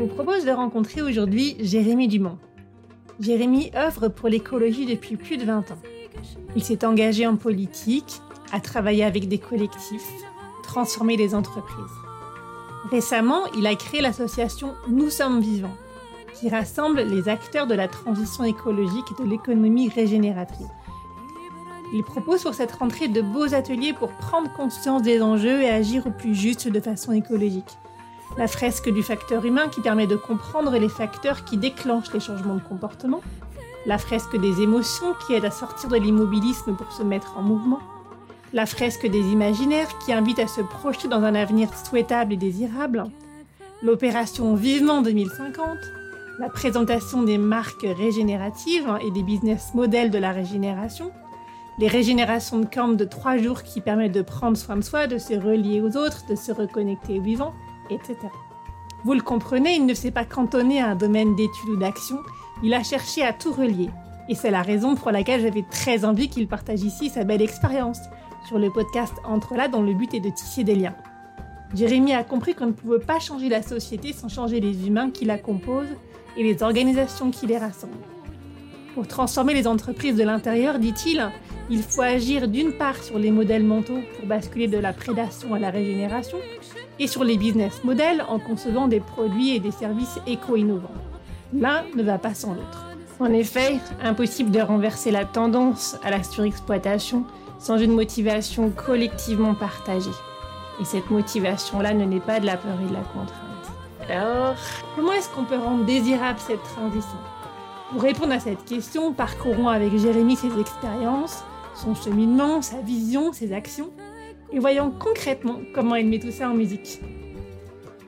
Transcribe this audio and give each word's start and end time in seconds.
Vous 0.00 0.06
propose 0.06 0.46
de 0.46 0.50
rencontrer 0.50 1.02
aujourd'hui 1.02 1.56
Jérémy 1.60 2.08
Dumont. 2.08 2.38
Jérémy 3.20 3.70
œuvre 3.76 4.08
pour 4.08 4.30
l'écologie 4.30 4.86
depuis 4.86 5.16
plus 5.16 5.36
de 5.36 5.44
20 5.44 5.72
ans. 5.72 5.78
Il 6.56 6.64
s'est 6.64 6.86
engagé 6.86 7.26
en 7.26 7.36
politique, 7.36 8.22
a 8.50 8.60
travaillé 8.60 9.04
avec 9.04 9.28
des 9.28 9.36
collectifs, 9.36 10.10
transformé 10.62 11.18
des 11.18 11.34
entreprises. 11.34 11.76
Récemment, 12.90 13.44
il 13.58 13.66
a 13.66 13.74
créé 13.74 14.00
l'association 14.00 14.72
Nous 14.88 15.10
sommes 15.10 15.42
vivants, 15.42 15.76
qui 16.32 16.48
rassemble 16.48 17.02
les 17.02 17.28
acteurs 17.28 17.66
de 17.66 17.74
la 17.74 17.86
transition 17.86 18.44
écologique 18.44 19.04
et 19.12 19.22
de 19.22 19.28
l'économie 19.28 19.90
régénératrice. 19.90 20.66
Il 21.92 22.04
propose 22.04 22.42
pour 22.42 22.54
cette 22.54 22.72
rentrée 22.72 23.08
de 23.08 23.20
beaux 23.20 23.52
ateliers 23.52 23.92
pour 23.92 24.12
prendre 24.12 24.50
conscience 24.54 25.02
des 25.02 25.20
enjeux 25.20 25.60
et 25.60 25.68
agir 25.68 26.06
au 26.06 26.10
plus 26.10 26.34
juste 26.34 26.68
de 26.68 26.80
façon 26.80 27.12
écologique. 27.12 27.76
La 28.38 28.46
fresque 28.46 28.88
du 28.88 29.02
facteur 29.02 29.44
humain 29.44 29.68
qui 29.68 29.80
permet 29.80 30.06
de 30.06 30.16
comprendre 30.16 30.76
les 30.78 30.88
facteurs 30.88 31.44
qui 31.44 31.56
déclenchent 31.56 32.12
les 32.12 32.20
changements 32.20 32.54
de 32.54 32.60
comportement. 32.60 33.20
La 33.86 33.98
fresque 33.98 34.36
des 34.36 34.62
émotions 34.62 35.14
qui 35.26 35.34
aide 35.34 35.44
à 35.44 35.50
sortir 35.50 35.88
de 35.88 35.96
l'immobilisme 35.96 36.76
pour 36.76 36.92
se 36.92 37.02
mettre 37.02 37.36
en 37.38 37.42
mouvement. 37.42 37.80
La 38.52 38.66
fresque 38.66 39.06
des 39.06 39.20
imaginaires 39.20 39.98
qui 40.04 40.12
invite 40.12 40.38
à 40.38 40.46
se 40.46 40.60
projeter 40.60 41.08
dans 41.08 41.22
un 41.22 41.34
avenir 41.34 41.68
souhaitable 41.76 42.32
et 42.32 42.36
désirable. 42.36 43.04
L'opération 43.82 44.54
Vivement 44.54 45.02
2050 45.02 45.78
la 46.40 46.48
présentation 46.48 47.22
des 47.22 47.36
marques 47.36 47.82
régénératives 47.84 48.90
et 49.02 49.10
des 49.10 49.22
business 49.22 49.74
models 49.74 50.10
de 50.10 50.16
la 50.16 50.32
régénération, 50.32 51.10
les 51.78 51.86
régénérations 51.86 52.60
de 52.60 52.64
camp 52.64 52.88
de 52.88 53.04
trois 53.04 53.36
jours 53.36 53.62
qui 53.62 53.82
permettent 53.82 54.14
de 54.14 54.22
prendre 54.22 54.56
soin 54.56 54.76
de 54.76 54.80
soi, 54.80 55.06
de 55.06 55.18
se 55.18 55.34
relier 55.34 55.82
aux 55.82 55.98
autres, 55.98 56.24
de 56.30 56.34
se 56.34 56.50
reconnecter 56.50 57.18
aux 57.18 57.22
vivants, 57.22 57.52
Vous 59.04 59.14
le 59.14 59.22
comprenez, 59.22 59.76
il 59.76 59.86
ne 59.86 59.94
s'est 59.94 60.10
pas 60.10 60.24
cantonné 60.24 60.80
à 60.80 60.88
un 60.88 60.94
domaine 60.94 61.34
d'études 61.34 61.70
ou 61.70 61.76
d'action, 61.76 62.18
il 62.62 62.74
a 62.74 62.82
cherché 62.82 63.22
à 63.22 63.32
tout 63.32 63.52
relier. 63.52 63.88
Et 64.28 64.34
c'est 64.34 64.50
la 64.50 64.62
raison 64.62 64.94
pour 64.94 65.10
laquelle 65.10 65.40
j'avais 65.40 65.64
très 65.70 66.04
envie 66.04 66.28
qu'il 66.28 66.46
partage 66.46 66.82
ici 66.82 67.08
sa 67.08 67.24
belle 67.24 67.42
expérience 67.42 67.98
sur 68.46 68.58
le 68.58 68.70
podcast 68.70 69.14
Entre 69.24 69.54
là 69.54 69.68
dont 69.68 69.82
le 69.82 69.94
but 69.94 70.14
est 70.14 70.20
de 70.20 70.30
tisser 70.30 70.64
des 70.64 70.74
liens. 70.74 70.94
Jérémy 71.74 72.12
a 72.12 72.24
compris 72.24 72.54
qu'on 72.54 72.66
ne 72.66 72.72
pouvait 72.72 72.98
pas 72.98 73.20
changer 73.20 73.48
la 73.48 73.62
société 73.62 74.12
sans 74.12 74.28
changer 74.28 74.60
les 74.60 74.86
humains 74.86 75.10
qui 75.10 75.24
la 75.24 75.38
composent 75.38 75.96
et 76.36 76.42
les 76.42 76.62
organisations 76.62 77.30
qui 77.30 77.46
les 77.46 77.58
rassemblent. 77.58 77.94
Pour 78.94 79.06
transformer 79.06 79.54
les 79.54 79.66
entreprises 79.66 80.16
de 80.16 80.24
l'intérieur, 80.24 80.78
dit-il, 80.78 81.30
il 81.70 81.82
faut 81.82 82.02
agir 82.02 82.48
d'une 82.48 82.72
part 82.72 83.02
sur 83.02 83.18
les 83.18 83.30
modèles 83.30 83.62
mentaux 83.62 84.00
pour 84.16 84.26
basculer 84.26 84.66
de 84.66 84.78
la 84.78 84.92
prédation 84.92 85.54
à 85.54 85.60
la 85.60 85.70
régénération, 85.70 86.38
et 87.00 87.06
sur 87.06 87.24
les 87.24 87.38
business 87.38 87.82
models 87.82 88.24
en 88.28 88.38
concevant 88.38 88.86
des 88.86 89.00
produits 89.00 89.56
et 89.56 89.58
des 89.58 89.70
services 89.70 90.20
éco-innovants. 90.26 90.94
L'un 91.52 91.82
ne 91.96 92.02
va 92.02 92.18
pas 92.18 92.34
sans 92.34 92.54
l'autre. 92.54 92.84
En 93.18 93.32
effet, 93.32 93.80
impossible 94.02 94.50
de 94.50 94.60
renverser 94.60 95.10
la 95.10 95.24
tendance 95.24 95.96
à 96.04 96.10
la 96.10 96.22
surexploitation 96.22 97.24
sans 97.58 97.78
une 97.78 97.92
motivation 97.92 98.70
collectivement 98.70 99.54
partagée. 99.54 100.10
Et 100.80 100.84
cette 100.84 101.10
motivation-là 101.10 101.94
ne 101.94 102.04
naît 102.04 102.20
pas 102.20 102.38
de 102.38 102.46
la 102.46 102.56
peur 102.56 102.78
et 102.82 102.88
de 102.88 102.94
la 102.94 103.00
contrainte. 103.00 103.50
Alors, 104.08 104.56
comment 104.94 105.12
est-ce 105.12 105.28
qu'on 105.30 105.44
peut 105.44 105.58
rendre 105.58 105.84
désirable 105.84 106.38
cette 106.38 106.62
transition? 106.62 107.18
Pour 107.92 108.02
répondre 108.02 108.32
à 108.32 108.40
cette 108.40 108.64
question, 108.64 109.12
parcourons 109.12 109.68
avec 109.68 109.96
Jérémy 109.96 110.36
ses 110.36 110.58
expériences, 110.58 111.44
son 111.74 111.94
cheminement, 111.94 112.62
sa 112.62 112.80
vision, 112.80 113.32
ses 113.32 113.52
actions, 113.52 113.90
et 114.52 114.58
voyons 114.58 114.90
concrètement 114.90 115.60
comment 115.74 115.94
il 115.94 116.06
met 116.06 116.18
tout 116.18 116.30
ça 116.30 116.50
en 116.50 116.54
musique. 116.54 117.00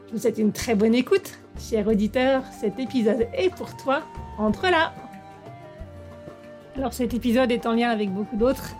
Je 0.08 0.12
vous 0.12 0.19
souhaite 0.19 0.38
une 0.38 0.53
très 0.53 0.75
bonne 0.75 0.94
écoute, 0.94 1.38
cher 1.58 1.86
auditeur, 1.86 2.42
cet 2.60 2.78
épisode 2.78 3.28
est 3.34 3.54
pour 3.54 3.76
toi, 3.76 4.03
entre 4.38 4.64
là 4.64 4.92
Alors 6.76 6.92
cet 6.92 7.14
épisode 7.14 7.50
est 7.50 7.66
en 7.66 7.72
lien 7.72 7.91
avec 7.91 8.12
beaucoup 8.12 8.36
d'autres, 8.36 8.75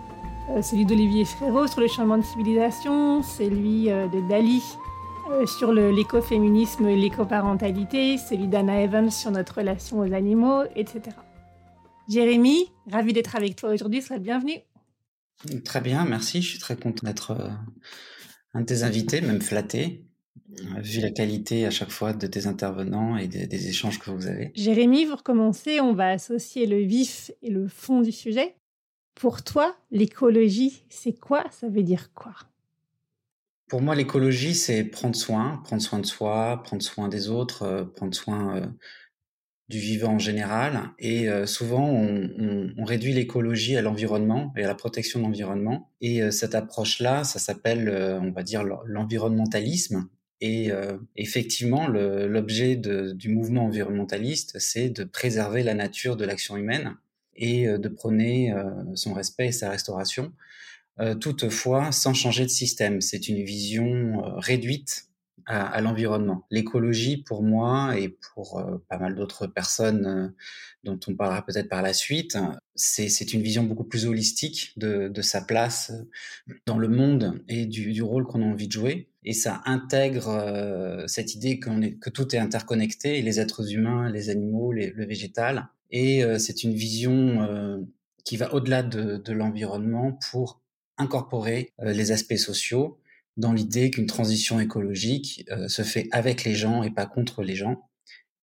euh, 0.51 0.61
celui 0.61 0.85
d'Olivier 0.85 1.25
Frérot 1.25 1.69
sur 1.69 1.81
le 1.81 1.89
changement 1.89 2.19
de 2.19 2.25
civilisation, 2.25 3.23
celui 3.23 3.91
euh, 3.91 4.09
de 4.09 4.29
Dali 4.29 4.63
euh, 5.31 5.47
sur 5.47 5.73
l'écoféminisme 5.73 6.87
et 6.89 6.97
l'écoparentalité, 6.97 8.19
celui 8.19 8.49
d'Anna 8.49 8.83
Evans 8.83 9.11
sur 9.11 9.31
notre 9.31 9.59
relation 9.59 10.01
aux 10.01 10.13
animaux, 10.13 10.65
etc. 10.75 11.17
Jérémy, 12.09 12.73
ravi 12.91 13.13
d'être 13.13 13.37
avec 13.37 13.55
toi 13.57 13.71
aujourd'hui, 13.71 14.03
sois 14.03 14.17
le 14.17 14.23
bienvenu. 14.23 14.55
Très 15.65 15.81
bien, 15.81 16.05
merci. 16.05 16.43
Je 16.43 16.49
suis 16.51 16.59
très 16.59 16.77
content 16.77 17.07
d'être 17.07 17.33
euh, 17.33 17.49
un 18.55 18.61
de 18.61 18.67
tes 18.67 18.83
invités, 18.83 19.21
même 19.21 19.41
flatté, 19.41 20.05
euh, 20.51 20.81
vu 20.81 21.01
la 21.01 21.11
qualité 21.11 21.67
à 21.67 21.71
chaque 21.71 21.91
fois 21.91 22.13
de 22.13 22.27
tes 22.27 22.47
intervenants 22.47 23.17
et 23.17 23.29
des, 23.29 23.47
des 23.47 23.69
échanges 23.69 23.99
que 23.99 24.11
vous 24.11 24.27
avez. 24.27 24.53
Jérémy, 24.55 25.07
pour 25.07 25.23
commencer, 25.23 25.81
on 25.81 25.95
va 25.95 26.09
associer 26.11 26.67
le 26.67 26.79
vif 26.79 27.31
et 27.43 27.51
le 27.51 27.69
fond 27.69 28.03
du 28.03 28.13
sujet. 28.13 28.57
Pour 29.15 29.43
toi, 29.43 29.77
l'écologie, 29.91 30.85
c'est 30.89 31.19
quoi? 31.19 31.45
Ça 31.51 31.69
veut 31.69 31.83
dire 31.83 32.13
quoi? 32.15 32.35
Pour 33.69 33.81
moi, 33.81 33.95
l'écologie, 33.95 34.55
c'est 34.55 34.85
prendre 34.85 35.17
soin, 35.17 35.61
prendre 35.65 35.83
soin 35.83 35.99
de 35.99 36.07
soi, 36.07 36.63
prendre 36.63 36.83
soin 36.83 37.09
des 37.09 37.31
autres, 37.31 37.63
euh, 37.63 37.85
prendre 37.85 38.15
soin 38.15 38.57
euh, 38.57 38.67
du 39.73 39.81
vivant 39.81 40.13
en 40.15 40.19
général. 40.19 40.91
Et 40.99 41.29
euh, 41.29 41.47
souvent, 41.47 41.89
on, 41.89 42.85
réduit 42.85 43.13
l'écologie 43.13 43.77
à 43.77 43.83
l'environnement 43.83 44.53
et 44.57 44.65
à 44.65 44.69
la 44.69 44.75
protection 44.75 45.19
de 45.19 45.25
l'environnement. 45.25 45.91
Et 46.01 46.31
cette 46.31 46.55
approche-là, 46.55 47.25
ça 47.25 47.39
s'appelle, 47.39 47.89
on 48.21 48.31
va 48.31 48.43
dire, 48.43 48.65
l'environnementalisme. 48.65 50.09
Et 50.41 50.71
effectivement, 51.17 51.87
l'objet 51.87 52.77
du 52.77 53.29
mouvement 53.29 53.67
environnementaliste, 53.67 54.59
c'est 54.59 54.91
de 54.91 55.05
préserver 55.05 55.63
la 55.63 55.75
nature 55.75 56.17
de 56.17 56.25
l'action 56.25 56.57
humaine 56.57 56.97
et 57.37 57.67
de 57.67 57.89
prôner 57.89 58.53
son 58.95 59.15
respect 59.15 59.47
et 59.47 59.53
sa 59.53 59.71
restauration. 59.71 60.33
Euh, 61.01 61.15
toutefois 61.15 61.91
sans 61.91 62.13
changer 62.13 62.45
de 62.45 62.51
système. 62.51 63.01
C'est 63.01 63.29
une 63.29 63.43
vision 63.43 64.25
euh, 64.25 64.39
réduite 64.39 65.07
à, 65.47 65.81
l'environnement. 65.81 66.47
L'écologie, 66.51 67.17
pour 67.17 67.43
moi 67.43 67.99
et 67.99 68.09
pour 68.09 68.59
euh, 68.59 68.79
pas 68.89 68.99
mal 68.99 69.15
d'autres 69.15 69.47
personnes 69.47 70.35
dont 70.85 70.99
on 71.07 71.15
parlera 71.15 71.45
peut-être 71.45 71.69
par 71.69 71.83
la 71.83 71.93
suite, 71.93 72.37
c'est 72.75 73.33
une 73.33 73.43
vision 73.43 73.65
beaucoup 73.65 73.85
plus 73.85 74.07
holistique 74.07 74.73
de, 74.77 75.23
sa 75.23 75.41
place 75.41 75.93
dans 76.67 76.79
le 76.79 76.89
monde 76.89 77.43
et 77.49 77.67
du, 77.67 78.03
rôle 78.03 78.27
qu'on 78.27 78.43
a 78.43 78.47
envie 78.47 78.67
de 78.67 78.73
jouer. 78.73 79.09
Et 79.25 79.33
ça 79.33 79.63
intègre 79.67 81.05
cette 81.07 81.35
idée 81.35 81.61
est, 81.83 81.99
que 81.99 82.11
tout 82.11 82.35
est 82.35 82.39
interconnecté, 82.39 83.23
les 83.23 83.39
êtres 83.39 83.73
humains, 83.73 84.11
les 84.11 84.31
animaux, 84.31 84.73
le 84.73 85.07
végétal. 85.07 85.69
Et 85.91 86.25
c'est 86.39 86.65
une 86.65 86.75
vision 86.75 87.87
qui 88.25 88.37
va 88.37 88.53
au-delà 88.55 88.83
de, 88.83 89.33
l'environnement 89.33 90.19
pour 90.31 90.61
incorporer 90.99 91.73
euh, 91.81 91.93
les 91.93 92.13
aspects 92.13 92.37
sociaux 92.37 92.99
dans 93.37 93.53
l'idée 93.53 93.91
qu'une 93.91 94.07
transition 94.07 94.61
écologique 94.61 95.45
euh, 95.51 95.69
se 95.69 95.83
fait 95.83 96.09
avec 96.13 96.45
les 96.45 96.55
gens 96.55 96.83
et 96.83 96.91
pas 96.91 97.07
contre 97.07 97.43
les 97.43 97.55
gens. 97.55 97.89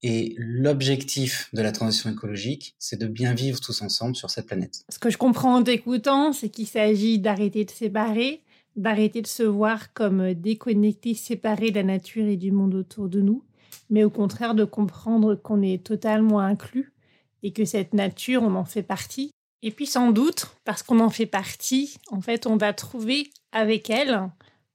Et 0.02 0.34
l'objectif 0.38 1.50
de 1.54 1.62
la 1.62 1.72
transition 1.72 2.10
écologique, 2.10 2.74
c'est 2.80 3.00
de 3.00 3.08
bien 3.08 3.34
vivre 3.34 3.60
tous 3.60 3.82
ensemble 3.82 4.16
sur 4.16 4.30
cette 4.30 4.48
planète. 4.48 4.84
Ce 4.88 4.98
que 4.98 5.10
je 5.10 5.18
comprends 5.18 5.56
en 5.56 5.64
t'écoutant, 5.64 6.32
c'est 6.32 6.50
qu'il 6.50 6.68
s'agit 6.68 7.20
d'arrêter 7.20 7.66
de 7.66 7.72
séparer, 7.72 8.42
d'arrêter 8.78 9.22
de 9.22 9.28
se 9.28 9.44
voir 9.44 9.94
comme 9.94 10.34
déconnecté, 10.34 11.14
séparé 11.16 11.72
de 11.72 11.76
la 11.76 11.84
nature 11.84 12.26
et 12.26 12.38
du 12.38 12.52
monde 12.52 12.76
autour 12.76 13.10
de 13.10 13.20
nous, 13.20 13.44
mais 13.90 14.06
au 14.06 14.10
contraire 14.10 14.56
de 14.56 14.64
comprendre 14.64 15.36
qu'on 15.36 15.62
est 15.62 15.84
totalement 15.84 16.40
inclus 16.40 16.94
et 17.44 17.52
que 17.52 17.66
cette 17.66 17.94
nature, 17.94 18.44
on 18.44 18.56
en 18.56 18.66
fait 18.66 18.84
partie 18.84 19.32
et 19.62 19.72
puis 19.72 19.88
sans 19.88 20.12
doute, 20.12 20.48
parce 20.64 20.84
qu'on 20.84 21.00
en 21.02 21.10
fait 21.10 21.26
partie, 21.26 21.98
en 22.12 22.22
fait, 22.22 22.48
on 22.48 22.56
va 22.56 22.72
trouver 22.72 23.30
avec 23.52 23.90
elle, 23.90 24.30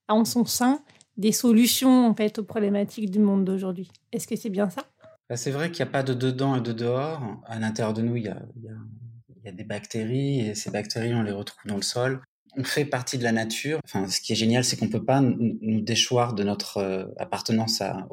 en 0.09 0.25
son 0.25 0.45
sein, 0.45 0.83
des 1.17 1.33
solutions 1.33 2.07
en 2.07 2.15
fait 2.15 2.39
aux 2.39 2.45
problématiques 2.45 3.11
du 3.11 3.19
monde 3.19 3.45
d'aujourd'hui. 3.45 3.91
Est-ce 4.13 4.27
que 4.27 4.37
c'est 4.37 4.51
bien 4.51 4.71
ça? 4.71 4.85
Bah, 5.29 5.37
C'est 5.37 5.51
vrai 5.51 5.71
qu'il 5.71 5.85
n'y 5.85 5.89
a 5.89 5.93
pas 5.93 6.03
de 6.03 6.15
dedans 6.15 6.57
et 6.57 6.61
de 6.61 6.73
dehors. 6.73 7.21
À 7.47 7.59
l'intérieur 7.59 7.95
de 7.95 8.03
nous, 8.03 8.17
il 8.17 8.25
y, 8.25 8.29
a, 8.29 9.53
des 9.53 9.65
bactéries 9.65 10.41
et 10.41 10.55
ces 10.55 10.71
bactéries, 10.71 11.15
on 11.15 11.23
les 11.23 11.33
retrouve 11.33 11.63
dans 11.67 11.77
le 11.77 11.83
sol. 11.83 12.23
on 12.57 12.65
fait 12.65 12.85
partie 12.85 13.19
de 13.19 13.25
la 13.25 13.33
nature. 13.33 13.81
Enfin, 13.85 14.09
ce 14.09 14.21
qui 14.21 14.33
est 14.33 14.37
génial, 14.37 14.65
c'est 14.65 14.77
qu'on 14.77 14.89
peut 14.89 15.05
pas 15.05 15.21
nous 15.21 15.81
déchoir 15.81 16.35
de 16.35 16.45
notre 16.45 16.79
euh, 16.79 17.05
appartenance 17.19 17.81
à, 17.81 18.07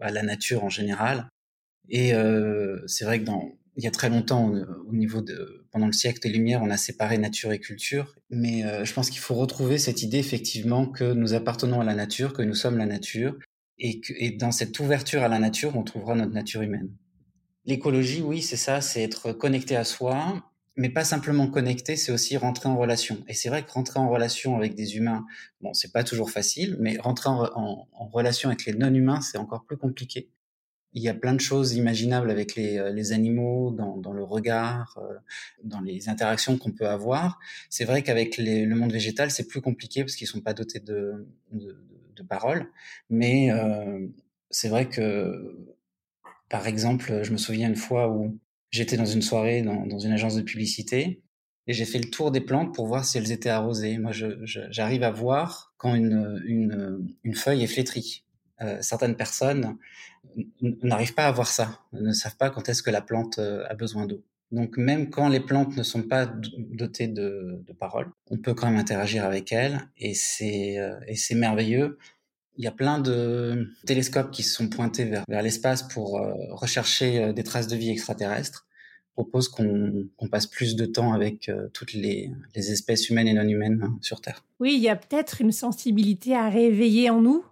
à, 0.00 0.10
la 0.10 0.22
nature 0.22 0.64
en 0.64 0.68
général. 0.68 1.28
Et 1.88 2.14
euh, 2.14 2.82
c'est 2.86 3.04
vrai 3.04 3.20
que 3.20 3.24
dans 3.24 3.52
il 3.76 3.84
y 3.84 3.86
a 3.86 3.90
très 3.90 4.08
longtemps, 4.08 4.52
au 4.86 4.94
niveau 4.94 5.20
de 5.20 5.66
pendant 5.72 5.86
le 5.86 5.92
siècle 5.92 6.20
des 6.20 6.28
Lumières, 6.28 6.62
on 6.62 6.70
a 6.70 6.76
séparé 6.76 7.18
nature 7.18 7.52
et 7.52 7.58
culture. 7.58 8.14
Mais 8.30 8.64
euh, 8.64 8.84
je 8.84 8.92
pense 8.94 9.10
qu'il 9.10 9.20
faut 9.20 9.34
retrouver 9.34 9.78
cette 9.78 10.02
idée 10.02 10.18
effectivement 10.18 10.86
que 10.86 11.12
nous 11.12 11.34
appartenons 11.34 11.80
à 11.80 11.84
la 11.84 11.94
nature, 11.94 12.32
que 12.32 12.42
nous 12.42 12.54
sommes 12.54 12.78
la 12.78 12.86
nature, 12.86 13.36
et 13.78 14.00
que 14.00 14.38
dans 14.38 14.52
cette 14.52 14.78
ouverture 14.78 15.22
à 15.22 15.28
la 15.28 15.40
nature, 15.40 15.76
on 15.76 15.82
trouvera 15.82 16.14
notre 16.14 16.32
nature 16.32 16.62
humaine. 16.62 16.90
L'écologie, 17.64 18.22
oui, 18.22 18.42
c'est 18.42 18.56
ça, 18.56 18.80
c'est 18.80 19.02
être 19.02 19.32
connecté 19.32 19.74
à 19.74 19.84
soi, 19.84 20.44
mais 20.76 20.90
pas 20.90 21.04
simplement 21.04 21.48
connecté, 21.48 21.96
c'est 21.96 22.12
aussi 22.12 22.36
rentrer 22.36 22.68
en 22.68 22.76
relation. 22.76 23.24
Et 23.28 23.34
c'est 23.34 23.48
vrai 23.48 23.64
que 23.64 23.70
rentrer 23.70 24.00
en 24.00 24.08
relation 24.08 24.56
avec 24.56 24.74
des 24.74 24.96
humains, 24.96 25.24
bon, 25.60 25.72
c'est 25.72 25.92
pas 25.92 26.04
toujours 26.04 26.30
facile, 26.30 26.76
mais 26.80 26.98
rentrer 26.98 27.30
en, 27.30 27.88
relation 28.12 28.48
avec 28.48 28.64
les 28.66 28.74
non-humains, 28.74 29.20
c'est 29.20 29.38
encore 29.38 29.64
plus 29.64 29.76
compliqué. 29.76 30.30
Il 30.94 31.02
y 31.02 31.08
a 31.08 31.14
plein 31.14 31.34
de 31.34 31.40
choses 31.40 31.74
imaginables 31.74 32.30
avec 32.30 32.54
les, 32.54 32.78
euh, 32.78 33.12
animaux, 33.12 33.70
dans, 33.70 34.12
le 34.12 34.22
regard, 34.22 34.98
euh, 34.98 35.14
dans 35.62 35.80
les 35.80 36.08
interactions 36.08 36.56
qu'on 36.56 36.70
peut 36.70 36.88
avoir. 36.88 37.38
C'est 37.68 37.84
vrai 37.84 38.02
qu'avec 38.02 38.38
le 38.38 38.74
monde 38.74 38.92
végétal, 38.92 39.30
c'est 39.30 39.46
plus 39.46 39.60
compliqué 39.60 40.02
parce 40.02 40.16
qu'ils 40.16 40.28
sont 40.28 40.40
pas 40.40 40.54
dotés 40.54 40.80
de, 40.80 41.26
de, 41.52 42.22
paroles. 42.28 42.70
Mais 43.10 43.50
euh, 43.50 44.06
c'est 44.50 44.68
vrai 44.68 44.88
que, 44.88 45.76
par 46.48 46.66
exemple, 46.66 47.20
je 47.22 47.32
me 47.32 47.36
souviens 47.36 47.68
une 47.68 47.76
fois 47.76 48.08
où 48.08 48.38
J'étais 48.74 48.96
dans 48.96 49.06
une 49.06 49.22
soirée 49.22 49.62
dans, 49.62 50.00
une 50.00 50.10
agence 50.10 50.34
de 50.34 50.42
publicité 50.42 51.22
et 51.68 51.72
j'ai 51.72 51.84
fait 51.84 52.00
le 52.00 52.10
tour 52.10 52.32
des 52.32 52.40
plantes 52.40 52.74
pour 52.74 52.88
voir 52.88 53.04
si 53.04 53.18
elles 53.18 53.30
étaient 53.30 53.48
arrosées. 53.48 53.98
Moi, 53.98 54.10
j'arrive 54.42 55.04
à 55.04 55.12
voir 55.12 55.72
quand 55.76 55.94
une, 55.94 57.14
feuille 57.34 57.62
est 57.62 57.68
flétrie. 57.68 58.24
Certaines 58.80 59.14
personnes 59.14 59.76
n'arrivent 60.82 61.14
pas 61.14 61.26
à 61.26 61.32
voir 61.32 61.48
ça, 61.48 61.80
ne 61.92 62.12
savent 62.12 62.36
pas 62.36 62.50
quand 62.50 62.68
est-ce 62.68 62.82
que 62.82 62.90
la 62.90 63.00
plante 63.00 63.38
euh, 63.38 63.64
a 63.68 63.74
besoin 63.74 64.06
d'eau. 64.06 64.22
Donc 64.52 64.76
même 64.76 65.10
quand 65.10 65.28
les 65.28 65.40
plantes 65.40 65.76
ne 65.76 65.82
sont 65.82 66.02
pas 66.02 66.26
dotées 66.56 67.08
de, 67.08 67.64
paroles, 67.78 68.10
on 68.30 68.38
peut 68.38 68.54
quand 68.54 68.68
même 68.68 68.78
interagir 68.78 69.24
avec 69.24 69.52
elles 69.52 69.80
et 69.98 70.14
c'est 70.14 70.78
euh, 70.78 70.94
et 71.08 71.16
c'est 71.16 71.34
merveilleux 71.34 71.98
il 72.56 72.62
y 72.62 72.68
a 72.68 72.70
plein 72.70 73.00
de 73.00 73.68
télescopes 73.84 74.30
qui 74.30 74.44
se 74.44 74.54
sont 74.54 74.68
pointés 74.68 75.06
vers, 75.06 75.42
l'espace 75.42 75.82
pour 75.82 76.20
euh, 76.20 76.32
rechercher 76.50 77.32
des 77.32 77.42
traces 77.42 77.66
de 77.66 77.74
vie 77.74 77.90
extraterrestres. 77.90 78.68
Je 79.08 79.22
propose 79.22 79.48
qu'on 79.48 80.28
passe 80.30 80.46
plus 80.46 80.76
de 80.76 80.86
temps 80.86 81.12
avec 81.14 81.50
toutes 81.72 81.94
les, 81.94 82.30
les, 82.54 82.70
espèces 82.70 83.10
humaines 83.10 83.26
et 83.26 83.32
non 83.32 83.42
humaines 83.42 83.80
hein, 83.82 83.98
sur 84.02 84.20
Terre. 84.20 84.44
Oui, 84.60 84.74
il 84.74 84.80
y 84.80 84.88
a 84.88 84.94
peut-être 84.94 85.40
une 85.40 85.50
sensibilité 85.50 86.36
à 86.36 86.48
réveiller 86.48 87.10
en 87.10 87.22
nous. 87.22 87.44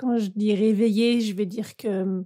Quand 0.00 0.16
je 0.16 0.30
dis 0.34 0.54
réveiller, 0.54 1.20
je 1.20 1.34
veux 1.34 1.44
dire 1.44 1.76
que 1.76 2.24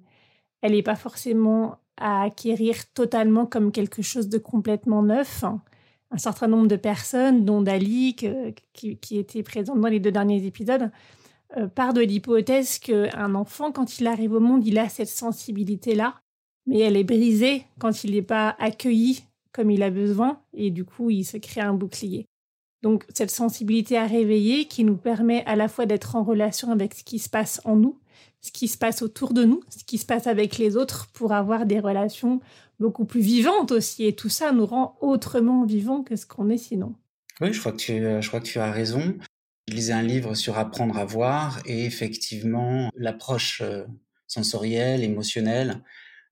elle 0.63 0.73
n'est 0.73 0.83
pas 0.83 0.95
forcément 0.95 1.79
à 1.97 2.23
acquérir 2.23 2.77
totalement 2.93 3.47
comme 3.47 3.73
quelque 3.73 4.01
chose 4.01 4.29
de 4.29 4.39
complètement 4.39 5.03
neuf. 5.03 5.43
Un 5.43 6.19
certain 6.19 6.47
nombre 6.47 6.69
de 6.69 6.77
personnes, 6.77 7.45
dont 7.45 7.63
Dali, 7.63 8.15
qui, 8.15 8.97
qui 8.97 9.19
était 9.19 9.43
présente 9.43 9.81
dans 9.81 9.89
les 9.89 9.99
deux 9.99 10.13
derniers 10.13 10.47
épisodes, 10.47 10.91
euh, 11.57 11.67
part 11.67 11.95
de 11.95 12.01
l'hypothèse 12.01 12.79
qu'un 12.79 13.35
enfant, 13.35 13.73
quand 13.73 13.99
il 13.99 14.07
arrive 14.07 14.35
au 14.35 14.41
monde, 14.41 14.65
il 14.65 14.79
a 14.79 14.89
cette 14.89 15.09
sensibilité-là, 15.09 16.15
mais 16.67 16.79
elle 16.79 16.97
est 16.97 17.05
brisée 17.05 17.65
quand 17.81 18.05
il 18.05 18.13
n'est 18.13 18.23
pas 18.23 18.55
accueilli 18.61 19.25
comme 19.53 19.71
il 19.71 19.83
a 19.83 19.91
besoin, 19.91 20.41
et 20.53 20.71
du 20.71 20.85
coup, 20.85 21.11
il 21.11 21.25
se 21.25 21.37
crée 21.37 21.61
un 21.61 21.75
bouclier. 21.75 22.27
Donc, 22.85 23.07
cette 23.15 23.31
sensibilité 23.31 23.97
à 23.97 24.07
réveiller 24.07 24.67
qui 24.67 24.85
nous 24.85 24.99
permet 24.99 25.43
à 25.47 25.57
la 25.57 25.69
fois 25.69 25.87
d'être 25.87 26.17
en 26.17 26.23
relation 26.23 26.71
avec 26.71 26.93
ce 26.93 27.03
qui 27.03 27.19
se 27.19 27.31
passe 27.31 27.63
en 27.65 27.77
nous, 27.77 27.99
ce 28.43 28.53
qui 28.53 28.69
se 28.69 28.77
passe 28.77 29.01
autour 29.01 29.33
de 29.33 29.43
nous, 29.43 29.63
ce 29.71 29.85
qui 29.85 29.97
se 29.97 30.05
passe 30.05 30.27
avec 30.27 30.59
les 30.59 30.77
autres 30.77 31.09
pour 31.15 31.33
avoir 31.33 31.65
des 31.65 31.81
relations 31.81 32.43
beaucoup 32.79 33.07
plus 33.07 33.23
vivantes 33.23 33.73
aussi. 33.73 34.05
Et 34.05 34.15
tout 34.15 34.29
ça 34.29 34.53
nous 34.53 34.67
rend 34.67 34.99
autrement 35.01 35.65
vivants 35.65 36.03
que 36.03 36.15
ce 36.15 36.27
qu'on 36.27 36.51
est 36.51 36.59
sinon. 36.59 36.95
Oui, 37.41 37.55
je 37.55 37.59
crois 37.59 37.73
que 37.73 37.79
tu, 37.79 38.43
tu 38.43 38.59
as 38.59 38.71
raison. 38.71 39.17
Je 39.67 39.75
lisais 39.75 39.95
un 39.95 40.03
livre 40.03 40.35
sur 40.35 40.59
apprendre 40.59 40.99
à 40.99 41.07
voir 41.07 41.61
et 41.65 41.87
effectivement, 41.87 42.91
l'approche 42.95 43.63
euh, 43.63 43.87
sensorielle, 44.27 45.03
émotionnelle, 45.03 45.83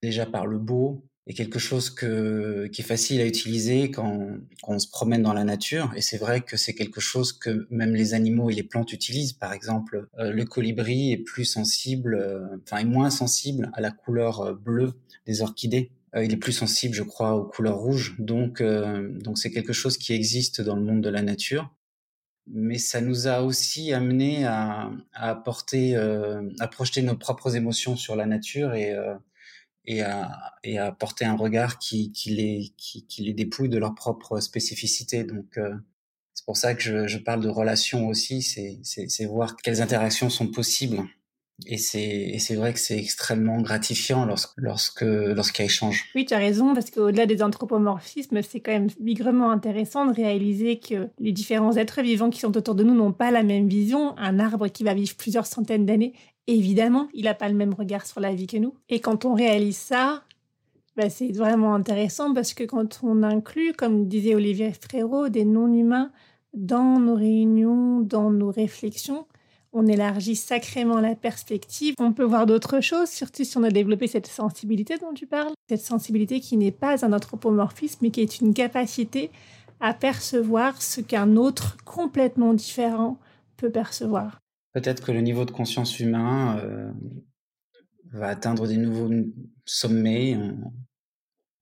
déjà 0.03 0.27
par 0.27 0.45
le 0.45 0.59
beau, 0.59 1.03
est 1.25 1.33
quelque 1.33 1.59
chose 1.59 1.89
que, 1.89 2.67
qui 2.67 2.81
est 2.81 2.85
facile 2.85 3.21
à 3.21 3.25
utiliser 3.25 3.91
quand, 3.91 4.37
quand 4.61 4.73
on 4.73 4.79
se 4.79 4.89
promène 4.89 5.23
dans 5.23 5.33
la 5.33 5.43
nature. 5.43 5.91
Et 5.95 6.01
c'est 6.01 6.17
vrai 6.17 6.41
que 6.41 6.57
c'est 6.57 6.73
quelque 6.73 6.99
chose 6.99 7.33
que 7.33 7.65
même 7.69 7.95
les 7.95 8.13
animaux 8.13 8.49
et 8.49 8.53
les 8.53 8.63
plantes 8.63 8.91
utilisent. 8.91 9.33
Par 9.33 9.53
exemple, 9.53 10.07
euh, 10.19 10.31
le 10.31 10.45
colibri 10.45 11.11
est 11.11 11.17
plus 11.17 11.45
sensible, 11.45 12.15
euh, 12.15 12.57
enfin 12.63 12.77
est 12.79 12.85
moins 12.85 13.09
sensible 13.09 13.71
à 13.73 13.81
la 13.81 13.91
couleur 13.91 14.53
bleue 14.55 14.93
des 15.25 15.41
orchidées. 15.41 15.91
il 16.15 16.33
est 16.33 16.37
plus 16.37 16.51
sensible, 16.51 16.93
je 16.93 17.03
crois, 17.03 17.35
aux 17.35 17.45
couleurs 17.45 17.77
rouges. 17.77 18.15
Donc, 18.19 18.61
donc 18.61 19.37
c'est 19.37 19.51
quelque 19.51 19.73
chose 19.73 19.97
qui 19.97 20.13
existe 20.13 20.61
dans 20.61 20.75
le 20.75 20.81
monde 20.81 21.01
de 21.01 21.09
la 21.09 21.21
nature 21.21 21.73
mais 22.47 22.77
ça 22.77 23.01
nous 23.01 23.27
a 23.27 23.41
aussi 23.41 23.93
amené 23.93 24.45
à, 24.45 24.91
à 25.13 25.29
apporter, 25.29 25.95
euh, 25.95 26.49
à 26.59 26.67
projeter 26.67 27.01
nos 27.01 27.15
propres 27.15 27.55
émotions 27.55 27.95
sur 27.95 28.15
la 28.15 28.25
nature 28.25 28.73
et, 28.73 28.91
euh, 28.93 29.15
et, 29.85 30.01
à, 30.01 30.31
et 30.63 30.77
à 30.77 30.91
porter 30.91 31.25
un 31.25 31.35
regard 31.35 31.79
qui, 31.79 32.11
qui, 32.11 32.31
les, 32.31 32.73
qui, 32.77 33.23
les 33.23 33.33
dépouille 33.33 33.69
de 33.69 33.77
leur 33.77 33.95
propre 33.95 34.39
spécificité. 34.39 35.23
Donc, 35.23 35.57
euh, 35.57 35.73
c'est 36.33 36.45
pour 36.45 36.57
ça 36.57 36.73
que 36.73 36.81
je, 36.81 37.07
je 37.07 37.17
parle 37.17 37.41
de 37.41 37.49
relations 37.49 38.07
aussi, 38.07 38.41
c'est 38.41 39.25
voir 39.25 39.55
quelles 39.57 39.81
interactions 39.81 40.29
sont 40.29 40.47
possibles 40.47 41.03
et 41.67 41.77
c'est 41.77 42.55
vrai 42.55 42.73
que 42.73 42.79
c'est 42.79 42.97
extrêmement 42.97 43.61
gratifiant 43.61 44.25
lorsque 44.25 44.57
lorsqu'il 44.57 45.59
y 45.59 45.61
a 45.61 45.65
échange. 45.65 46.05
Oui, 46.15 46.25
tu 46.25 46.33
as 46.33 46.37
raison, 46.37 46.73
parce 46.73 46.89
qu'au-delà 46.89 47.25
des 47.25 47.41
anthropomorphismes, 47.43 48.41
c'est 48.41 48.59
quand 48.59 48.71
même 48.71 48.89
bigrement 48.99 49.51
intéressant 49.51 50.05
de 50.05 50.13
réaliser 50.13 50.79
que 50.79 51.09
les 51.19 51.31
différents 51.31 51.75
êtres 51.77 52.01
vivants 52.01 52.29
qui 52.29 52.39
sont 52.39 52.57
autour 52.57 52.75
de 52.75 52.83
nous 52.83 52.95
n'ont 52.95 53.13
pas 53.13 53.31
la 53.31 53.43
même 53.43 53.67
vision. 53.67 54.17
Un 54.17 54.39
arbre 54.39 54.67
qui 54.67 54.83
va 54.83 54.93
vivre 54.93 55.15
plusieurs 55.15 55.45
centaines 55.45 55.85
d'années, 55.85 56.13
évidemment, 56.47 57.07
il 57.13 57.25
n'a 57.25 57.33
pas 57.33 57.49
le 57.49 57.55
même 57.55 57.73
regard 57.73 58.05
sur 58.05 58.19
la 58.19 58.33
vie 58.33 58.47
que 58.47 58.57
nous. 58.57 58.73
Et 58.89 58.99
quand 58.99 59.25
on 59.25 59.33
réalise 59.33 59.77
ça, 59.77 60.23
bah, 60.95 61.09
c'est 61.09 61.31
vraiment 61.31 61.73
intéressant 61.73 62.33
parce 62.33 62.53
que 62.53 62.63
quand 62.63 62.99
on 63.03 63.23
inclut, 63.23 63.73
comme 63.73 64.07
disait 64.07 64.35
Olivier 64.35 64.73
Frérot, 64.73 65.29
des 65.29 65.45
non-humains 65.45 66.11
dans 66.53 66.99
nos 66.99 67.15
réunions, 67.15 68.01
dans 68.01 68.29
nos 68.29 68.51
réflexions, 68.51 69.25
on 69.75 69.87
élargit 69.87 70.35
sacrément 70.35 70.99
la 70.99 71.15
perspective. 71.15 71.95
On 71.99 72.13
peut 72.13 72.23
voir 72.23 72.45
d'autres 72.45 72.79
choses, 72.79 73.09
surtout 73.09 73.43
si 73.43 73.57
on 73.57 73.63
a 73.63 73.71
développé 73.71 74.05
cette 74.05 74.27
sensibilité 74.27 74.97
dont 74.97 75.13
tu 75.13 75.25
parles. 75.25 75.53
Cette 75.67 75.81
sensibilité 75.81 76.39
qui 76.39 76.57
n'est 76.57 76.71
pas 76.71 77.03
un 77.03 77.11
anthropomorphisme, 77.11 77.99
mais 78.03 78.11
qui 78.11 78.21
est 78.21 78.39
une 78.39 78.53
capacité 78.53 79.31
à 79.79 79.95
percevoir 79.95 80.79
ce 80.79 81.01
qu'un 81.01 81.35
autre 81.35 81.77
complètement 81.85 82.53
différent 82.53 83.17
peut 83.57 83.71
percevoir. 83.71 84.42
Peut-être 84.73 85.05
que 85.05 85.11
le 85.11 85.21
niveau 85.21 85.45
de 85.45 85.51
conscience 85.51 85.99
humain 85.99 86.57
euh, 86.57 86.91
va 88.11 88.27
atteindre 88.27 88.67
des 88.67 88.77
nouveaux 88.77 89.11
sommets 89.65 90.37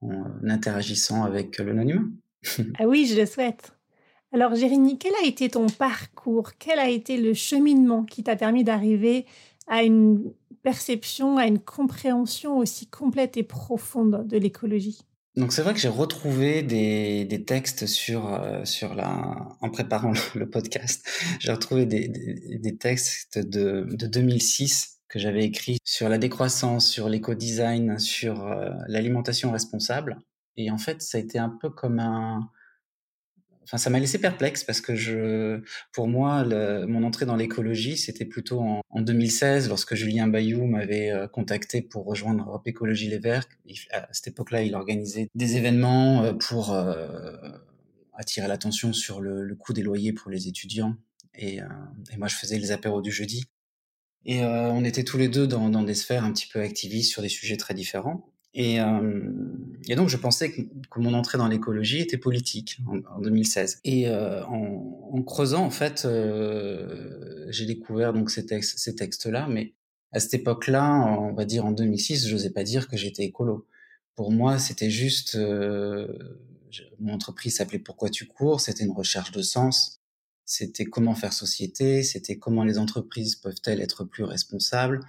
en 0.01 0.12
interagissant 0.48 1.24
avec 1.24 1.58
le 1.60 1.74
non-humain. 1.74 2.12
ah 2.80 2.88
oui, 2.88 3.06
je 3.06 3.20
le 3.20 3.25
souhaite. 3.25 3.74
Alors 4.34 4.56
Jérémy, 4.56 4.98
quel 4.98 5.13
a 5.22 5.27
été 5.27 5.50
ton 5.50 5.68
parcours? 5.68 6.51
Quel 6.58 6.80
a 6.80 6.89
été 6.89 7.18
le 7.18 7.34
cheminement 7.34 8.03
qui 8.03 8.24
t'a 8.24 8.38
permis 8.38 8.63
d'arriver 8.63 9.25
à 9.68 9.84
une 9.84 10.34
perception, 10.63 11.38
à 11.38 11.48
une 11.48 11.60
compréhension 11.60 12.58
aussi 12.58 12.88
complète 12.88 13.36
et 13.36 13.44
profonde 13.44 14.25
de 14.27 14.38
l'écologie? 14.38 15.00
Donc 15.36 15.54
c'est 15.54 15.62
vrai 15.62 15.74
que 15.74 15.80
j'ai 15.80 15.88
retrouvé 15.88 16.62
des, 16.62 17.26
des, 17.26 17.46
textes 17.46 17.86
sur 17.86 18.34
euh, 18.34 18.66
sur 18.66 18.96
la 18.96 19.48
en 19.62 19.70
préparant 19.70 20.14
le, 20.36 20.50
podcast, 20.50 21.08
j'ai 21.40 21.52
retrouvé 21.52 21.86
des, 21.86 22.08
des, 22.08 22.58
des, 22.60 22.78
textes 22.78 23.38
de, 23.40 23.88
de 23.90 24.08
2006 24.08 25.00
que 25.08 25.20
j'avais 25.20 25.44
écrits 25.46 25.78
sur 25.84 26.10
la 26.10 26.18
décroissance, 26.18 26.88
sur 26.90 27.10
l'éco-design, 27.10 28.00
sur 28.00 28.46
euh, 28.46 28.70
l'alimentation 28.88 29.52
responsable. 29.52 30.20
Et 30.58 30.72
en 30.72 30.78
fait, 30.78 31.02
ça 31.02 31.18
a 31.18 31.22
été 31.22 31.38
un 31.40 31.50
peu 31.50 31.70
comme 31.70 32.00
un 32.00 32.50
Enfin, 33.63 33.77
ça 33.77 33.89
m'a 33.89 34.00
laissé 34.00 34.18
perplexe 34.18 34.63
parce 34.63 34.82
que 34.82 34.96
je, 34.96 35.62
pour 35.94 36.08
moi, 36.08 36.44
mon 36.88 37.03
entrée 37.03 37.25
dans 37.25 37.36
l'écologie, 37.36 37.98
c'était 37.98 38.25
plutôt 38.25 38.60
en, 38.60 38.82
en, 38.89 39.01
2016, 39.01 39.70
lorsque 39.70 39.96
Julien 39.96 40.27
Bayou 40.27 40.65
m'avait 40.65 41.12
euh, 41.12 41.27
contacté 41.27 41.82
pour 41.82 42.06
rejoindre 42.06 42.44
Europe 42.46 42.65
Les 42.65 43.18
Verts. 43.20 43.48
à 43.91 44.08
cette 44.12 44.27
époque-là, 44.27 44.63
il 44.63 44.75
organisait 44.75 45.30
des 45.36 45.58
événements 45.58 46.24
euh, 46.24 46.34
pour 46.34 46.74
euh, 46.74 47.08
attirer 48.13 48.48
l'attention 48.48 48.94
sur 48.94 49.22
le, 49.22 49.56
coût 49.56 49.74
des 49.74 49.84
loyers 49.84 50.13
pour 50.13 50.32
les 50.32 50.48
étudiants. 50.48 50.96
Et, 51.36 51.60
moi, 52.18 52.27
je 52.27 52.36
faisais 52.36 52.60
les 52.60 52.72
apéros 52.72 53.01
du 53.01 53.12
jeudi. 53.12 53.46
Et 54.25 54.44
on 54.44 54.84
était 54.84 55.03
tous 55.03 55.18
les 55.18 55.30
deux 55.30 55.48
dans 55.48 55.82
des 55.82 55.96
sphères 55.96 56.25
un 56.25 56.34
petit 56.34 56.48
peu 56.48 56.60
activistes 56.60 57.10
sur 57.10 57.22
des 57.22 57.30
sujets 57.30 57.58
très 57.58 57.74
différents. 57.74 58.31
Et, 58.53 58.79
et, 59.88 59.96
donc, 59.96 60.10
je 60.10 60.17
pensais 60.17 60.51
que, 60.51 60.62
mon 60.98 61.13
entrée 61.13 61.38
dans 61.38 61.48
l'écologie 61.48 62.00
était 62.00 62.17
politique 62.17 62.79
en, 62.86 63.22
2016. 63.22 63.79
Et 63.86 64.10
en, 64.10 65.10
en, 65.13 65.22
creusant, 65.24 65.63
en 65.63 65.70
fait, 65.70 66.05
j'ai 67.50 67.65
découvert 67.65 68.13
donc 68.13 68.29
ces 68.29 68.46
textes, 68.46 68.77
ces 68.77 68.96
textes-là. 68.96 69.48
Mais 69.48 69.74
à 70.12 70.20
cette 70.20 70.34
époque-là, 70.34 71.17
on 71.20 71.34
va 71.34 71.46
dire 71.46 71.65
en 71.65 71.72
2006, 71.72 72.27
je 72.27 72.34
n'osais 72.34 72.50
pas 72.50 72.63
dire 72.63 72.89
que 72.89 72.98
j'étais 72.98 73.24
écolo. 73.24 73.65
Pour 74.15 74.31
moi, 74.31 74.60
c'était 74.60 74.89
juste 74.89 75.38
mon 77.00 77.13
entreprise 77.13 77.55
s'appelait 77.55 77.79
Pourquoi 77.79 78.10
tu 78.10 78.25
cours? 78.25 78.62
C'était 78.62 78.84
une 78.84 78.91
recherche 78.91 79.31
de 79.31 79.41
sens. 79.41 80.00
C'était 80.46 80.86
comment 80.86 81.15
faire 81.15 81.34
société? 81.34 82.03
C'était 82.03 82.38
comment 82.38 82.63
les 82.63 82.77
entreprises 82.77 83.36
peuvent-elles 83.36 83.81
être 83.81 84.03
plus 84.03 84.24
responsables? 84.24 85.01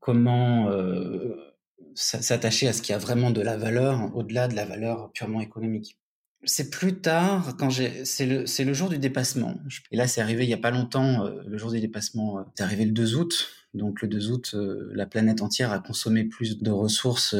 Comment 0.00 0.68
euh, 0.70 1.51
s'attacher 1.94 2.68
à 2.68 2.72
ce 2.72 2.82
qui 2.82 2.92
a 2.92 2.98
vraiment 2.98 3.30
de 3.30 3.40
la 3.40 3.56
valeur 3.56 4.14
au-delà 4.16 4.48
de 4.48 4.54
la 4.54 4.64
valeur 4.64 5.10
purement 5.12 5.40
économique. 5.40 5.98
C'est 6.44 6.70
plus 6.70 6.98
tard, 7.00 7.56
quand 7.56 7.70
j'ai, 7.70 8.04
c'est 8.04 8.26
le, 8.26 8.46
c'est 8.46 8.64
le 8.64 8.74
jour 8.74 8.88
du 8.88 8.98
dépassement. 8.98 9.54
Et 9.92 9.96
là, 9.96 10.08
c'est 10.08 10.20
arrivé 10.20 10.42
il 10.42 10.50
y 10.50 10.54
a 10.54 10.58
pas 10.58 10.72
longtemps. 10.72 11.24
Euh, 11.24 11.42
le 11.46 11.56
jour 11.56 11.70
du 11.70 11.80
dépassement, 11.80 12.38
euh, 12.38 12.42
c'est 12.56 12.64
arrivé 12.64 12.84
le 12.84 12.90
2 12.90 13.14
août. 13.14 13.48
Donc 13.74 14.02
le 14.02 14.08
2 14.08 14.30
août, 14.30 14.54
la 14.92 15.06
planète 15.06 15.40
entière 15.40 15.72
a 15.72 15.78
consommé 15.78 16.24
plus 16.24 16.58
de 16.58 16.70
ressources 16.70 17.34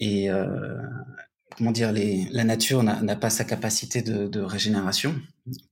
et 0.00 0.28
comment 1.60 1.72
dire, 1.72 1.92
les, 1.92 2.26
la 2.30 2.44
nature 2.44 2.82
n'a 2.82 3.16
pas 3.16 3.28
sa 3.28 3.44
capacité 3.44 4.00
de, 4.00 4.40
régénération 4.40 5.14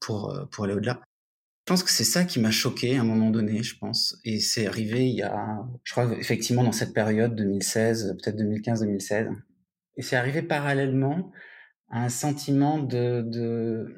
pour, 0.00 0.30
euh, 0.30 0.44
pour 0.50 0.64
aller 0.64 0.74
au-delà. 0.74 1.00
Je 1.68 1.74
pense 1.74 1.82
que 1.82 1.90
c'est 1.90 2.02
ça 2.02 2.24
qui 2.24 2.40
m'a 2.40 2.50
choqué 2.50 2.96
à 2.96 3.02
un 3.02 3.04
moment 3.04 3.28
donné, 3.28 3.62
je 3.62 3.76
pense. 3.76 4.18
Et 4.24 4.40
c'est 4.40 4.66
arrivé 4.66 5.06
il 5.10 5.16
y 5.16 5.22
a, 5.22 5.66
je 5.84 5.92
crois, 5.92 6.10
effectivement, 6.18 6.64
dans 6.64 6.72
cette 6.72 6.94
période 6.94 7.36
2016, 7.36 8.16
peut-être 8.22 8.38
2015-2016. 8.40 9.36
Et 9.98 10.00
c'est 10.00 10.16
arrivé 10.16 10.40
parallèlement 10.40 11.30
à 11.90 12.04
un 12.04 12.08
sentiment 12.08 12.78
de, 12.78 13.94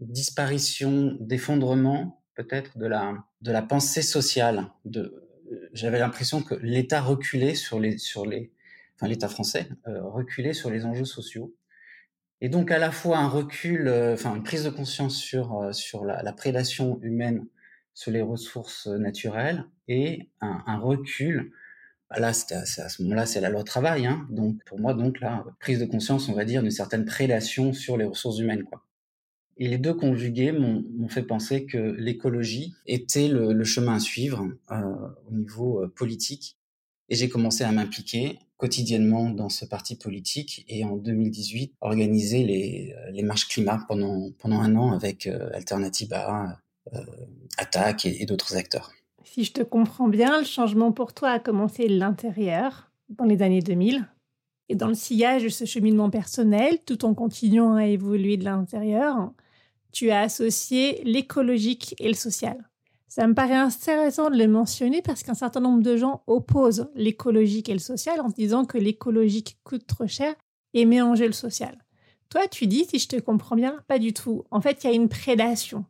disparition, 0.00 1.18
d'effondrement, 1.20 2.24
peut-être, 2.36 2.78
de 2.78 2.86
la, 2.86 3.62
pensée 3.68 4.00
sociale. 4.00 4.72
J'avais 5.74 5.98
l'impression 5.98 6.42
que 6.42 6.54
l'État 6.54 7.02
reculait 7.02 7.54
sur 7.54 7.78
les, 7.78 7.98
sur 7.98 8.24
les, 8.24 8.50
l'État 9.02 9.28
français, 9.28 9.68
euh, 9.86 10.00
reculait 10.04 10.54
sur 10.54 10.70
les 10.70 10.86
enjeux 10.86 11.04
sociaux. 11.04 11.54
Et 12.40 12.48
donc 12.48 12.70
à 12.70 12.78
la 12.78 12.90
fois 12.90 13.18
un 13.18 13.28
recul, 13.28 13.88
euh, 13.88 14.14
enfin 14.14 14.34
une 14.34 14.42
prise 14.42 14.64
de 14.64 14.70
conscience 14.70 15.16
sur 15.16 15.60
euh, 15.60 15.72
sur 15.72 16.04
la, 16.04 16.32
prédation 16.32 16.98
humaine 17.02 17.46
sur 17.94 18.10
les 18.10 18.22
ressources 18.22 18.86
naturelles 18.86 19.64
et 19.88 20.30
un, 20.40 20.78
recul. 20.78 21.52
Bah 22.08 22.18
là, 22.18 22.32
c'était 22.32 22.54
à, 22.54 22.64
ce 22.64 23.02
moment-là, 23.02 23.26
c'est 23.26 23.40
la 23.40 23.50
loi 23.50 23.62
travail. 23.62 24.06
Hein, 24.06 24.26
donc 24.30 24.64
pour 24.64 24.80
moi, 24.80 24.94
donc 24.94 25.20
là, 25.20 25.44
prise 25.58 25.80
de 25.80 25.84
conscience, 25.84 26.28
on 26.28 26.34
va 26.34 26.44
dire, 26.44 26.62
d'une 26.62 26.70
certaine 26.70 27.04
prédation 27.04 27.72
sur 27.72 27.96
les 27.96 28.04
ressources 28.04 28.38
humaines, 28.38 28.64
quoi. 28.64 28.84
Et 29.58 29.68
les 29.68 29.76
deux 29.76 29.92
conjugués 29.92 30.52
m'ont 30.52 31.08
fait 31.08 31.22
penser 31.22 31.66
que 31.66 31.76
l'écologie 31.76 32.72
était 32.86 33.28
le, 33.28 33.62
chemin 33.64 33.96
à 33.96 34.00
suivre 34.00 34.48
au 34.70 35.34
niveau 35.34 35.86
politique. 35.88 36.56
Et 37.10 37.14
j'ai 37.14 37.28
commencé 37.28 37.62
à 37.64 37.70
m'impliquer 37.70 38.38
quotidiennement 38.60 39.30
dans 39.30 39.48
ce 39.48 39.64
parti 39.64 39.96
politique 39.96 40.66
et 40.68 40.84
en 40.84 40.96
2018 40.96 41.72
organiser 41.80 42.44
les, 42.44 42.94
euh, 42.94 43.10
les 43.10 43.22
marches 43.22 43.48
climat 43.48 43.82
pendant, 43.88 44.30
pendant 44.38 44.60
un 44.60 44.76
an 44.76 44.92
avec 44.92 45.26
euh, 45.26 45.48
Alternativa, 45.54 46.60
euh, 46.92 47.00
Attaque 47.56 48.04
et, 48.04 48.26
d'autres 48.26 48.56
acteurs. 48.56 48.92
Si 49.24 49.44
je 49.44 49.52
te 49.52 49.62
comprends 49.62 50.08
bien, 50.08 50.38
le 50.38 50.44
changement 50.44 50.92
pour 50.92 51.14
toi 51.14 51.30
a 51.30 51.38
commencé 51.38 51.88
l'intérieur 51.88 52.92
dans 53.08 53.24
les 53.24 53.40
années 53.40 53.62
2000 53.62 54.06
et 54.68 54.76
dans 54.76 54.88
le 54.88 54.94
sillage 54.94 55.42
de 55.42 55.48
ce 55.48 55.64
cheminement 55.64 56.10
personnel, 56.10 56.78
tout 56.84 57.04
en 57.06 57.14
continuant 57.14 57.76
à 57.76 57.86
évoluer 57.86 58.36
de 58.36 58.44
l'intérieur, 58.44 59.32
tu 59.90 60.10
as 60.10 60.20
associé 60.20 61.02
l'écologique 61.04 61.94
et 61.98 62.08
le 62.08 62.14
social. 62.14 62.69
Ça 63.10 63.26
me 63.26 63.34
paraît 63.34 63.56
intéressant 63.56 64.30
de 64.30 64.36
le 64.36 64.46
mentionner 64.46 65.02
parce 65.02 65.24
qu'un 65.24 65.34
certain 65.34 65.58
nombre 65.58 65.82
de 65.82 65.96
gens 65.96 66.22
opposent 66.28 66.88
l'écologique 66.94 67.68
et 67.68 67.72
le 67.72 67.80
social 67.80 68.20
en 68.20 68.28
disant 68.28 68.64
que 68.64 68.78
l'écologique 68.78 69.58
coûte 69.64 69.84
trop 69.84 70.06
cher 70.06 70.32
et 70.74 70.84
met 70.84 71.02
en 71.02 71.16
jeu 71.16 71.26
le 71.26 71.32
social. 71.32 71.76
Toi, 72.28 72.46
tu 72.46 72.68
dis, 72.68 72.84
si 72.84 73.00
je 73.00 73.08
te 73.08 73.16
comprends 73.16 73.56
bien, 73.56 73.80
pas 73.88 73.98
du 73.98 74.12
tout. 74.12 74.44
En 74.52 74.60
fait, 74.60 74.84
il 74.84 74.86
y 74.86 74.92
a 74.92 74.94
une 74.94 75.08
prédation. 75.08 75.84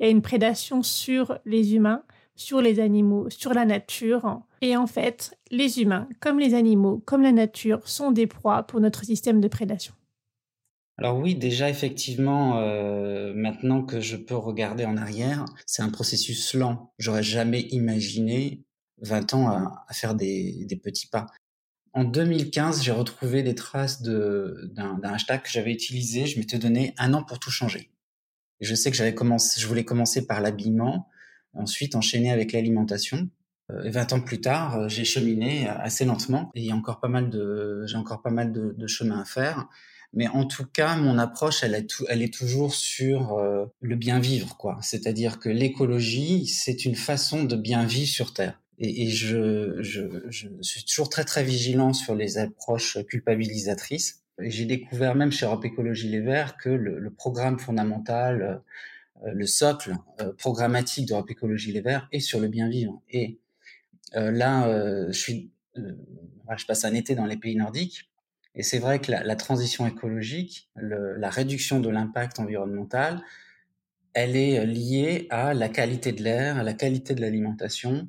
Il 0.00 0.06
y 0.06 0.08
a 0.08 0.10
une 0.10 0.20
prédation 0.20 0.82
sur 0.82 1.38
les 1.44 1.76
humains, 1.76 2.02
sur 2.34 2.60
les 2.60 2.80
animaux, 2.80 3.30
sur 3.30 3.54
la 3.54 3.64
nature. 3.64 4.40
Et 4.60 4.76
en 4.76 4.88
fait, 4.88 5.38
les 5.52 5.80
humains, 5.80 6.08
comme 6.18 6.40
les 6.40 6.54
animaux, 6.54 7.00
comme 7.06 7.22
la 7.22 7.30
nature, 7.30 7.86
sont 7.88 8.10
des 8.10 8.26
proies 8.26 8.64
pour 8.64 8.80
notre 8.80 9.04
système 9.04 9.40
de 9.40 9.46
prédation. 9.46 9.94
Alors 10.98 11.16
oui, 11.16 11.36
déjà 11.36 11.70
effectivement, 11.70 12.58
euh, 12.58 13.32
maintenant 13.32 13.84
que 13.84 14.00
je 14.00 14.16
peux 14.16 14.34
regarder 14.34 14.84
en 14.84 14.96
arrière, 14.96 15.44
c'est 15.64 15.82
un 15.82 15.90
processus 15.90 16.54
lent. 16.54 16.92
J'aurais 16.98 17.22
jamais 17.22 17.60
imaginé 17.70 18.64
20 19.02 19.34
ans 19.34 19.48
à, 19.48 19.86
faire 19.92 20.16
des, 20.16 20.66
petits 20.82 21.06
pas. 21.06 21.26
En 21.92 22.02
2015, 22.02 22.82
j'ai 22.82 22.90
retrouvé 22.90 23.44
des 23.44 23.54
traces 23.54 24.02
d'un 24.02 25.00
hashtag 25.04 25.42
que 25.42 25.48
j'avais 25.48 25.70
utilisé. 25.70 26.26
Je 26.26 26.36
m'étais 26.40 26.58
donné 26.58 26.94
un 26.98 27.14
an 27.14 27.22
pour 27.22 27.38
tout 27.38 27.52
changer. 27.52 27.90
je 28.60 28.74
sais 28.74 28.90
que 28.90 28.96
j'avais 28.96 29.14
commencé, 29.14 29.60
je 29.60 29.68
voulais 29.68 29.84
commencer 29.84 30.26
par 30.26 30.40
l'habillement, 30.40 31.08
ensuite 31.52 31.94
enchaîner 31.94 32.32
avec 32.32 32.50
l'alimentation. 32.50 33.30
Euh, 33.70 33.84
et 33.84 33.90
20 33.90 34.14
ans 34.14 34.20
plus 34.20 34.40
tard, 34.40 34.76
euh, 34.76 34.88
j'ai 34.88 35.04
cheminé 35.04 35.68
assez 35.68 36.04
lentement 36.04 36.50
et 36.56 36.60
il 36.60 36.66
y 36.66 36.72
a 36.72 36.74
encore 36.74 36.98
pas 36.98 37.08
mal 37.08 37.30
de, 37.30 37.84
j'ai 37.86 37.96
encore 37.96 38.20
pas 38.20 38.30
mal 38.30 38.50
de 38.52 38.86
chemin 38.88 39.20
à 39.20 39.24
faire. 39.24 39.68
Mais 40.14 40.26
en 40.28 40.46
tout 40.46 40.64
cas, 40.64 40.96
mon 40.96 41.18
approche, 41.18 41.62
elle, 41.62 41.74
est, 41.74 41.92
elle 42.08 42.22
est 42.22 42.32
toujours 42.32 42.74
sur 42.74 43.34
euh, 43.34 43.66
le 43.80 43.96
bien 43.96 44.20
vivre, 44.20 44.56
quoi. 44.56 44.78
C'est-à-dire 44.80 45.38
que 45.38 45.50
l'écologie, 45.50 46.46
c'est 46.46 46.84
une 46.84 46.94
façon 46.94 47.44
de 47.44 47.56
bien 47.56 47.84
vivre 47.84 48.08
sur 48.08 48.32
Terre. 48.32 48.60
Et, 48.78 49.02
et 49.04 49.10
je, 49.10 49.82
je, 49.82 50.02
je, 50.30 50.48
suis 50.62 50.84
toujours 50.84 51.10
très 51.10 51.24
très 51.24 51.44
vigilant 51.44 51.92
sur 51.92 52.14
les 52.14 52.38
approches 52.38 52.98
culpabilisatrices. 53.06 54.22
J'ai 54.38 54.64
découvert 54.64 55.14
même 55.14 55.32
chez 55.32 55.44
Europe 55.44 55.64
Écologie 55.64 56.08
Les 56.08 56.20
Verts 56.20 56.56
que 56.56 56.70
le, 56.70 56.98
le 56.98 57.10
programme 57.10 57.58
fondamental, 57.58 58.62
euh, 59.24 59.32
le 59.32 59.46
socle 59.46 59.96
euh, 60.20 60.32
programmatique 60.32 61.06
d'Europe 61.06 61.30
Écologie 61.30 61.72
Les 61.72 61.80
Verts 61.80 62.08
est 62.12 62.20
sur 62.20 62.40
le 62.40 62.48
bien 62.48 62.68
vivre. 62.68 63.02
Et 63.10 63.38
là, 64.14 64.66
je 65.08 65.18
suis, 65.18 65.50
je 65.76 66.64
passe 66.66 66.86
un 66.86 66.94
été 66.94 67.14
dans 67.14 67.26
les 67.26 67.36
pays 67.36 67.56
nordiques 67.56 68.08
et 68.54 68.62
c'est 68.62 68.78
vrai 68.78 68.98
que 69.00 69.10
la, 69.10 69.36
transition 69.36 69.86
écologique, 69.86 70.70
la 70.76 71.30
réduction 71.30 71.80
de 71.80 71.88
l'impact 71.88 72.40
environnemental, 72.40 73.22
elle 74.14 74.36
est 74.36 74.66
liée 74.66 75.26
à 75.30 75.54
la 75.54 75.68
qualité 75.68 76.12
de 76.12 76.22
l'air, 76.22 76.56
à 76.56 76.62
la 76.62 76.74
qualité 76.74 77.14
de 77.14 77.20
l'alimentation, 77.20 78.08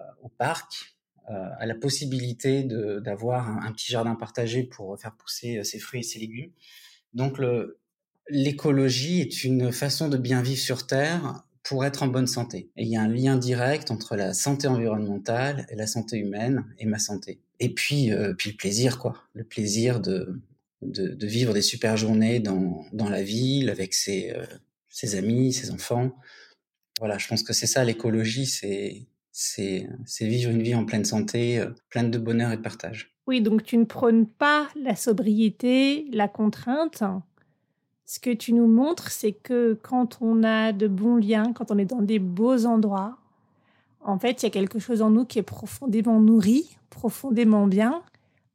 euh, 0.00 0.04
au 0.22 0.28
parc, 0.28 0.96
euh, 1.30 1.48
à 1.58 1.66
la 1.66 1.74
possibilité 1.74 2.62
d'avoir 2.64 3.48
un, 3.48 3.72
petit 3.72 3.92
jardin 3.92 4.14
partagé 4.14 4.62
pour 4.62 4.98
faire 4.98 5.14
pousser 5.14 5.58
euh, 5.58 5.62
ses 5.62 5.78
fruits 5.78 6.00
et 6.00 6.04
ses 6.04 6.18
légumes. 6.18 6.50
Donc 7.12 7.38
l'écologie 8.28 9.20
est 9.20 9.44
une 9.44 9.70
façon 9.70 10.08
de 10.08 10.16
bien 10.16 10.40
vivre 10.40 10.60
sur 10.60 10.86
Terre 10.86 11.44
pour 11.62 11.84
être 11.84 12.02
en 12.02 12.06
bonne 12.06 12.26
santé. 12.26 12.70
Et 12.76 12.84
il 12.84 12.88
y 12.88 12.96
a 12.96 13.02
un 13.02 13.08
lien 13.08 13.36
direct 13.36 13.90
entre 13.90 14.16
la 14.16 14.32
santé 14.32 14.66
environnementale 14.66 15.66
et 15.68 15.76
la 15.76 15.86
santé 15.86 16.16
humaine 16.16 16.64
et 16.78 16.86
ma 16.86 16.98
santé. 16.98 17.40
Et 17.62 17.68
puis, 17.68 18.10
euh, 18.10 18.34
puis 18.34 18.50
le 18.50 18.56
plaisir, 18.56 18.98
quoi. 18.98 19.14
Le 19.34 19.44
plaisir 19.44 20.00
de, 20.00 20.40
de, 20.82 21.26
vivre 21.26 21.54
des 21.54 21.62
super 21.62 21.96
journées 21.96 22.40
dans, 22.40 22.84
dans 22.92 23.08
la 23.08 23.22
ville 23.22 23.70
avec 23.70 23.94
ses, 23.94 24.32
euh, 24.32 24.44
ses 24.88 25.14
amis, 25.14 25.52
ses 25.52 25.70
enfants. 25.70 26.10
Voilà, 26.98 27.18
je 27.18 27.28
pense 27.28 27.44
que 27.44 27.52
c'est 27.52 27.68
ça 27.68 27.84
l'écologie, 27.84 28.46
c'est 28.46 29.06
c'est 29.34 30.26
vivre 30.26 30.50
une 30.50 30.62
vie 30.62 30.74
en 30.74 30.84
pleine 30.84 31.04
santé, 31.04 31.60
euh, 31.60 31.70
pleine 31.88 32.10
de 32.10 32.18
bonheur 32.18 32.50
et 32.50 32.56
de 32.56 32.62
partage. 32.62 33.14
Oui, 33.28 33.40
donc 33.40 33.62
tu 33.62 33.78
ne 33.78 33.84
prônes 33.84 34.26
pas 34.26 34.68
la 34.74 34.96
sobriété, 34.96 36.06
la 36.12 36.26
contrainte, 36.26 37.04
ce 38.04 38.18
que 38.18 38.34
tu 38.34 38.52
nous 38.52 38.66
montres, 38.66 39.10
c'est 39.12 39.32
que 39.32 39.78
quand 39.80 40.18
on 40.20 40.42
a 40.42 40.72
de 40.72 40.88
bons 40.88 41.16
liens, 41.16 41.52
quand 41.54 41.70
on 41.70 41.78
est 41.78 41.86
dans 41.86 42.02
des 42.02 42.18
beaux 42.18 42.66
endroits, 42.66 43.21
en 44.04 44.18
fait, 44.18 44.42
il 44.42 44.46
y 44.46 44.48
a 44.48 44.50
quelque 44.50 44.78
chose 44.78 45.02
en 45.02 45.10
nous 45.10 45.24
qui 45.24 45.38
est 45.38 45.44
profondément 45.44 46.20
nourri, 46.20 46.76
profondément 46.90 47.66
bien. 47.66 48.02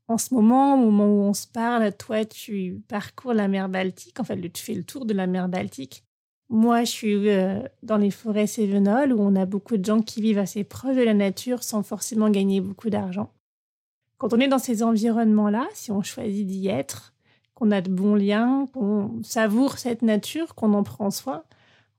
En 0.08 0.18
ce 0.18 0.34
moment, 0.34 0.75
au 0.75 0.92
moment 0.92 1.08
où 1.08 1.22
on 1.24 1.34
se 1.34 1.48
parle, 1.48 1.92
toi, 1.94 2.24
tu 2.25 2.82
parcours 2.88 3.34
la 3.34 3.48
mer 3.48 3.68
Baltique. 3.70 4.20
En 4.20 4.24
fait, 4.24 4.39
tu 4.51 4.63
fais 4.63 4.74
le 4.74 4.84
tour 4.84 5.06
de 5.06 5.13
la 5.13 5.27
mer 5.27 5.50
Baltique. 5.50 6.04
Moi, 6.50 6.86
je 6.86 6.92
suis 6.92 7.30
euh, 7.30 7.62
dans 7.84 7.98
les 7.98 8.12
forêts 8.12 8.48
cévenoles 8.48 9.12
où 9.12 9.20
on 9.20 9.36
a 9.36 9.46
beaucoup 9.46 9.75
de 9.75 9.84
gens 9.84 10.01
qui 10.01 10.22
vivent 10.22 10.38
assez 10.38 10.63
proches 10.63 10.96
de 10.96 11.01
la 11.01 11.13
nature 11.13 11.62
sans 11.63 11.84
forcément 11.84 12.30
gagner 12.30 12.62
beaucoup 12.62 12.89
d'argent. 12.89 13.32
Quand 14.18 14.34
on 14.34 14.39
est 14.39 14.48
dans 14.48 14.60
ces 14.60 14.82
environnements-là, 14.82 15.68
si 15.74 15.92
on 15.92 16.01
choisit 16.01 16.48
d'y 16.48 16.70
être, 16.70 17.13
qu'on 17.54 17.72
a 17.72 17.82
de 17.82 17.89
bons 17.89 18.16
liens, 18.16 18.66
qu'on 18.74 19.22
savoure 19.24 19.77
cette 19.77 20.04
nature, 20.04 20.56
qu'on 20.56 20.74
en 20.74 20.84
prend 20.84 21.12
soin. 21.12 21.44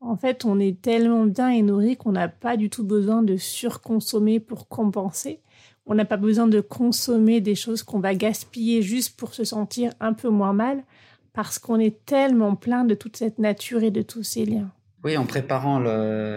En 0.01 0.17
fait, 0.17 0.45
on 0.45 0.61
est 0.61 0.81
tellement 0.81 1.27
bien 1.27 1.49
et 1.49 1.63
nourri 1.63 1.97
qu'on 1.97 2.13
n'a 2.13 2.29
pas 2.29 2.57
du 2.57 2.71
tout 2.71 2.85
besoin 2.85 3.23
de 3.23 3.37
surconsommer 3.37 4.39
pour 4.39 4.69
compenser. 4.69 5.41
On 5.87 5.95
n'a 5.95 6.05
pas 6.05 6.17
besoin 6.17 6.47
de 6.47 6.61
consommer 6.61 7.41
des 7.41 7.55
choses 7.55 7.83
qu'on 7.83 7.99
va 7.99 8.15
gaspiller 8.15 8.83
juste 8.83 9.17
pour 9.17 9.35
se 9.35 9.45
sentir 9.45 9.93
un 10.01 10.13
peu 10.13 10.29
moins 10.29 10.53
mal, 10.53 10.85
parce 11.33 11.59
qu'on 11.59 11.79
est 11.79 12.05
tellement 12.05 12.55
plein 12.55 12.85
de 12.85 12.95
toute 12.95 13.17
cette 13.17 13.39
nature 13.39 13.83
et 13.83 13.91
de 13.91 14.03
tous 14.03 14.23
ces 14.23 14.45
liens. 14.45 14.71
Oui, 15.05 15.17
en 15.17 15.27
préparant 15.27 15.79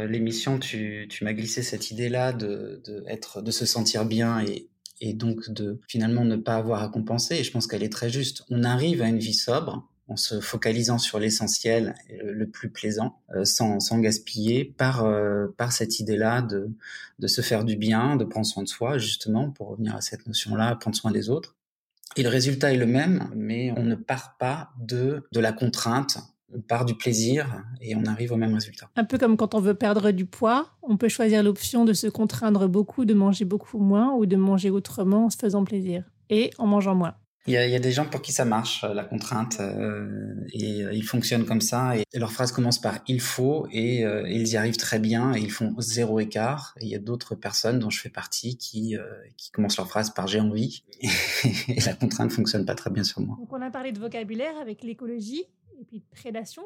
l'émission, 0.06 0.60
tu, 0.60 1.08
m'as 1.22 1.34
glissé 1.34 1.64
cette 1.64 1.92
idée-là 1.92 2.34
de, 2.34 2.82
être, 3.08 3.42
de 3.42 3.52
se 3.52 3.66
sentir 3.66 4.06
bien 4.06 4.40
et, 4.40 4.70
et 5.02 5.14
donc 5.14 5.50
de 5.50 5.80
finalement 5.88 6.24
ne 6.24 6.36
pas 6.36 6.56
avoir 6.56 6.82
à 6.84 6.90
compenser. 6.90 7.36
Et 7.36 7.44
je 7.44 7.52
pense 7.52 7.68
qu'elle 7.68 7.84
est 7.84 7.92
très 7.92 8.10
juste. 8.10 8.44
On 8.50 8.64
arrive 8.64 9.02
à 9.02 9.08
une 9.08 9.20
vie 9.20 9.34
sobre 9.34 9.91
en 10.12 10.18
se 10.18 10.42
focalisant 10.42 10.98
sur 10.98 11.20
l'essentiel, 11.20 11.96
le 12.22 12.46
plus 12.46 12.70
plaisant, 12.70 13.22
euh, 13.34 13.46
sans, 13.46 13.80
gaspiller, 14.00 14.66
par, 14.66 15.06
euh, 15.06 15.48
par 15.56 15.72
cette 15.72 16.00
idée-là 16.02 16.42
de, 16.42 16.70
de 17.20 17.28
se 17.28 17.42
faire 17.42 17.64
du 17.64 17.78
bien, 17.78 18.18
de 18.18 18.26
prendre 18.26 18.46
soin 18.46 18.64
de 18.64 18.68
soi, 18.68 18.98
justement, 18.98 19.50
pour 19.52 19.70
revenir 19.70 19.96
à 19.96 20.02
cette 20.02 20.28
notion-là, 20.28 20.76
prendre 20.76 20.98
soin 20.98 21.12
des 21.12 21.30
autres. 21.30 21.56
Et 22.18 22.24
le 22.24 22.30
résultat 22.30 22.74
est 22.74 22.78
le 22.78 22.86
même, 22.86 23.30
mais 23.34 23.74
on 23.78 23.84
ne 23.84 23.96
part 23.96 24.36
pas 24.38 24.72
de, 24.82 25.24
de 25.32 25.40
la 25.40 25.54
contrainte, 25.54 26.18
on 26.54 26.60
part 26.60 26.84
du 26.84 26.96
plaisir 26.96 27.64
et 27.80 27.96
on 27.96 28.04
arrive 28.04 28.34
au 28.34 28.36
même 28.36 28.54
résultat. 28.54 28.90
Un 28.98 29.06
peu 29.06 29.18
comme 29.18 29.38
quand 29.38 29.56
on 29.56 29.62
veut 29.62 29.76
perdre 29.76 30.12
du 30.12 30.26
poids, 30.26 30.72
on 30.82 30.98
peut 30.98 31.08
choisir 31.08 31.42
l'option 31.42 31.86
de 31.86 31.94
se 31.94 32.08
contraindre 32.08 32.68
beaucoup, 32.68 33.06
de 33.06 33.14
manger 33.14 33.46
beaucoup 33.46 33.80
moins 33.80 34.14
ou 34.14 34.26
de 34.26 34.36
manger 34.36 34.72
autrement 34.72 35.28
en 35.28 35.30
se 35.30 35.38
faisant 35.38 35.64
plaisir 35.64 36.04
et 36.30 36.50
en 36.58 36.68
mangeant 36.68 36.96
moins. 36.96 37.16
Il 37.48 37.54
y, 37.54 37.58
a, 37.58 37.80
des 37.80 37.92
gens 37.92 38.06
pour 38.06 38.22
qui 38.22 38.32
ça 38.32 38.46
marche, 38.46 38.84
euh, 38.84 38.94
la 38.94 39.04
contrainte, 39.04 39.58
euh, 39.62 40.36
et 40.54 40.84
euh, 40.84 40.94
ils 40.94 41.04
fonctionnent 41.04 41.46
comme 41.46 41.60
ça. 41.60 41.98
Et, 41.98 42.06
leur 42.14 42.32
phrase 42.32 42.52
commence 42.52 42.80
par 42.80 43.00
il 43.08 43.20
faut, 43.20 43.68
et, 43.72 44.02
ils 44.02 44.48
y 44.50 44.58
arrivent 44.58 44.78
très 44.78 45.00
bien, 45.00 45.34
et 45.34 45.40
ils 45.40 45.52
font 45.52 45.74
zéro 45.80 46.20
écart. 46.20 46.76
Et 46.80 46.86
il 46.86 46.92
y 46.92 46.96
a 46.96 47.00
d'autres 47.00 47.34
personnes 47.34 47.80
dont 47.80 47.90
je 47.90 48.00
fais 48.00 48.10
partie 48.10 48.58
qui, 48.58 48.96
qui 49.38 49.50
commencent 49.52 49.78
leur 49.78 49.88
phrase 49.88 50.12
par 50.12 50.28
j'ai 50.28 50.40
envie, 50.40 50.84
et, 51.44 51.80
la 51.84 51.94
contrainte 51.94 52.32
fonctionne 52.32 52.64
pas 52.64 52.76
très 52.76 52.92
bien 52.92 53.04
sur 53.04 53.22
moi. 53.22 53.36
Donc 53.40 53.52
on 53.52 53.62
a 53.62 53.72
parlé 53.72 53.92
de 53.92 54.00
vocabulaire 54.00 54.56
avec 54.62 54.84
l'écologie, 54.84 55.44
et 55.80 55.84
puis 55.86 56.00
de 56.00 56.06
prédation. 56.16 56.64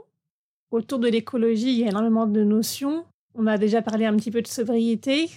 Autour 0.71 0.99
de 0.99 1.07
l'écologie, 1.07 1.71
il 1.71 1.79
y 1.79 1.83
a 1.85 1.89
énormément 1.89 2.27
de 2.27 2.43
notions. 2.43 3.05
On 3.33 3.47
a 3.47 3.57
déjà 3.57 3.81
parlé 3.81 4.05
un 4.05 4.15
petit 4.17 4.31
peu 4.31 4.41
de 4.41 4.47
sobriété. 4.47 5.29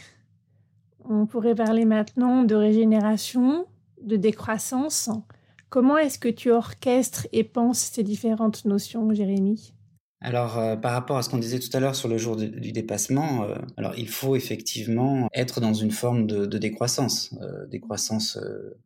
On 1.04 1.26
pourrait 1.26 1.54
parler 1.54 1.84
maintenant 1.84 2.42
de 2.42 2.56
régénération, 2.56 3.66
de 4.02 4.16
décroissance. 4.16 5.10
Comment 5.70 5.98
est-ce 5.98 6.18
que 6.18 6.28
tu 6.28 6.50
orchestres 6.50 7.26
et 7.32 7.44
penses 7.44 7.90
ces 7.92 8.02
différentes 8.02 8.64
notions, 8.64 9.12
Jérémy? 9.12 9.74
Alors, 10.20 10.58
euh, 10.58 10.74
par 10.74 10.92
rapport 10.92 11.16
à 11.16 11.22
ce 11.22 11.30
qu'on 11.30 11.38
disait 11.38 11.60
tout 11.60 11.68
à 11.74 11.80
l'heure 11.80 11.94
sur 11.94 12.08
le 12.08 12.18
jour 12.18 12.34
du 12.34 12.72
dépassement, 12.72 13.44
euh, 13.44 13.54
alors 13.76 13.96
il 13.96 14.08
faut 14.08 14.34
effectivement 14.34 15.28
être 15.32 15.60
dans 15.60 15.74
une 15.74 15.92
forme 15.92 16.26
de, 16.26 16.58
décroissance, 16.58 17.32
euh, 17.40 17.66
décroissance 17.66 18.36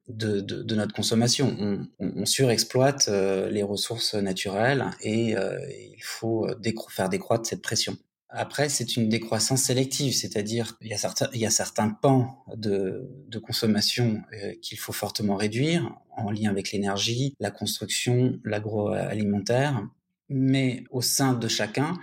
de, 0.08 0.74
notre 0.74 0.92
consommation. 0.92 1.56
On, 1.58 1.86
on, 2.00 2.26
surexploite 2.26 3.08
les 3.08 3.62
ressources 3.62 4.14
naturelles 4.14 4.90
et 5.00 5.30
il 5.30 6.02
faut 6.02 6.46
faire 6.90 7.08
décroître 7.08 7.46
cette 7.46 7.62
pression. 7.62 7.96
Après, 8.34 8.70
c'est 8.70 8.96
une 8.96 9.10
décroissance 9.10 9.60
sélective, 9.60 10.14
c'est-à-dire 10.14 10.78
il 10.80 10.88
y 10.88 10.94
a 10.94 10.96
certains, 10.96 11.28
il 11.34 11.40
y 11.40 11.44
a 11.44 11.50
certains 11.50 11.90
pans 11.90 12.42
de, 12.56 13.10
de 13.28 13.38
consommation 13.38 14.22
euh, 14.32 14.54
qu'il 14.62 14.78
faut 14.78 14.94
fortement 14.94 15.36
réduire 15.36 15.94
en 16.16 16.30
lien 16.30 16.48
avec 16.48 16.72
l'énergie, 16.72 17.34
la 17.40 17.50
construction, 17.50 18.40
l'agroalimentaire, 18.42 19.86
mais 20.30 20.84
au 20.90 21.02
sein 21.02 21.34
de 21.34 21.46
chacun, 21.46 21.98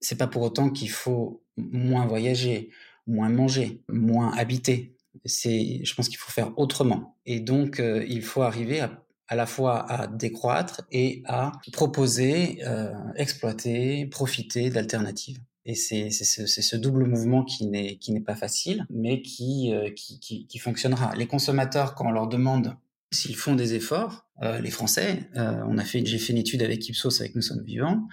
c'est 0.00 0.16
pas 0.16 0.26
pour 0.26 0.40
autant 0.40 0.70
qu'il 0.70 0.90
faut 0.90 1.44
moins 1.58 2.06
voyager, 2.06 2.70
moins 3.06 3.28
manger, 3.28 3.82
moins 3.90 4.34
habiter. 4.34 4.96
C'est, 5.26 5.84
je 5.84 5.94
pense 5.94 6.08
qu'il 6.08 6.18
faut 6.18 6.32
faire 6.32 6.58
autrement. 6.58 7.18
Et 7.26 7.40
donc, 7.40 7.80
euh, 7.80 8.02
il 8.08 8.22
faut 8.22 8.42
arriver 8.42 8.80
à 8.80 9.03
à 9.28 9.36
la 9.36 9.46
fois 9.46 9.90
à 9.90 10.06
décroître 10.06 10.82
et 10.92 11.22
à 11.26 11.52
proposer, 11.72 12.58
euh, 12.66 12.92
exploiter, 13.16 14.06
profiter 14.06 14.70
d'alternatives. 14.70 15.38
Et 15.66 15.74
c'est 15.74 16.10
ce, 16.10 16.46
ce, 16.46 16.76
double 16.76 17.06
mouvement 17.06 17.42
qui 17.42 17.66
n'est 17.66 18.20
pas 18.20 18.36
facile, 18.36 18.86
mais 18.90 19.22
qui, 19.22 19.72
euh, 19.72 19.90
qui, 19.90 20.20
qui, 20.20 20.46
qui, 20.46 20.58
fonctionnera. 20.58 21.14
Les 21.16 21.26
consommateurs, 21.26 21.94
quand 21.94 22.06
on 22.06 22.10
leur 22.10 22.28
demande 22.28 22.76
s'ils 23.10 23.36
font 23.36 23.54
des 23.54 23.72
efforts, 23.72 24.26
euh, 24.42 24.60
les 24.60 24.70
Français, 24.70 25.30
euh, 25.36 25.62
on 25.66 25.78
a 25.78 25.84
fait, 25.84 26.04
j'ai 26.04 26.18
fait 26.18 26.34
une 26.34 26.38
étude 26.38 26.62
avec 26.62 26.86
Ipsos, 26.86 27.20
avec 27.20 27.34
Nous 27.34 27.40
sommes 27.40 27.64
vivants, 27.64 28.06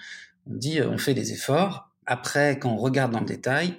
on 0.46 0.54
dit 0.54 0.80
on 0.80 0.96
fait 0.96 1.12
des 1.12 1.32
efforts. 1.32 1.90
Après, 2.06 2.58
quand 2.58 2.72
on 2.72 2.78
regarde 2.78 3.12
dans 3.12 3.20
le 3.20 3.26
détail, 3.26 3.76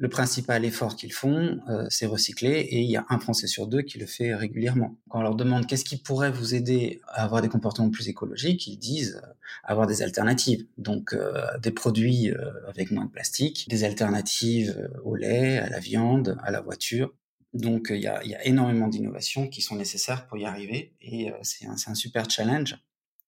le 0.00 0.08
principal 0.08 0.64
effort 0.64 0.96
qu'ils 0.96 1.12
font, 1.12 1.60
euh, 1.68 1.84
c'est 1.90 2.06
recycler, 2.06 2.60
et 2.60 2.80
il 2.80 2.90
y 2.90 2.96
a 2.96 3.04
un 3.10 3.18
Français 3.18 3.46
sur 3.46 3.66
deux 3.66 3.82
qui 3.82 3.98
le 3.98 4.06
fait 4.06 4.34
régulièrement. 4.34 4.96
Quand 5.10 5.18
on 5.18 5.22
leur 5.22 5.34
demande 5.34 5.66
qu'est-ce 5.66 5.84
qui 5.84 5.98
pourrait 5.98 6.30
vous 6.30 6.54
aider 6.54 7.02
à 7.06 7.22
avoir 7.22 7.42
des 7.42 7.50
comportements 7.50 7.90
plus 7.90 8.08
écologiques, 8.08 8.66
ils 8.66 8.78
disent 8.78 9.20
euh, 9.22 9.32
avoir 9.62 9.86
des 9.86 10.00
alternatives. 10.00 10.64
Donc 10.78 11.12
euh, 11.12 11.42
des 11.58 11.70
produits 11.70 12.32
avec 12.66 12.90
moins 12.90 13.04
de 13.04 13.10
plastique, 13.10 13.66
des 13.68 13.84
alternatives 13.84 14.88
au 15.04 15.16
lait, 15.16 15.58
à 15.58 15.68
la 15.68 15.80
viande, 15.80 16.38
à 16.42 16.50
la 16.50 16.62
voiture. 16.62 17.12
Donc 17.52 17.88
il 17.90 18.00
y 18.00 18.06
a, 18.06 18.24
y, 18.24 18.34
a, 18.34 18.46
énormément 18.46 18.88
d'innovations 18.88 19.48
qui 19.48 19.60
sont 19.60 19.76
nécessaires 19.76 20.26
pour 20.28 20.38
y 20.38 20.46
arriver, 20.46 20.94
et 21.02 21.30
c'est 21.42 21.66
un, 21.66 21.74
un 21.74 21.94
super 21.94 22.30
challenge 22.30 22.78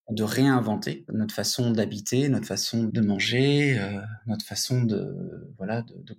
de 0.09 0.23
réinventer 0.23 1.05
notre 1.13 1.35
façon 1.35 1.71
d'habiter, 1.71 2.31
notre 2.31 2.47
façon 2.47 2.85
de 2.85 3.01
manger, 3.03 3.79
notre 4.27 4.47
façon 4.47 4.85
de 4.85 5.55
voilà 5.59 5.83
de, 5.83 5.95
de 6.03 6.17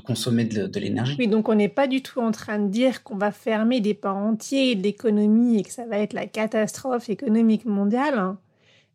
consommer 0.00 0.44
de, 0.44 0.78
l'énergie. 0.78 1.16
Oui, 1.18 1.28
donc 1.28 1.48
on 1.48 1.54
n'est 1.54 1.68
pas 1.68 1.86
du 1.86 2.02
tout 2.02 2.20
en 2.20 2.30
train 2.30 2.58
de 2.58 2.68
dire 2.68 3.02
qu'on 3.02 3.16
va 3.16 3.32
fermer 3.32 3.80
des 3.80 3.94
pans 3.94 4.28
entiers 4.28 4.74
de 4.74 4.82
l'économie 4.82 5.58
et 5.58 5.62
que 5.62 5.70
ça 5.70 5.86
va 5.86 5.98
être 5.98 6.12
la 6.12 6.26
catastrophe 6.26 7.08
économique 7.08 7.64
mondiale, 7.64 8.18
hein. 8.18 8.38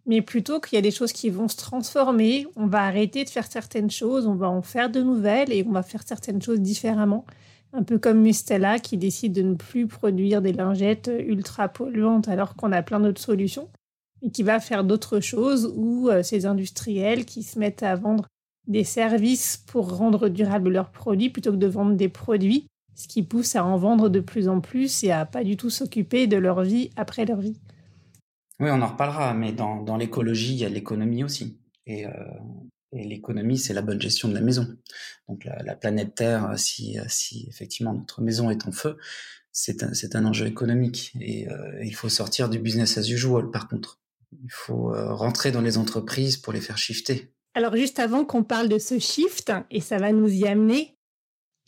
mais 0.06 0.22
plutôt 0.22 0.60
qu'il 0.60 0.76
y 0.76 0.80
a 0.80 0.82
des 0.82 0.92
choses 0.92 1.14
qui 1.14 1.30
vont 1.30 1.48
se 1.48 1.58
transformer, 1.58 2.46
on 2.56 2.68
va 2.68 2.84
arrêter 2.84 3.24
de 3.24 3.30
faire 3.30 3.50
certaines 3.50 3.92
choses, 3.92 4.28
on 4.28 4.36
va 4.36 4.50
en 4.50 4.62
faire 4.62 4.90
de 4.90 5.02
nouvelles 5.02 5.52
et 5.52 5.66
on 5.68 5.72
va 5.72 5.84
faire 5.84 6.04
certaines 6.06 6.42
choses 6.42 6.60
différemment. 6.60 7.26
Un 7.74 7.84
peu 7.84 7.98
comme 7.98 8.22
Mustela 8.22 8.80
qui 8.80 8.98
décide 8.98 9.34
de 9.34 9.42
ne 9.42 9.56
plus 9.56 9.88
produire 9.88 10.42
des 10.42 10.52
lingettes 10.52 11.10
ultra 11.26 11.70
polluantes 11.70 12.28
alors 12.28 12.56
qu'on 12.56 12.72
a 12.74 12.82
plein 12.82 13.00
d'autres 13.00 13.22
solutions 13.22 13.70
et 14.22 14.30
qui 14.30 14.44
va 14.44 14.60
faire 14.60 14.84
d'autres 14.84 15.20
choses 15.20 15.74
ou 15.76 16.10
euh, 16.10 16.22
ces 16.24 16.46
industriels 16.46 17.26
qui 17.26 17.44
se 17.44 17.58
mettent 17.58 17.84
à 17.84 17.96
vendre 17.96 18.28
des 18.68 18.84
services 18.84 19.58
pour 19.58 19.98
rendre 19.98 20.30
durables 20.30 20.70
leurs 20.70 20.92
produits 20.92 21.30
plutôt 21.30 21.52
que 21.52 21.58
de 21.58 21.68
vendre 21.68 21.96
des 21.96 22.10
produits, 22.10 22.68
ce 22.96 23.08
qui 23.08 23.24
pousse 23.24 23.56
à 23.56 23.66
en 23.66 23.78
vendre 23.78 24.10
de 24.10 24.20
plus 24.20 24.48
en 24.48 24.62
plus 24.62 25.04
et 25.04 25.12
à 25.12 25.26
pas 25.26 25.44
du 25.44 25.58
tout 25.58 25.70
s'occuper 25.70 26.28
de 26.28 26.38
leur 26.38 26.62
vie 26.62 26.90
après 26.96 27.26
leur 27.26 27.40
vie. 27.40 27.60
Oui, 28.60 28.70
on 28.72 28.82
en 28.82 28.88
reparlera, 28.88 29.34
mais 29.34 29.52
dans, 29.54 29.98
l'écologie, 29.98 30.54
il 30.54 30.60
y 30.60 30.66
a 30.66 30.70
l'économie 30.70 31.24
aussi. 31.24 31.60
Et, 31.88 32.06
euh, 32.06 32.12
et 32.92 33.04
l'économie, 33.06 33.58
c'est 33.58 33.74
la 33.74 33.82
bonne 33.82 34.00
gestion 34.00 34.30
de 34.30 34.36
la 34.36 34.42
maison. 34.42 34.68
Donc 35.28 35.46
la, 35.46 35.64
la 35.64 35.76
planète 35.76 36.14
Terre, 36.14 36.54
si, 36.58 36.98
si 37.08 37.48
effectivement 37.50 37.94
notre 37.94 38.22
maison 38.22 38.52
est 38.52 38.68
en 38.68 38.72
feu, 38.72 38.98
c'est 39.52 40.16
un, 40.16 40.26
enjeu 40.26 40.48
économique. 40.48 41.14
Et 41.20 41.50
euh, 41.50 41.84
il 41.84 41.96
faut 41.96 42.10
sortir 42.10 42.50
du 42.50 42.60
business 42.60 42.98
as 42.98 43.10
usual, 43.10 43.52
par 43.52 43.68
contre. 43.68 44.00
Il 44.44 44.52
faut 44.52 44.94
euh, 44.94 45.14
rentrer 45.14 45.52
dans 45.52 45.62
les 45.62 45.78
entreprises 45.78 46.38
pour 46.38 46.54
les 46.54 46.62
faire 46.62 46.78
shifter. 46.78 47.34
Alors 47.54 47.76
juste 47.76 48.00
avant 48.00 48.24
qu'on 48.24 48.44
parle 48.44 48.70
de 48.70 48.80
ce 48.80 48.98
shift, 48.98 49.52
et 49.72 49.82
ça 49.82 49.98
va 49.98 50.14
nous 50.14 50.30
y 50.30 50.48
amener, 50.48 50.96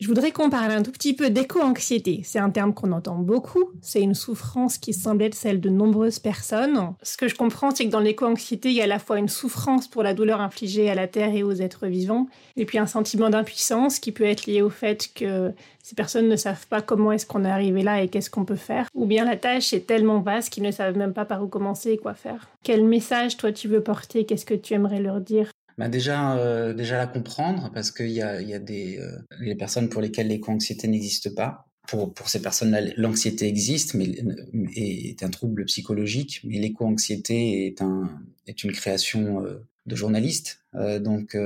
je 0.00 0.08
voudrais 0.08 0.32
qu'on 0.32 0.50
parle 0.50 0.72
un 0.72 0.82
tout 0.82 0.90
petit 0.90 1.14
peu 1.14 1.30
d'éco-anxiété. 1.30 2.22
C'est 2.24 2.38
un 2.38 2.50
terme 2.50 2.74
qu'on 2.74 2.90
entend 2.90 3.16
beaucoup. 3.16 3.70
C'est 3.80 4.02
une 4.02 4.14
souffrance 4.14 4.76
qui 4.76 4.92
semble 4.92 5.22
être 5.22 5.36
celle 5.36 5.60
de 5.60 5.68
nombreuses 5.68 6.18
personnes. 6.18 6.94
Ce 7.02 7.16
que 7.16 7.28
je 7.28 7.36
comprends, 7.36 7.70
c'est 7.70 7.84
que 7.84 7.90
dans 7.90 8.00
l'éco-anxiété, 8.00 8.70
il 8.70 8.74
y 8.74 8.80
a 8.80 8.84
à 8.84 8.88
la 8.88 8.98
fois 8.98 9.18
une 9.18 9.28
souffrance 9.28 9.86
pour 9.86 10.02
la 10.02 10.12
douleur 10.12 10.40
infligée 10.40 10.90
à 10.90 10.94
la 10.94 11.06
Terre 11.06 11.34
et 11.34 11.42
aux 11.42 11.52
êtres 11.52 11.86
vivants, 11.86 12.26
et 12.56 12.64
puis 12.64 12.78
un 12.78 12.86
sentiment 12.86 13.30
d'impuissance 13.30 13.98
qui 13.98 14.10
peut 14.10 14.24
être 14.24 14.46
lié 14.46 14.62
au 14.62 14.70
fait 14.70 15.10
que 15.14 15.52
ces 15.82 15.94
personnes 15.94 16.28
ne 16.28 16.36
savent 16.36 16.66
pas 16.66 16.82
comment 16.82 17.12
est-ce 17.12 17.26
qu'on 17.26 17.44
est 17.44 17.50
arrivé 17.50 17.82
là 17.82 18.02
et 18.02 18.08
qu'est-ce 18.08 18.30
qu'on 18.30 18.44
peut 18.44 18.56
faire. 18.56 18.88
Ou 18.94 19.06
bien 19.06 19.24
la 19.24 19.36
tâche 19.36 19.72
est 19.72 19.86
tellement 19.86 20.20
vaste 20.20 20.50
qu'ils 20.50 20.64
ne 20.64 20.72
savent 20.72 20.96
même 20.96 21.12
pas 21.12 21.24
par 21.24 21.42
où 21.42 21.46
commencer 21.46 21.92
et 21.92 21.98
quoi 21.98 22.14
faire. 22.14 22.48
Quel 22.62 22.84
message 22.84 23.36
toi 23.36 23.52
tu 23.52 23.68
veux 23.68 23.82
porter? 23.82 24.26
Qu'est-ce 24.26 24.46
que 24.46 24.54
tu 24.54 24.74
aimerais 24.74 25.00
leur 25.00 25.20
dire? 25.20 25.50
Bah 25.76 25.88
déjà, 25.88 26.36
euh, 26.38 26.72
déjà 26.72 26.98
la 26.98 27.06
comprendre 27.06 27.70
parce 27.74 27.90
qu'il 27.90 28.10
y 28.10 28.22
a, 28.22 28.40
y 28.40 28.54
a 28.54 28.58
des 28.58 28.98
euh, 28.98 29.18
les 29.40 29.56
personnes 29.56 29.88
pour 29.88 30.00
lesquelles 30.00 30.28
l'éco-anxiété 30.28 30.88
n'existe 30.88 31.34
pas. 31.34 31.66
Pour, 31.88 32.14
pour 32.14 32.30
ces 32.30 32.40
personnes-là, 32.40 32.80
l'anxiété 32.96 33.46
existe, 33.46 33.92
mais 33.92 34.14
est 34.74 35.22
un 35.22 35.28
trouble 35.28 35.66
psychologique. 35.66 36.40
Mais 36.44 36.58
l'éco-anxiété 36.58 37.66
est 37.66 37.82
un 37.82 38.22
est 38.46 38.64
une 38.64 38.72
création 38.72 39.44
euh, 39.44 39.66
de 39.86 39.96
journalistes. 39.96 40.64
Euh, 40.74 40.98
donc 40.98 41.36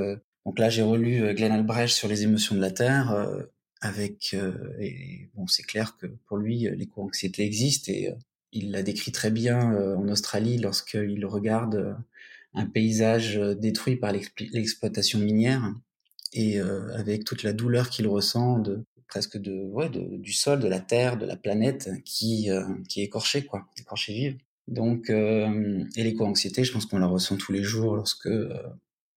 donc 0.47 0.59
là, 0.59 0.71
j'ai 0.71 0.83
relu 0.83 1.35
Glenn 1.35 1.53
Albrecht 1.53 1.93
sur 1.93 2.09
les 2.09 2.23
émotions 2.23 2.55
de 2.55 2.61
la 2.61 2.71
Terre. 2.71 3.27
avec 3.83 4.35
et 4.81 5.29
bon, 5.35 5.47
c'est 5.47 5.62
clair 5.62 5.97
que 5.99 6.07
pour 6.07 6.38
lui, 6.38 6.69
l'éco-anxiété 6.75 7.45
existe 7.45 7.91
et 7.91 8.14
il 8.53 8.71
l'a 8.71 8.83
décrit 8.83 9.12
très 9.12 9.31
bien 9.31 9.77
en 9.97 10.09
Australie 10.09 10.57
lorsqu'il 10.57 11.27
regarde 11.27 11.97
un 12.59 12.66
paysage 12.66 13.38
euh, 13.38 13.55
détruit 13.55 13.97
par 13.97 14.12
l'exploitation 14.12 15.18
minière 15.18 15.73
et 16.33 16.61
euh, 16.61 16.94
avec 16.97 17.25
toute 17.25 17.42
la 17.42 17.53
douleur 17.53 17.88
qu'il 17.90 18.07
ressent 18.07 18.59
de 18.59 18.85
presque 19.07 19.38
de, 19.38 19.64
ouais, 19.71 19.88
du 19.88 20.33
sol, 20.33 20.61
de 20.61 20.68
la 20.68 20.81
terre, 20.81 21.16
de 21.16 21.25
la 21.25 21.37
planète 21.37 21.88
qui, 22.05 22.51
qui 22.90 23.01
est 23.01 23.05
écorchée, 23.05 23.47
quoi, 23.47 23.66
écorchée 23.79 24.12
vive. 24.12 24.37
Donc, 24.66 25.09
et 25.09 26.05
l'éco-anxiété, 26.05 26.62
je 26.62 26.73
pense 26.75 26.85
qu'on 26.85 26.99
la 26.99 27.07
ressent 27.07 27.38
tous 27.38 27.53
les 27.53 27.62
jours 27.62 27.97
lorsque 27.97 28.29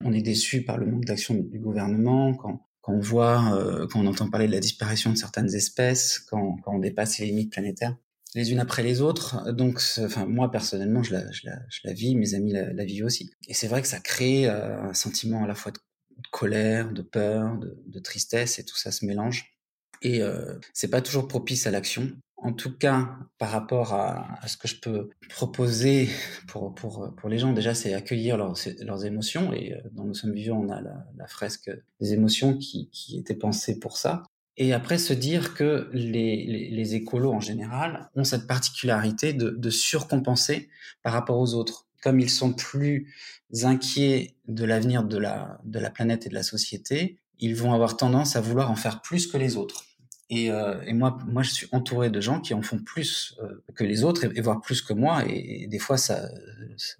on 0.01 0.13
est 0.13 0.21
déçu 0.21 0.63
par 0.63 0.77
le 0.77 0.85
manque 0.85 1.03
d'action 1.03 1.33
du 1.33 1.59
gouvernement, 1.59 2.33
quand, 2.35 2.65
quand 2.79 2.93
on 2.93 3.01
voit, 3.01 3.85
quand 3.91 3.99
on 3.99 4.07
entend 4.07 4.29
parler 4.29 4.47
de 4.47 4.53
la 4.53 4.61
disparition 4.61 5.11
de 5.11 5.17
certaines 5.17 5.53
espèces, 5.53 6.19
quand, 6.19 6.55
quand 6.63 6.73
on 6.73 6.79
dépasse 6.79 7.19
les 7.19 7.25
limites 7.25 7.51
planétaires 7.51 7.97
les 8.35 8.51
unes 8.51 8.59
après 8.59 8.83
les 8.83 9.01
autres. 9.01 9.51
Donc, 9.51 9.81
enfin, 9.99 10.25
moi 10.25 10.51
personnellement, 10.51 11.03
je 11.03 11.13
la, 11.13 11.31
je 11.31 11.45
la, 11.45 11.59
je 11.69 11.79
la 11.83 11.93
vis, 11.93 12.15
mes 12.15 12.33
amis 12.33 12.53
la, 12.53 12.85
vivent 12.85 13.05
aussi. 13.05 13.31
Et 13.47 13.53
c'est 13.53 13.67
vrai 13.67 13.81
que 13.81 13.87
ça 13.87 13.99
crée 13.99 14.47
euh, 14.47 14.81
un 14.81 14.93
sentiment 14.93 15.43
à 15.43 15.47
la 15.47 15.55
fois 15.55 15.71
de, 15.71 15.79
colère, 16.31 16.91
de 16.91 17.01
peur, 17.01 17.57
de, 17.57 17.77
de, 17.85 17.99
tristesse, 17.99 18.59
et 18.59 18.63
tout 18.63 18.77
ça 18.77 18.91
se 18.91 19.05
mélange. 19.05 19.55
Et 20.01 20.21
euh, 20.21 20.57
c'est 20.73 20.89
pas 20.89 21.01
toujours 21.01 21.27
propice 21.27 21.67
à 21.67 21.71
l'action. 21.71 22.11
En 22.37 22.53
tout 22.53 22.75
cas, 22.75 23.19
par 23.37 23.51
rapport 23.51 23.93
à, 23.93 24.39
à, 24.41 24.47
ce 24.47 24.57
que 24.57 24.67
je 24.67 24.79
peux 24.79 25.09
proposer 25.29 26.09
pour, 26.47 26.73
pour, 26.73 27.13
pour 27.15 27.29
les 27.29 27.37
gens, 27.37 27.53
déjà, 27.53 27.75
c'est 27.75 27.93
accueillir 27.93 28.35
leurs, 28.37 28.55
leurs 28.79 29.05
émotions. 29.05 29.53
Et 29.53 29.73
euh, 29.73 29.81
dans 29.91 30.05
Nous 30.05 30.15
sommes 30.15 30.33
vivants, 30.33 30.59
on 30.59 30.69
a 30.69 30.81
la, 30.81 31.05
la 31.17 31.27
fresque 31.27 31.69
des 31.99 32.13
émotions 32.13 32.57
qui, 32.57 32.89
qui 32.89 33.19
était 33.19 33.35
pensée 33.35 33.79
pour 33.79 33.97
ça. 33.97 34.23
Et 34.63 34.73
après, 34.73 34.99
se 34.99 35.11
dire 35.11 35.55
que 35.55 35.89
les, 35.91 36.93
écolos 36.93 37.33
en 37.33 37.39
général 37.39 38.11
ont 38.15 38.23
cette 38.23 38.45
particularité 38.45 39.33
de, 39.33 39.69
surcompenser 39.71 40.69
par 41.01 41.13
rapport 41.13 41.39
aux 41.39 41.55
autres. 41.55 41.87
Comme 42.03 42.19
ils 42.19 42.29
sont 42.29 42.53
plus 42.53 43.11
inquiets 43.63 44.35
de 44.47 44.63
l'avenir 44.63 45.03
de 45.03 45.17
la, 45.17 45.59
de 45.63 45.79
la 45.79 45.89
planète 45.89 46.27
et 46.27 46.29
de 46.29 46.35
la 46.35 46.43
société, 46.43 47.17
ils 47.39 47.55
vont 47.55 47.73
avoir 47.73 47.97
tendance 47.97 48.35
à 48.35 48.41
vouloir 48.41 48.69
en 48.69 48.75
faire 48.75 49.01
plus 49.01 49.25
que 49.25 49.37
les 49.37 49.57
autres. 49.57 49.85
Et, 50.33 50.49
euh, 50.49 50.81
et, 50.87 50.93
moi, 50.93 51.17
moi, 51.27 51.43
je 51.43 51.51
suis 51.51 51.67
entouré 51.73 52.09
de 52.09 52.21
gens 52.21 52.39
qui 52.39 52.53
en 52.53 52.61
font 52.61 52.79
plus 52.79 53.37
euh, 53.43 53.61
que 53.75 53.83
les 53.83 54.05
autres, 54.05 54.23
et, 54.23 54.39
voire 54.39 54.61
plus 54.61 54.81
que 54.81 54.93
moi. 54.93 55.25
Et, 55.27 55.67
des 55.67 55.77
fois, 55.77 55.97
ça, 55.97 56.29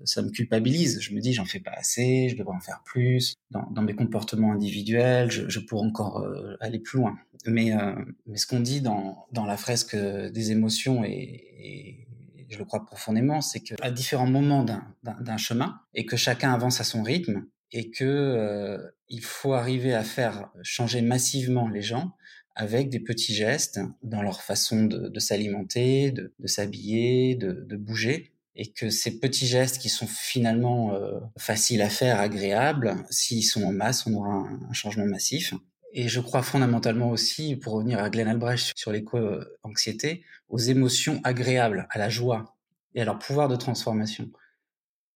ça, 0.03 0.21
me 0.21 0.29
culpabilise. 0.29 0.99
Je 0.99 1.15
me 1.15 1.21
dis, 1.21 1.31
j'en 1.31 1.45
fais 1.45 1.61
pas 1.61 1.71
assez, 1.71 2.27
je 2.27 2.35
devrais 2.35 2.57
en 2.57 2.59
faire 2.59 2.81
plus. 2.83 3.35
Dans, 3.49 3.65
dans 3.71 3.83
mes 3.83 3.95
comportements 3.95 4.51
individuels, 4.51 5.31
je, 5.31 5.47
je 5.47 5.59
pourrais 5.61 5.87
encore 5.87 6.19
euh, 6.19 6.57
aller 6.59 6.79
plus 6.79 6.99
loin. 6.99 7.17
Mais, 7.45 7.73
euh, 7.73 7.95
mais 8.27 8.35
ce 8.35 8.45
qu'on 8.45 8.59
dit 8.59 8.81
dans, 8.81 9.25
dans 9.31 9.45
la 9.45 9.55
fresque 9.55 9.95
des 9.95 10.51
émotions, 10.51 11.05
et, 11.05 12.05
je 12.49 12.57
le 12.57 12.65
crois 12.65 12.85
profondément, 12.85 13.39
c'est 13.39 13.61
qu'à 13.61 13.91
différents 13.91 14.27
moments 14.27 14.65
d'un 14.65 15.37
chemin, 15.37 15.79
et 15.93 16.05
que 16.05 16.17
chacun 16.17 16.51
avance 16.51 16.81
à 16.81 16.83
son 16.83 17.01
rythme, 17.01 17.45
et 17.71 17.91
que 17.91 18.77
il 19.07 19.21
faut 19.21 19.53
arriver 19.53 19.93
à 19.93 20.03
faire 20.03 20.49
changer 20.63 21.01
massivement 21.01 21.69
les 21.69 21.81
gens 21.81 22.11
avec 22.55 22.89
des 22.89 22.99
petits 22.99 23.33
gestes 23.33 23.79
dans 24.03 24.21
leur 24.21 24.41
façon 24.41 24.85
de, 24.85 25.19
s'alimenter, 25.19 26.11
de, 26.11 26.31
s'habiller, 26.45 27.35
de, 27.35 27.75
bouger, 27.77 28.31
et 28.55 28.71
que 28.71 28.89
ces 28.89 29.19
petits 29.19 29.47
gestes 29.47 29.79
qui 29.79 29.89
sont 29.89 30.07
finalement 30.07 30.93
euh, 30.93 31.19
faciles 31.37 31.81
à 31.81 31.89
faire, 31.89 32.19
agréables, 32.19 32.95
s'ils 33.09 33.45
sont 33.45 33.63
en 33.63 33.71
masse, 33.71 34.05
on 34.05 34.13
aura 34.13 34.33
un, 34.69 34.73
changement 34.73 35.05
massif. 35.05 35.53
Et 35.93 36.09
je 36.09 36.19
crois 36.19 36.43
fondamentalement 36.43 37.09
aussi, 37.09 37.55
pour 37.55 37.73
revenir 37.73 37.99
à 37.99 38.09
Glenn 38.09 38.27
Albrecht 38.27 38.73
sur 38.75 38.91
l'éco-anxiété, 38.91 40.23
aux 40.49 40.57
émotions 40.57 41.21
agréables, 41.23 41.87
à 41.89 41.97
la 41.97 42.09
joie 42.09 42.57
et 42.93 43.01
à 43.01 43.05
leur 43.05 43.19
pouvoir 43.19 43.47
de 43.47 43.55
transformation. 43.55 44.29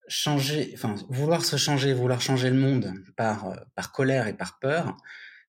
Changer, 0.08 0.72
enfin, 0.74 0.96
vouloir 1.10 1.44
se 1.44 1.58
changer, 1.58 1.94
vouloir 1.94 2.22
changer 2.22 2.50
le 2.50 2.58
monde 2.58 2.94
par, 3.18 3.50
euh, 3.50 3.56
par 3.76 3.92
colère 3.92 4.28
et 4.28 4.34
par 4.34 4.60
peur, 4.60 4.96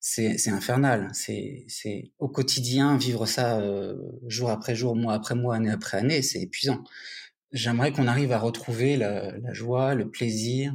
c'est 0.09 0.51
infernal. 0.51 1.09
C'est 1.13 2.13
au 2.19 2.29
quotidien 2.29 2.97
vivre 2.97 3.27
ça 3.27 3.59
euh, 3.59 3.97
jour 4.29 4.51
après 4.51 4.77
jour, 4.77 4.95
mois 4.95 5.15
après 5.15 5.35
mois, 5.35 5.57
année 5.57 5.71
après 5.71 5.99
année, 5.99 6.23
c'est 6.23 6.41
épuisant. 6.41 6.85
J'aimerais 7.53 7.93
qu'on 7.93 8.07
arrive 8.07 8.33
à 8.33 8.39
retrouver 8.39 8.97
la, 8.97 9.37
la, 9.39 9.53
joie, 9.53 9.95
le 9.95 10.09
plaisir, 10.09 10.73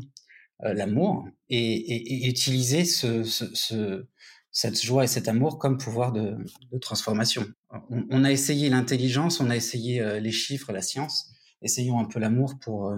euh, 0.64 0.74
l'amour 0.74 1.28
et, 1.50 1.58
et, 1.58 2.26
et, 2.26 2.28
utiliser 2.28 2.84
ce, 2.84 3.24
ce, 3.24 3.46
ce, 3.54 4.06
cette 4.52 4.82
joie 4.82 5.06
et 5.06 5.08
cet 5.08 5.30
amour 5.30 5.60
comme 5.60 5.78
pouvoir 5.78 6.12
de, 6.12 6.36
de 6.72 6.78
transformation. 6.78 7.46
On, 7.90 8.06
on, 8.10 8.24
a 8.26 8.32
essayé 8.32 8.70
l'intelligence, 8.70 9.40
on 9.40 9.50
a 9.50 9.56
essayé 9.56 10.02
euh, 10.02 10.20
les 10.20 10.32
chiffres, 10.32 10.74
la 10.74 10.82
science. 10.82 11.32
Essayons 11.62 12.00
un 12.00 12.06
peu 12.06 12.20
l'amour 12.20 12.60
pour, 12.60 12.94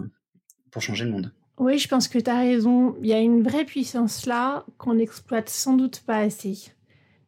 pour 0.71 0.81
changer 0.81 1.05
le 1.05 1.11
monde. 1.11 1.33
Oui, 1.59 1.77
je 1.77 1.87
pense 1.87 2.07
que 2.07 2.17
tu 2.17 2.29
as 2.29 2.39
raison. 2.39 2.95
Il 3.01 3.07
y 3.07 3.13
a 3.13 3.19
une 3.19 3.43
vraie 3.43 3.65
puissance 3.65 4.25
là 4.25 4.65
qu'on 4.77 4.95
n'exploite 4.95 5.49
sans 5.49 5.75
doute 5.75 6.01
pas 6.01 6.17
assez. 6.17 6.71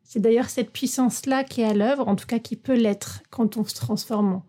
C'est 0.03 0.19
d'ailleurs 0.19 0.49
cette 0.49 0.71
puissance-là 0.71 1.43
qui 1.43 1.61
est 1.61 1.65
à 1.65 1.73
l'œuvre, 1.73 2.07
en 2.07 2.15
tout 2.15 2.27
cas 2.27 2.39
qui 2.39 2.55
peut 2.55 2.75
l'être 2.75 3.21
quand 3.29 3.57
on 3.57 3.65
se 3.65 3.75
transforme. 3.75 4.41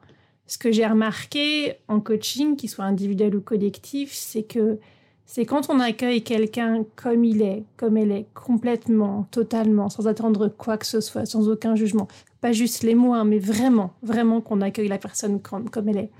Ce 0.46 0.58
que 0.58 0.70
j'ai 0.70 0.86
remarqué 0.86 1.74
en 1.88 2.00
coaching, 2.00 2.56
qu'il 2.56 2.70
soit 2.70 2.84
individuel 2.84 3.34
ou 3.34 3.40
collectif, 3.40 4.12
c'est 4.12 4.44
que 4.44 4.78
c'est 5.24 5.44
quand 5.44 5.68
on 5.70 5.80
accueille 5.80 6.22
quelqu'un 6.22 6.84
comme 6.94 7.24
il 7.24 7.42
est, 7.42 7.64
comme 7.76 7.96
elle 7.96 8.12
est, 8.12 8.26
complètement, 8.32 9.26
totalement, 9.32 9.88
sans 9.88 10.06
attendre 10.06 10.48
quoi 10.48 10.78
que 10.78 10.86
ce 10.86 11.00
soit, 11.00 11.26
sans 11.26 11.48
aucun 11.48 11.74
jugement. 11.74 12.06
Pas 12.40 12.52
juste 12.52 12.84
les 12.84 12.94
mots, 12.94 13.12
hein, 13.12 13.24
mais 13.24 13.40
vraiment, 13.40 13.92
vraiment 14.02 14.40
qu'on 14.40 14.60
accueille 14.60 14.88
la 14.88 14.98
personne 14.98 15.40
comme, 15.42 15.68
comme 15.68 15.88
elle 15.88 15.98
est. 15.98 16.10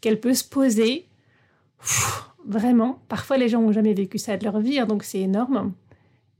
Qu'elle 0.00 0.18
peut 0.18 0.34
se 0.34 0.44
poser. 0.44 1.06
Vraiment, 2.46 3.00
parfois 3.08 3.36
les 3.36 3.48
gens 3.48 3.60
n'ont 3.60 3.72
jamais 3.72 3.94
vécu 3.94 4.18
ça 4.18 4.36
de 4.36 4.44
leur 4.44 4.60
vie, 4.60 4.78
hein, 4.78 4.86
donc 4.86 5.02
c'est 5.04 5.20
énorme. 5.20 5.72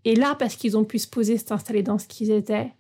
Et 0.05 0.15
là, 0.15 0.35
parce 0.39 0.57
qu'ils 0.57 0.77
ont 0.77 0.85
pu 0.85 0.99
se 0.99 1.09
poser, 1.09 1.37
s'installer 1.37 1.83
dans 1.83 1.99
ce 1.99 2.07
qu'ils 2.07 2.31
étaient, 2.31 2.73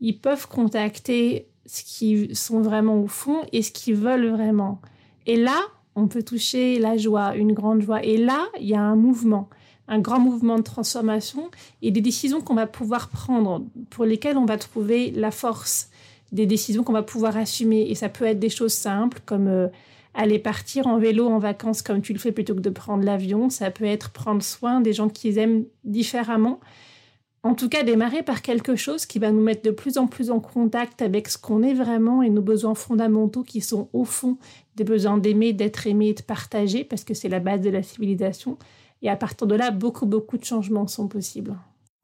ils 0.00 0.18
peuvent 0.18 0.48
contacter 0.48 1.46
ce 1.66 1.82
qu'ils 1.82 2.36
sont 2.36 2.60
vraiment 2.60 3.00
au 3.00 3.06
fond 3.06 3.42
et 3.52 3.62
ce 3.62 3.70
qu'ils 3.70 3.94
veulent 3.94 4.28
vraiment. 4.28 4.80
Et 5.26 5.36
là, 5.36 5.56
on 5.96 6.08
peut 6.08 6.22
toucher 6.22 6.78
la 6.78 6.96
joie, 6.96 7.36
une 7.36 7.52
grande 7.52 7.80
joie. 7.80 8.02
Et 8.02 8.16
là, 8.16 8.46
il 8.60 8.66
y 8.66 8.74
a 8.74 8.80
un 8.80 8.96
mouvement, 8.96 9.48
un 9.88 10.00
grand 10.00 10.18
mouvement 10.18 10.56
de 10.56 10.62
transformation 10.62 11.50
et 11.82 11.90
des 11.90 12.00
décisions 12.00 12.40
qu'on 12.40 12.54
va 12.54 12.66
pouvoir 12.66 13.08
prendre, 13.08 13.62
pour 13.90 14.04
lesquelles 14.04 14.36
on 14.36 14.46
va 14.46 14.58
trouver 14.58 15.10
la 15.12 15.30
force, 15.30 15.90
des 16.32 16.46
décisions 16.46 16.82
qu'on 16.82 16.92
va 16.92 17.02
pouvoir 17.02 17.36
assumer. 17.36 17.88
Et 17.88 17.94
ça 17.94 18.08
peut 18.08 18.24
être 18.24 18.40
des 18.40 18.50
choses 18.50 18.72
simples 18.72 19.20
comme 19.24 19.46
euh, 19.46 19.68
aller 20.14 20.38
partir 20.38 20.86
en 20.86 20.98
vélo 20.98 21.26
en 21.26 21.38
vacances 21.38 21.82
comme 21.82 22.00
tu 22.00 22.12
le 22.12 22.18
fais 22.18 22.32
plutôt 22.32 22.54
que 22.54 22.60
de 22.60 22.70
prendre 22.70 23.04
l'avion. 23.04 23.50
Ça 23.50 23.70
peut 23.70 23.84
être 23.84 24.10
prendre 24.10 24.42
soin 24.42 24.80
des 24.80 24.92
gens 24.92 25.08
qu'ils 25.08 25.38
aiment 25.38 25.64
différemment. 25.84 26.60
En 27.42 27.54
tout 27.54 27.68
cas, 27.68 27.82
démarrer 27.82 28.22
par 28.22 28.40
quelque 28.40 28.74
chose 28.74 29.04
qui 29.04 29.18
va 29.18 29.30
nous 29.30 29.42
mettre 29.42 29.60
de 29.60 29.70
plus 29.70 29.98
en 29.98 30.06
plus 30.06 30.30
en 30.30 30.40
contact 30.40 31.02
avec 31.02 31.28
ce 31.28 31.36
qu'on 31.36 31.62
est 31.62 31.74
vraiment 31.74 32.22
et 32.22 32.30
nos 32.30 32.40
besoins 32.40 32.74
fondamentaux 32.74 33.42
qui 33.42 33.60
sont 33.60 33.90
au 33.92 34.04
fond 34.04 34.38
des 34.76 34.84
besoins 34.84 35.18
d'aimer, 35.18 35.52
d'être 35.52 35.86
aimé 35.86 36.08
et 36.08 36.14
de 36.14 36.22
partager, 36.22 36.84
parce 36.84 37.04
que 37.04 37.12
c'est 37.12 37.28
la 37.28 37.40
base 37.40 37.60
de 37.60 37.68
la 37.68 37.82
civilisation. 37.82 38.56
Et 39.02 39.10
à 39.10 39.16
partir 39.16 39.46
de 39.46 39.54
là, 39.54 39.70
beaucoup, 39.70 40.06
beaucoup 40.06 40.38
de 40.38 40.44
changements 40.44 40.86
sont 40.86 41.06
possibles. 41.06 41.54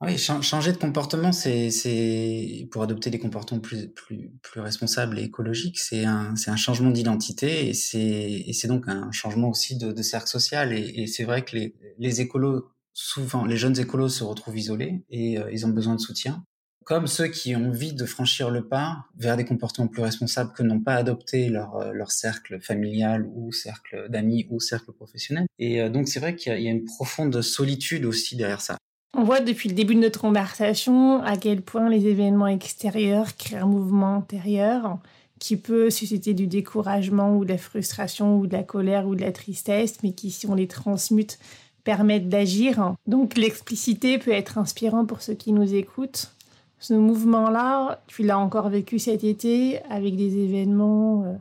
Oui, 0.02 0.16
changer 0.16 0.72
de 0.72 0.78
comportement, 0.78 1.30
c'est 1.30 2.66
pour 2.70 2.82
adopter 2.82 3.10
des 3.10 3.18
comportements 3.18 3.60
plus 3.60 3.88
plus 3.90 4.30
plus 4.42 4.62
responsables 4.62 5.18
et 5.18 5.24
écologiques, 5.24 5.78
c'est 5.78 6.06
un 6.06 6.32
un 6.46 6.56
changement 6.56 6.90
d'identité 6.90 7.68
et 7.68 7.74
c'est 7.74 7.98
et 8.00 8.52
c'est 8.54 8.66
donc 8.68 8.88
un 8.88 9.12
changement 9.12 9.50
aussi 9.50 9.76
de, 9.76 9.92
de 9.92 10.02
cercle 10.02 10.28
social 10.28 10.72
et, 10.72 11.02
et 11.02 11.06
c'est 11.06 11.24
vrai 11.24 11.44
que 11.44 11.54
les 11.54 11.74
les 11.98 12.22
écolos 12.22 12.70
souvent 12.94 13.44
les 13.44 13.58
jeunes 13.58 13.78
écolos 13.78 14.08
se 14.08 14.24
retrouvent 14.24 14.56
isolés 14.56 15.04
et 15.10 15.38
euh, 15.38 15.52
ils 15.52 15.66
ont 15.66 15.68
besoin 15.68 15.96
de 15.96 16.00
soutien 16.00 16.44
comme 16.86 17.06
ceux 17.06 17.28
qui 17.28 17.54
ont 17.54 17.66
envie 17.68 17.92
de 17.92 18.06
franchir 18.06 18.50
le 18.50 18.66
pas 18.66 19.04
vers 19.16 19.36
des 19.36 19.44
comportements 19.44 19.86
plus 19.86 20.02
responsables 20.02 20.52
que 20.54 20.62
n'ont 20.62 20.80
pas 20.80 20.94
adopté 20.94 21.50
leur, 21.50 21.76
euh, 21.76 21.92
leur 21.92 22.10
cercle 22.10 22.58
familial 22.60 23.28
ou 23.34 23.52
cercle 23.52 24.08
d'amis 24.08 24.46
ou 24.50 24.58
cercle 24.60 24.92
professionnel. 24.92 25.46
Et 25.58 25.80
euh, 25.82 25.88
donc 25.90 26.08
c'est 26.08 26.18
vrai 26.20 26.34
qu'il 26.36 26.58
y, 26.58 26.64
y, 26.64 26.68
a 26.68 26.70
une 26.72 26.84
profonde 26.84 27.42
solitude 27.42 28.06
aussi 28.06 28.34
derrière 28.34 28.60
ça. 28.62 28.76
On 29.12 29.24
voit 29.24 29.40
depuis 29.40 29.68
le 29.68 29.74
début 29.74 29.96
de 29.96 30.00
notre 30.00 30.20
conversation 30.20 31.22
à 31.22 31.36
quel 31.36 31.62
point 31.62 31.88
les 31.88 32.06
événements 32.06 32.46
extérieurs 32.46 33.36
créent 33.36 33.56
un 33.56 33.66
mouvement 33.66 34.14
intérieur 34.14 34.98
qui 35.40 35.56
peut 35.56 35.90
susciter 35.90 36.32
du 36.32 36.46
découragement 36.46 37.36
ou 37.36 37.44
de 37.44 37.50
la 37.50 37.58
frustration 37.58 38.38
ou 38.38 38.46
de 38.46 38.52
la 38.52 38.62
colère 38.62 39.08
ou 39.08 39.16
de 39.16 39.22
la 39.22 39.32
tristesse, 39.32 39.96
mais 40.02 40.12
qui, 40.12 40.30
si 40.30 40.46
on 40.46 40.54
les 40.54 40.68
transmute, 40.68 41.38
permettent 41.82 42.28
d'agir. 42.28 42.94
Donc 43.06 43.36
l'explicité 43.36 44.18
peut 44.18 44.32
être 44.32 44.58
inspirant 44.58 45.06
pour 45.06 45.22
ceux 45.22 45.34
qui 45.34 45.52
nous 45.52 45.74
écoutent. 45.74 46.32
Ce 46.78 46.94
mouvement-là, 46.94 48.00
tu 48.06 48.22
l'as 48.22 48.38
encore 48.38 48.68
vécu 48.68 48.98
cet 48.98 49.24
été 49.24 49.80
avec 49.90 50.14
des 50.16 50.38
événements 50.38 51.24
euh, 51.24 51.34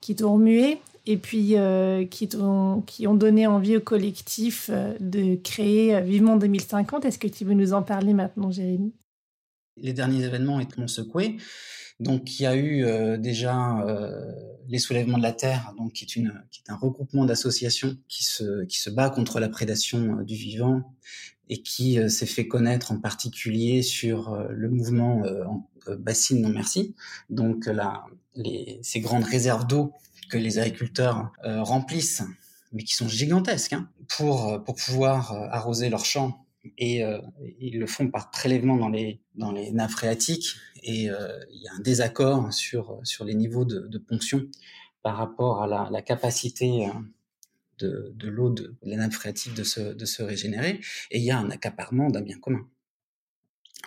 qui 0.00 0.16
t'ont 0.16 0.34
remué 0.34 0.78
et 1.06 1.16
puis 1.16 1.56
euh, 1.56 2.04
qui, 2.04 2.28
ont, 2.36 2.84
ont 3.06 3.14
donné 3.14 3.46
envie 3.46 3.76
au 3.76 3.80
collectif 3.80 4.68
euh, 4.70 4.94
de 4.98 5.36
créer 5.36 5.94
euh, 5.94 6.00
Vivement 6.00 6.36
2050. 6.36 7.04
Est-ce 7.04 7.18
que 7.18 7.28
tu 7.28 7.44
veux 7.44 7.54
nous 7.54 7.72
en 7.72 7.82
parler 7.82 8.12
maintenant, 8.12 8.50
Jérémy? 8.50 8.92
Les 9.76 9.92
derniers 9.92 10.24
événements 10.24 10.60
m'ont 10.76 10.88
secoué. 10.88 11.36
Donc, 12.00 12.38
il 12.38 12.42
y 12.42 12.46
a 12.46 12.56
eu 12.56 13.18
déjà 13.18 13.82
les 14.68 14.78
soulèvements 14.78 15.16
de 15.16 15.22
la 15.22 15.32
terre, 15.32 15.72
donc 15.78 15.92
qui 15.92 16.04
est, 16.04 16.70
un 16.70 16.76
regroupement 16.76 17.24
d'associations 17.24 17.96
qui 18.08 18.24
se, 18.24 18.90
bat 18.90 19.08
contre 19.08 19.38
la 19.40 19.48
prédation 19.48 20.22
du 20.22 20.34
vivant 20.34 20.94
et 21.48 21.62
qui 21.62 21.98
s'est 22.10 22.26
fait 22.26 22.48
connaître 22.48 22.92
en 22.92 23.00
particulier 23.00 23.80
sur 23.82 24.34
le 24.48 24.68
mouvement 24.68 25.22
bassine 25.98 26.42
non 26.42 26.50
merci. 26.50 26.94
Donc 27.30 27.68
ces 28.82 29.00
grandes 29.00 29.24
réserves 29.24 29.66
d'eau 29.66 29.92
que 30.30 30.36
les 30.36 30.58
agriculteurs 30.58 31.32
remplissent, 31.42 32.22
mais 32.72 32.82
qui 32.82 32.94
sont 32.94 33.08
gigantesques, 33.08 33.72
hein, 33.72 33.88
pour, 34.08 34.62
pour 34.64 34.74
pouvoir 34.74 35.32
arroser 35.52 35.88
leurs 35.88 36.04
champs 36.04 36.46
et 36.78 37.04
euh, 37.04 37.20
ils 37.58 37.78
le 37.78 37.86
font 37.86 38.08
par 38.08 38.30
prélèvement 38.30 38.76
dans 38.76 38.88
les 38.88 39.20
dans 39.34 39.52
nappes 39.52 39.90
phréatiques 39.90 40.56
et 40.82 41.10
euh, 41.10 41.38
il 41.50 41.62
y 41.62 41.68
a 41.68 41.72
un 41.74 41.80
désaccord 41.80 42.52
sur 42.52 43.00
sur 43.02 43.24
les 43.24 43.34
niveaux 43.34 43.64
de, 43.64 43.98
ponction 43.98 44.46
par 45.02 45.16
rapport 45.16 45.62
à 45.62 45.90
la, 45.90 46.02
capacité 46.02 46.86
euh, 46.86 46.90
de, 47.78 48.12
de 48.14 48.28
l'eau 48.28 48.50
de, 48.50 48.74
de 48.82 48.90
la 48.90 48.96
nappe 48.96 49.12
phréatique 49.12 49.54
de 49.54 49.64
se 49.64 49.94
de 49.94 50.04
se 50.04 50.22
régénérer 50.22 50.80
et 51.10 51.18
il 51.18 51.24
y 51.24 51.30
a 51.30 51.38
un 51.38 51.50
accaparement 51.50 52.10
d'un 52.10 52.22
bien 52.22 52.38
commun. 52.38 52.66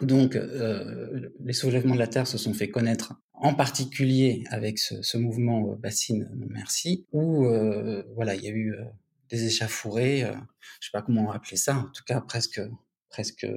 Donc, 0.01 0.35
euh, 0.35 1.29
les 1.43 1.53
soulèvements 1.53 1.93
de 1.93 1.99
la 1.99 2.07
terre 2.07 2.27
se 2.27 2.38
sont 2.38 2.53
fait 2.53 2.69
connaître, 2.69 3.13
en 3.33 3.53
particulier 3.53 4.43
avec 4.49 4.79
ce, 4.79 5.01
ce 5.01 5.17
mouvement 5.17 5.75
bassine 5.75 6.29
non 6.35 6.47
merci, 6.49 7.05
où 7.12 7.45
euh, 7.45 8.03
voilà, 8.15 8.35
il 8.35 8.43
y 8.43 8.47
a 8.47 8.51
eu 8.51 8.75
des 9.29 9.45
échafourées, 9.45 10.23
euh, 10.23 10.33
je 10.79 10.88
sais 10.88 10.91
pas 10.91 11.01
comment 11.01 11.31
appeler 11.31 11.57
ça, 11.57 11.77
en 11.77 11.83
tout 11.83 12.03
cas 12.05 12.19
presque, 12.21 12.62
presque, 13.09 13.47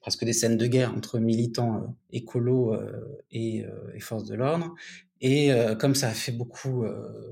presque 0.00 0.24
des 0.24 0.32
scènes 0.32 0.56
de 0.56 0.66
guerre 0.66 0.94
entre 0.94 1.18
militants 1.18 1.76
euh, 1.76 1.86
écolos 2.10 2.74
euh, 2.74 3.22
et, 3.30 3.64
et, 3.94 4.00
forces 4.00 4.24
de 4.24 4.34
l'ordre. 4.34 4.74
Et 5.20 5.50
comme 5.80 5.96
ça 5.96 6.10
a 6.10 6.12
fait 6.12 6.30
beaucoup, 6.30 6.84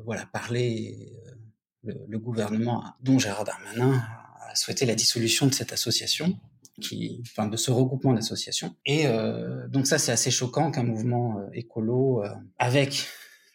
voilà, 0.05 0.27
parler 0.27 1.13
le, 1.85 1.95
le, 2.09 2.19
gouvernement, 2.19 2.83
dont 3.01 3.17
Gérard 3.17 3.45
Darmanin 3.45 4.03
a 4.41 4.57
souhaité 4.57 4.87
la 4.87 4.97
dissolution 4.97 5.47
de 5.47 5.55
cette 5.55 5.73
association, 5.73 6.37
qui, 6.81 7.23
enfin, 7.23 7.47
de 7.49 7.57
ce 7.57 7.71
regroupement 7.71 8.13
d'associations. 8.13 8.75
Et 8.85 9.07
donc 9.69 9.87
ça, 9.87 9.99
c'est 9.99 10.13
assez 10.13 10.31
choquant 10.31 10.71
qu'un 10.71 10.85
mouvement 10.85 11.41
écolo 11.53 12.23
avec 12.59 13.07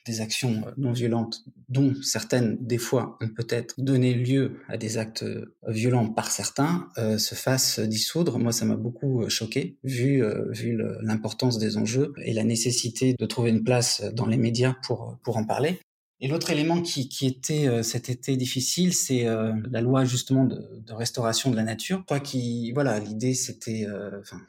des 0.06 0.22
actions 0.22 0.64
euh, 0.66 0.72
non 0.78 0.92
violentes, 0.92 1.44
dont 1.70 1.94
certaines, 2.02 2.58
des 2.60 2.78
fois, 2.78 3.18
ont 3.22 3.30
peut-être 3.30 3.76
donné 3.78 4.14
lieu 4.14 4.60
à 4.68 4.78
des 4.78 4.98
actes 4.98 5.24
euh, 5.24 5.54
violents 5.68 6.10
par 6.10 6.32
certains, 6.32 6.90
euh, 6.98 7.18
se 7.18 7.36
fassent 7.36 7.80
dissoudre. 7.80 8.40
Moi, 8.40 8.52
ça 8.52 8.66
m'a 8.66 8.76
beaucoup 8.76 9.30
choqué, 9.30 9.78
vu, 9.84 10.24
vu 10.50 10.80
l'importance 11.02 11.58
des 11.58 11.78
enjeux 11.78 12.14
et 12.24 12.34
la 12.34 12.44
nécessité 12.44 13.16
de 13.18 13.26
trouver 13.26 13.52
une 13.52 13.64
place 13.64 14.04
dans 14.14 14.26
les 14.26 14.38
médias 14.38 14.76
pour, 14.84 15.18
pour 15.24 15.38
en 15.38 15.46
parler. 15.46 15.80
Et 16.22 16.28
l'autre 16.28 16.52
élément 16.52 16.82
qui, 16.82 17.10
qui, 17.10 17.26
était 17.26 17.82
cet 17.82 18.10
été 18.10 18.38
difficile, 18.38 18.94
c'est 18.94 19.26
la 19.26 19.82
loi 19.82 20.06
justement 20.06 20.46
de, 20.46 20.82
de, 20.86 20.94
restauration 20.94 21.50
de 21.50 21.56
la 21.56 21.64
nature. 21.64 22.04
Quoi 22.08 22.20
qui, 22.20 22.72
voilà, 22.74 23.00
l'idée 23.00 23.34
c'était, 23.34 23.88
enfin, 24.20 24.40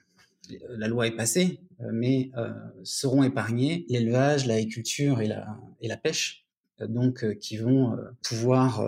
la 0.69 0.89
loi 0.89 1.07
est 1.07 1.17
passée, 1.17 1.61
euh, 1.81 1.91
mais 1.93 2.31
euh, 2.37 2.53
seront 2.85 3.23
épargnés 3.23 3.87
l'élevage, 3.89 4.47
l'agriculture 4.47 5.21
et 5.21 5.27
la, 5.27 5.59
et 5.81 5.89
la 5.89 5.97
pêche, 5.97 6.47
euh, 6.81 6.87
donc 6.87 7.39
qui 7.39 7.57
vont 7.57 7.97
pouvoir 8.23 8.85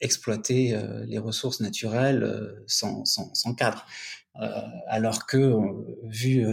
exploiter 0.00 0.78
les 1.06 1.18
ressources 1.18 1.60
naturelles 1.60 2.62
sans, 2.66 3.04
sans, 3.04 3.34
sans 3.34 3.54
cadre. 3.54 3.84
alors 4.86 5.26
que, 5.26 5.58
vu, 6.04 6.46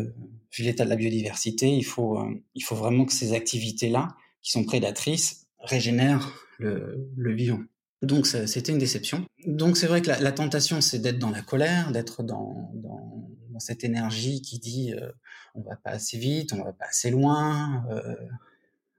vu 0.52 0.64
l'état 0.64 0.84
de 0.84 0.90
la 0.90 0.96
biodiversité, 0.96 1.70
il 1.70 1.86
faut, 1.86 2.20
il 2.56 2.64
faut 2.64 2.76
vraiment 2.76 3.06
que 3.06 3.14
ces 3.14 3.34
activités-là, 3.34 4.16
qui 4.46 4.52
sont 4.52 4.64
prédatrices, 4.64 5.48
régénèrent 5.60 6.32
le, 6.60 7.10
le 7.18 7.34
vivant. 7.34 7.60
Donc 8.04 8.28
c'était 8.28 8.72
une 8.72 8.78
déception. 8.78 9.26
Donc 9.48 9.76
c'est 9.76 9.88
vrai 9.88 10.02
que 10.02 10.08
la, 10.08 10.20
la 10.20 10.32
tentation, 10.32 10.80
c'est 10.82 11.00
d'être 11.00 11.18
dans 11.18 11.32
la 11.32 11.42
colère, 11.42 11.92
d'être 11.92 12.22
dans, 12.22 12.72
dans, 12.76 13.28
dans, 13.50 13.60
cette 13.60 13.84
énergie 13.84 14.42
qui 14.42 14.60
dit 14.60 14.94
euh, 14.94 15.10
on 15.56 15.62
va 15.62 15.76
pas 15.76 15.90
assez 15.90 16.18
vite, 16.20 16.54
on 16.54 16.64
va 16.64 16.74
pas 16.74 16.86
assez 16.86 17.10
loin, 17.10 17.84
euh, 17.90 18.16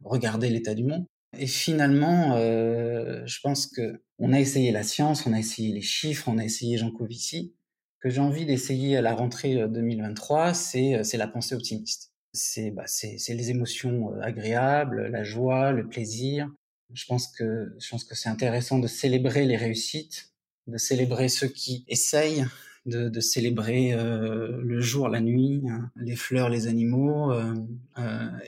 regardez 0.02 0.50
l'état 0.50 0.74
du 0.74 0.82
monde. 0.82 1.06
Et 1.38 1.46
finalement, 1.46 2.34
euh, 2.36 3.22
je 3.26 3.38
pense 3.40 3.68
que 3.68 4.02
on 4.18 4.32
a 4.32 4.40
essayé 4.40 4.72
la 4.72 4.82
science, 4.82 5.26
on 5.26 5.32
a 5.32 5.38
essayé 5.38 5.72
les 5.72 5.82
chiffres, 5.82 6.26
on 6.28 6.38
a 6.38 6.44
essayé 6.44 6.76
Jean 6.76 6.90
Covici. 6.90 7.54
Que 8.00 8.10
j'ai 8.10 8.20
envie 8.20 8.46
d'essayer 8.46 8.96
à 8.96 9.02
la 9.02 9.14
rentrée 9.14 9.68
2023, 9.68 10.54
c'est 10.54 11.02
c'est 11.04 11.16
la 11.16 11.28
pensée 11.28 11.54
optimiste. 11.54 12.12
C'est 12.36 12.70
bah, 12.70 12.84
les 13.02 13.50
émotions 13.50 14.12
euh, 14.12 14.20
agréables, 14.20 15.06
la 15.06 15.24
joie, 15.24 15.72
le 15.72 15.88
plaisir, 15.88 16.50
je 16.92 17.04
pense 17.06 17.28
que 17.28 17.74
je 17.80 17.88
pense 17.88 18.04
que 18.04 18.14
c'est 18.14 18.28
intéressant 18.28 18.78
de 18.78 18.86
célébrer 18.86 19.46
les 19.46 19.56
réussites, 19.56 20.32
de 20.66 20.76
célébrer 20.76 21.28
ceux 21.28 21.48
qui 21.48 21.84
essayent, 21.88 22.44
de, 22.84 23.20
célébrer 23.20 23.94
euh, 23.94 24.60
le 24.62 24.80
jour, 24.80 25.08
la 25.08 25.20
nuit, 25.20 25.62
hein, 25.68 25.90
les 25.96 26.14
fleurs, 26.14 26.50
les 26.50 26.68
animaux, 26.68 27.32
euh, 27.32 27.54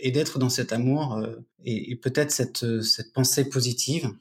et 0.01 0.13
d'être 0.13 0.39
dans 0.39 0.51
cet 0.51 0.73
amour 0.73 1.21
et, 1.65 1.97
peut-être 1.97 2.31
cette 2.31 2.83
cette 2.83 3.13
pensée 3.13 3.49
positive 3.49 4.13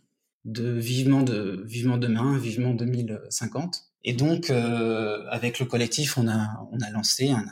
de 0.46 0.72
vivement 0.72 1.24
de 1.24 1.64
vivement 1.66 1.98
demain, 1.98 2.38
vivement 2.38 2.74
2050. 2.74 3.84
Et 4.06 4.14
donc 4.14 4.50
avec 4.50 5.60
le 5.60 5.66
collectif, 5.66 6.18
on 6.18 6.28
a 6.30 6.68
on 6.72 6.80
a 6.80 6.90
lancé 6.90 7.30
un, 7.30 7.46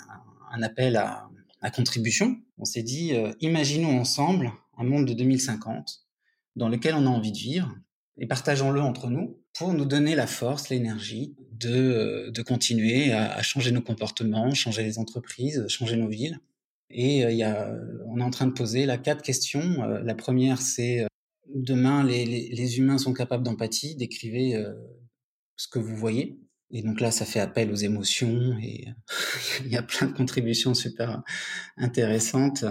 un 0.55 0.63
appel 0.63 0.95
à, 0.95 1.24
à 1.65 1.71
contribution. 1.71 2.37
On 2.57 2.65
s'est 2.65 2.83
dit 2.83 3.13
imaginons 3.41 3.99
ensemble 3.99 4.51
un 4.77 4.83
monde 4.83 5.07
de 5.07 5.13
2050 5.13 6.05
dans 6.55 6.69
lequel 6.69 6.95
on 6.95 7.05
a 7.05 7.09
envie 7.09 7.31
de 7.31 7.37
vivre 7.37 7.75
et 8.17 8.27
partageons-le 8.27 8.81
entre 8.81 9.09
nous 9.09 9.37
pour 9.57 9.73
nous 9.73 9.85
donner 9.85 10.15
la 10.15 10.27
force, 10.27 10.69
l'énergie 10.69 11.35
de, 11.51 11.69
euh, 11.69 12.31
de 12.31 12.41
continuer 12.41 13.11
à, 13.13 13.41
changer 13.41 13.71
nos 13.71 13.81
comportements, 13.81 14.53
changer 14.53 14.83
les 14.83 14.99
entreprises, 14.99 15.65
changer 15.67 15.95
nos 15.95 16.07
villes. 16.07 16.39
Et 16.89 17.25
euh, 17.25 17.31
y 17.31 17.43
a, 17.43 17.73
on 18.07 18.19
est 18.19 18.23
en 18.23 18.29
train 18.29 18.47
de 18.47 18.53
poser 18.53 18.85
là 18.85 18.97
quatre 18.97 19.21
questions. 19.21 19.83
Euh, 19.83 20.01
la 20.01 20.15
première, 20.15 20.61
c'est 20.61 21.05
demain, 21.53 22.03
les, 22.03 22.25
les, 22.25 22.77
humains 22.77 22.97
sont 22.97 23.13
capables 23.13 23.43
d'empathie, 23.43 23.95
d'écrivez 23.95 24.61
ce 25.55 25.67
que 25.67 25.79
vous 25.79 25.95
voyez. 25.95 26.39
Et 26.71 26.81
donc 26.81 26.99
là, 26.99 27.11
ça 27.11 27.25
fait 27.25 27.39
appel 27.39 27.71
aux 27.71 27.75
émotions 27.75 28.57
et 28.61 28.87
il 29.65 29.71
y 29.71 29.77
a 29.77 29.83
plein 29.83 30.07
de 30.07 30.13
contributions 30.13 30.73
super 30.73 31.23
intéressantes 31.77 32.65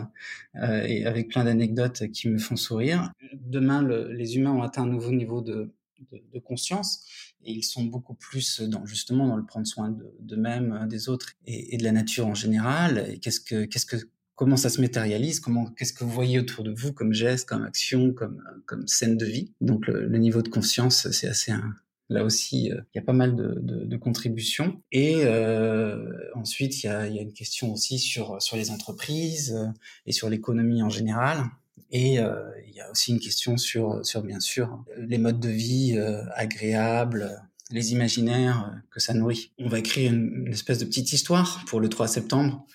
euh, 0.57 0.83
et 0.83 1.07
avec 1.07 1.29
plein 1.29 1.45
d'anecdotes 1.45 2.09
qui 2.13 2.29
me 2.29 2.39
font 2.39 2.57
sourire. 2.57 3.13
Demain, 3.35 3.83
le, 3.83 4.13
les 4.13 4.37
humains 4.37 4.53
ont 4.53 4.63
atteint 4.63 4.83
un 4.83 4.89
nouveau 4.89 5.13
niveau 5.13 5.43
de, 5.43 5.73
de, 6.11 6.23
de, 6.33 6.39
conscience 6.41 7.05
et 7.45 7.53
ils 7.53 7.63
sont 7.63 7.85
beaucoup 7.85 8.15
plus 8.15 8.61
dans 8.63 8.85
justement 8.85 9.29
dans 9.29 9.37
le 9.37 9.47
prendre 9.47 9.67
soin 9.67 9.97
d'eux-mêmes, 10.21 10.87
des 10.89 11.09
autres 11.09 11.33
et, 11.47 11.77
de 11.77 11.85
la 11.85 11.93
nature 11.93 12.27
en 12.27 12.35
général. 12.35 13.07
Et 13.09 13.19
qu'est-ce 13.19 13.41
que 13.41 13.65
qu'est-ce 13.65 13.87
que 13.87 13.97
comment 14.35 14.57
ça 14.57 14.71
se 14.71 14.81
matérialise? 14.81 15.39
Comment 15.39 15.67
qu'est-ce 15.67 15.93
que 15.93 16.03
vous 16.03 16.11
voyez 16.11 16.41
autour 16.41 16.65
de 16.65 16.73
vous 16.73 16.93
comme 16.93 17.13
geste, 17.13 17.49
comme 17.49 17.63
action, 17.63 18.13
comme 18.13 18.43
comme 18.67 18.89
scène 18.89 19.17
de 19.17 19.27
vie? 19.27 19.53
Donc 19.61 19.87
le, 19.87 20.07
le 20.07 20.19
niveau 20.19 20.43
de 20.43 20.49
conscience, 20.49 21.11
c'est 21.13 21.29
assez 21.29 21.53
un, 21.53 21.75
Là 22.11 22.23
aussi, 22.25 22.71
euh, 22.71 22.81
il 22.95 22.99
y 22.99 23.01
a 23.01 23.03
pas 23.03 23.15
mal 23.15 23.35
de, 23.35 23.59
de, 23.61 23.85
de 23.85 23.97
contributions. 23.97 24.83
Et 24.93 25.25
euh, 25.25 26.13
ensuite, 26.35 26.83
il 26.83 26.87
y, 26.87 26.91
a, 26.91 27.07
y, 27.07 27.19
a, 27.19 27.23
une 27.23 27.33
question 27.33 27.73
aussi 27.73 27.99
sur, 27.99 28.41
sur 28.43 28.57
les 28.57 28.71
entreprises 28.71 29.55
euh, 29.55 29.67
et 30.07 30.13
sur 30.13 30.29
l'économie 30.29 30.83
en 30.83 30.91
général. 30.91 31.45
Et 31.91 32.19
euh, 32.19 32.51
il 32.67 32.75
y 32.75 32.81
a 32.81 32.91
aussi 32.91 33.13
une 33.13 33.21
question 33.21 33.57
sur, 33.57 34.05
sur 34.05 34.23
bien 34.23 34.41
sûr, 34.41 34.85
les 34.99 35.17
modes 35.17 35.41
de 35.41 35.49
vie 35.49 35.95
euh, 35.97 36.23
agréables, 36.35 37.43
les 37.71 37.93
imaginaires 37.93 38.83
que 38.91 39.01
ça 39.01 39.15
nourrit. 39.15 39.53
On 39.59 39.69
va 39.69 39.79
écrire 39.79 40.13
une, 40.13 40.45
une, 40.47 40.53
espèce 40.53 40.79
de 40.79 40.85
petite 40.85 41.13
histoire 41.13 41.65
pour 41.67 41.81
le 41.81 41.89
3 41.89 42.07
septembre 42.07 42.67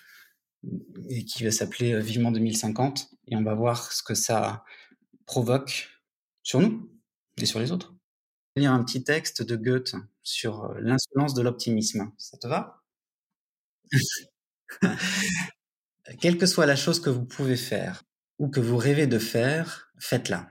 et 1.08 1.24
qui 1.24 1.44
va 1.44 1.52
s'appeler 1.52 2.00
Vivement 2.00 2.32
2050. 2.32 3.10
Et 3.28 3.36
on 3.36 3.42
va 3.42 3.54
voir 3.54 3.92
ce 3.92 4.02
que 4.02 4.14
ça 4.14 4.64
provoque 5.24 5.88
sur 6.42 6.60
nous 6.60 6.90
et 7.40 7.46
sur 7.46 7.60
les 7.60 7.70
autres 7.70 7.94
lire 8.60 8.72
un 8.72 8.84
petit 8.84 9.02
texte 9.02 9.42
de 9.42 9.56
Goethe 9.56 9.94
sur 10.22 10.64
euh, 10.64 10.78
l'insolence 10.80 11.34
de 11.34 11.42
l'optimisme. 11.42 12.10
Ça 12.18 12.36
te 12.38 12.46
va? 12.46 12.82
Quelle 16.20 16.38
que 16.38 16.46
soit 16.46 16.66
la 16.66 16.76
chose 16.76 17.00
que 17.00 17.10
vous 17.10 17.24
pouvez 17.24 17.56
faire 17.56 18.04
ou 18.38 18.48
que 18.48 18.60
vous 18.60 18.76
rêvez 18.76 19.06
de 19.06 19.18
faire, 19.18 19.92
faites-la. 19.98 20.50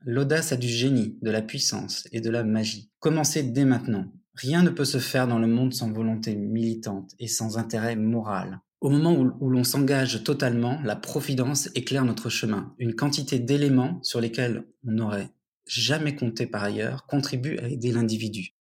L'audace 0.00 0.52
a 0.52 0.56
du 0.56 0.68
génie, 0.68 1.18
de 1.22 1.30
la 1.30 1.42
puissance 1.42 2.08
et 2.10 2.20
de 2.20 2.30
la 2.30 2.42
magie. 2.42 2.90
Commencez 2.98 3.42
dès 3.44 3.64
maintenant. 3.64 4.12
Rien 4.34 4.62
ne 4.62 4.70
peut 4.70 4.84
se 4.84 4.98
faire 4.98 5.28
dans 5.28 5.38
le 5.38 5.46
monde 5.46 5.74
sans 5.74 5.92
volonté 5.92 6.34
militante 6.34 7.12
et 7.18 7.28
sans 7.28 7.58
intérêt 7.58 7.94
moral. 7.94 8.60
Au 8.80 8.90
moment 8.90 9.12
où, 9.12 9.30
où 9.40 9.50
l'on 9.50 9.62
s'engage 9.62 10.24
totalement, 10.24 10.80
la 10.82 10.96
providence 10.96 11.68
éclaire 11.76 12.04
notre 12.04 12.30
chemin. 12.30 12.74
Une 12.78 12.96
quantité 12.96 13.38
d'éléments 13.38 14.02
sur 14.02 14.20
lesquels 14.20 14.66
on 14.84 14.98
aurait 14.98 15.30
jamais 15.66 16.14
compté 16.14 16.46
par 16.46 16.64
ailleurs, 16.64 17.06
contribue 17.06 17.58
à 17.58 17.68
aider 17.68 17.92
l'individu. 17.92 18.54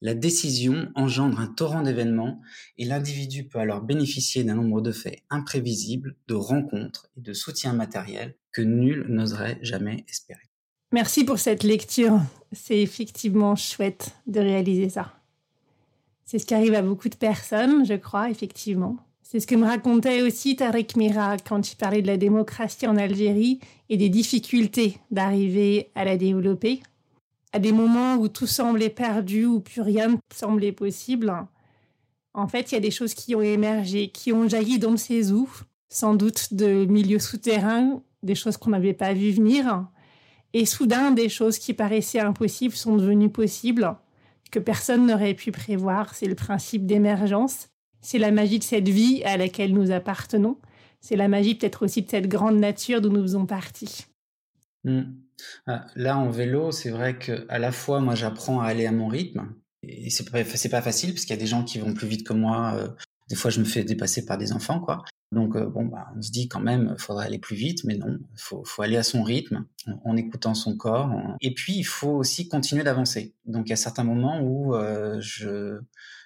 La 0.00 0.14
décision 0.14 0.90
engendre 0.96 1.38
un 1.38 1.46
torrent 1.46 1.82
d'événements 1.82 2.40
et 2.76 2.84
l'individu 2.84 3.44
peut 3.44 3.60
alors 3.60 3.82
bénéficier 3.82 4.42
d'un 4.42 4.56
nombre 4.56 4.80
de 4.80 4.90
faits 4.90 5.20
imprévisibles, 5.30 6.16
de 6.26 6.34
rencontres 6.34 7.08
et 7.16 7.20
de 7.20 7.32
soutien 7.32 7.72
matériel 7.72 8.34
que 8.50 8.62
nul 8.62 9.06
n'oserait 9.08 9.60
jamais 9.62 10.04
espérer. 10.08 10.42
Merci 10.90 11.24
pour 11.24 11.38
cette 11.38 11.62
lecture. 11.62 12.20
C'est 12.50 12.80
effectivement 12.80 13.54
chouette 13.54 14.12
de 14.26 14.40
réaliser 14.40 14.88
ça. 14.88 15.12
C'est 16.24 16.40
ce 16.40 16.46
qui 16.46 16.54
arrive 16.54 16.74
à 16.74 16.82
beaucoup 16.82 17.08
de 17.08 17.14
personnes, 17.14 17.86
je 17.86 17.94
crois, 17.94 18.28
effectivement. 18.28 18.96
C'est 19.22 19.40
ce 19.40 19.46
que 19.46 19.54
me 19.54 19.64
racontait 19.64 20.20
aussi 20.20 20.56
Tarek 20.56 20.96
Mira 20.96 21.36
quand 21.38 21.72
il 21.72 21.76
parlait 21.76 22.02
de 22.02 22.06
la 22.06 22.18
démocratie 22.18 22.86
en 22.86 22.96
Algérie 22.96 23.60
et 23.92 23.98
des 23.98 24.08
difficultés 24.08 24.96
d'arriver 25.10 25.90
à 25.94 26.06
la 26.06 26.16
développer. 26.16 26.80
À 27.52 27.58
des 27.58 27.72
moments 27.72 28.14
où 28.14 28.28
tout 28.28 28.46
semblait 28.46 28.88
perdu, 28.88 29.44
où 29.44 29.60
plus 29.60 29.82
rien 29.82 30.08
ne 30.08 30.16
semblait 30.34 30.72
possible, 30.72 31.30
en 32.32 32.48
fait, 32.48 32.72
il 32.72 32.76
y 32.76 32.78
a 32.78 32.80
des 32.80 32.90
choses 32.90 33.12
qui 33.12 33.34
ont 33.34 33.42
émergé, 33.42 34.08
qui 34.08 34.32
ont 34.32 34.48
jailli 34.48 34.78
dans 34.78 34.96
ses 34.96 35.30
eaux, 35.30 35.50
sans 35.90 36.14
doute 36.14 36.54
de 36.54 36.86
milieux 36.86 37.18
souterrains, 37.18 38.00
des 38.22 38.34
choses 38.34 38.56
qu'on 38.56 38.70
n'avait 38.70 38.94
pas 38.94 39.12
vues 39.12 39.32
venir. 39.32 39.86
Et 40.54 40.64
soudain, 40.64 41.10
des 41.10 41.28
choses 41.28 41.58
qui 41.58 41.74
paraissaient 41.74 42.18
impossibles 42.18 42.74
sont 42.74 42.96
devenues 42.96 43.28
possibles, 43.28 43.94
que 44.50 44.58
personne 44.58 45.06
n'aurait 45.06 45.34
pu 45.34 45.52
prévoir. 45.52 46.14
C'est 46.14 46.28
le 46.28 46.34
principe 46.34 46.86
d'émergence. 46.86 47.68
C'est 48.00 48.16
la 48.16 48.30
magie 48.30 48.58
de 48.58 48.64
cette 48.64 48.88
vie 48.88 49.22
à 49.24 49.36
laquelle 49.36 49.74
nous 49.74 49.90
appartenons. 49.90 50.56
C'est 51.02 51.16
la 51.16 51.28
magie 51.28 51.56
peut-être 51.56 51.84
aussi 51.84 52.02
de 52.02 52.08
cette 52.08 52.28
grande 52.28 52.58
nature 52.58 53.00
d'où 53.00 53.10
nous 53.10 53.22
faisons 53.22 53.44
partie. 53.44 54.06
Hmm. 54.84 55.02
Ah, 55.66 55.86
là, 55.96 56.16
en 56.16 56.30
vélo, 56.30 56.70
c'est 56.70 56.90
vrai 56.90 57.18
que 57.18 57.44
à 57.48 57.58
la 57.58 57.72
fois, 57.72 58.00
moi, 58.00 58.14
j'apprends 58.14 58.60
à 58.60 58.66
aller 58.66 58.86
à 58.86 58.92
mon 58.92 59.08
rythme. 59.08 59.52
Et 59.82 60.10
c'est 60.10 60.30
pas, 60.30 60.44
pas 60.44 60.82
facile 60.82 61.12
parce 61.12 61.22
qu'il 61.24 61.34
y 61.34 61.38
a 61.38 61.42
des 61.42 61.48
gens 61.48 61.64
qui 61.64 61.80
vont 61.80 61.92
plus 61.92 62.06
vite 62.06 62.24
que 62.24 62.32
moi. 62.32 62.74
Euh, 62.76 62.88
des 63.28 63.34
fois, 63.34 63.50
je 63.50 63.58
me 63.58 63.64
fais 63.64 63.82
dépasser 63.82 64.24
par 64.24 64.38
des 64.38 64.52
enfants, 64.52 64.78
quoi. 64.78 65.02
Donc, 65.32 65.56
euh, 65.56 65.66
bon, 65.66 65.86
bah, 65.86 66.12
on 66.16 66.22
se 66.22 66.30
dit 66.30 66.48
quand 66.48 66.60
même, 66.60 66.94
faudrait 66.98 67.26
aller 67.26 67.38
plus 67.38 67.56
vite, 67.56 67.82
mais 67.84 67.96
non, 67.96 68.18
faut, 68.36 68.62
faut 68.64 68.82
aller 68.82 68.96
à 68.96 69.02
son 69.02 69.24
rythme, 69.24 69.64
en, 70.04 70.16
écoutant 70.16 70.54
son 70.54 70.76
corps. 70.76 71.10
Et 71.40 71.52
puis, 71.54 71.72
il 71.74 71.84
faut 71.84 72.10
aussi 72.10 72.48
continuer 72.48 72.84
d'avancer. 72.84 73.34
Donc, 73.46 73.66
il 73.66 73.70
y 73.70 73.72
a 73.72 73.76
certains 73.76 74.04
moments 74.04 74.40
où 74.40 74.76
euh, 74.76 75.18
je, 75.20 75.80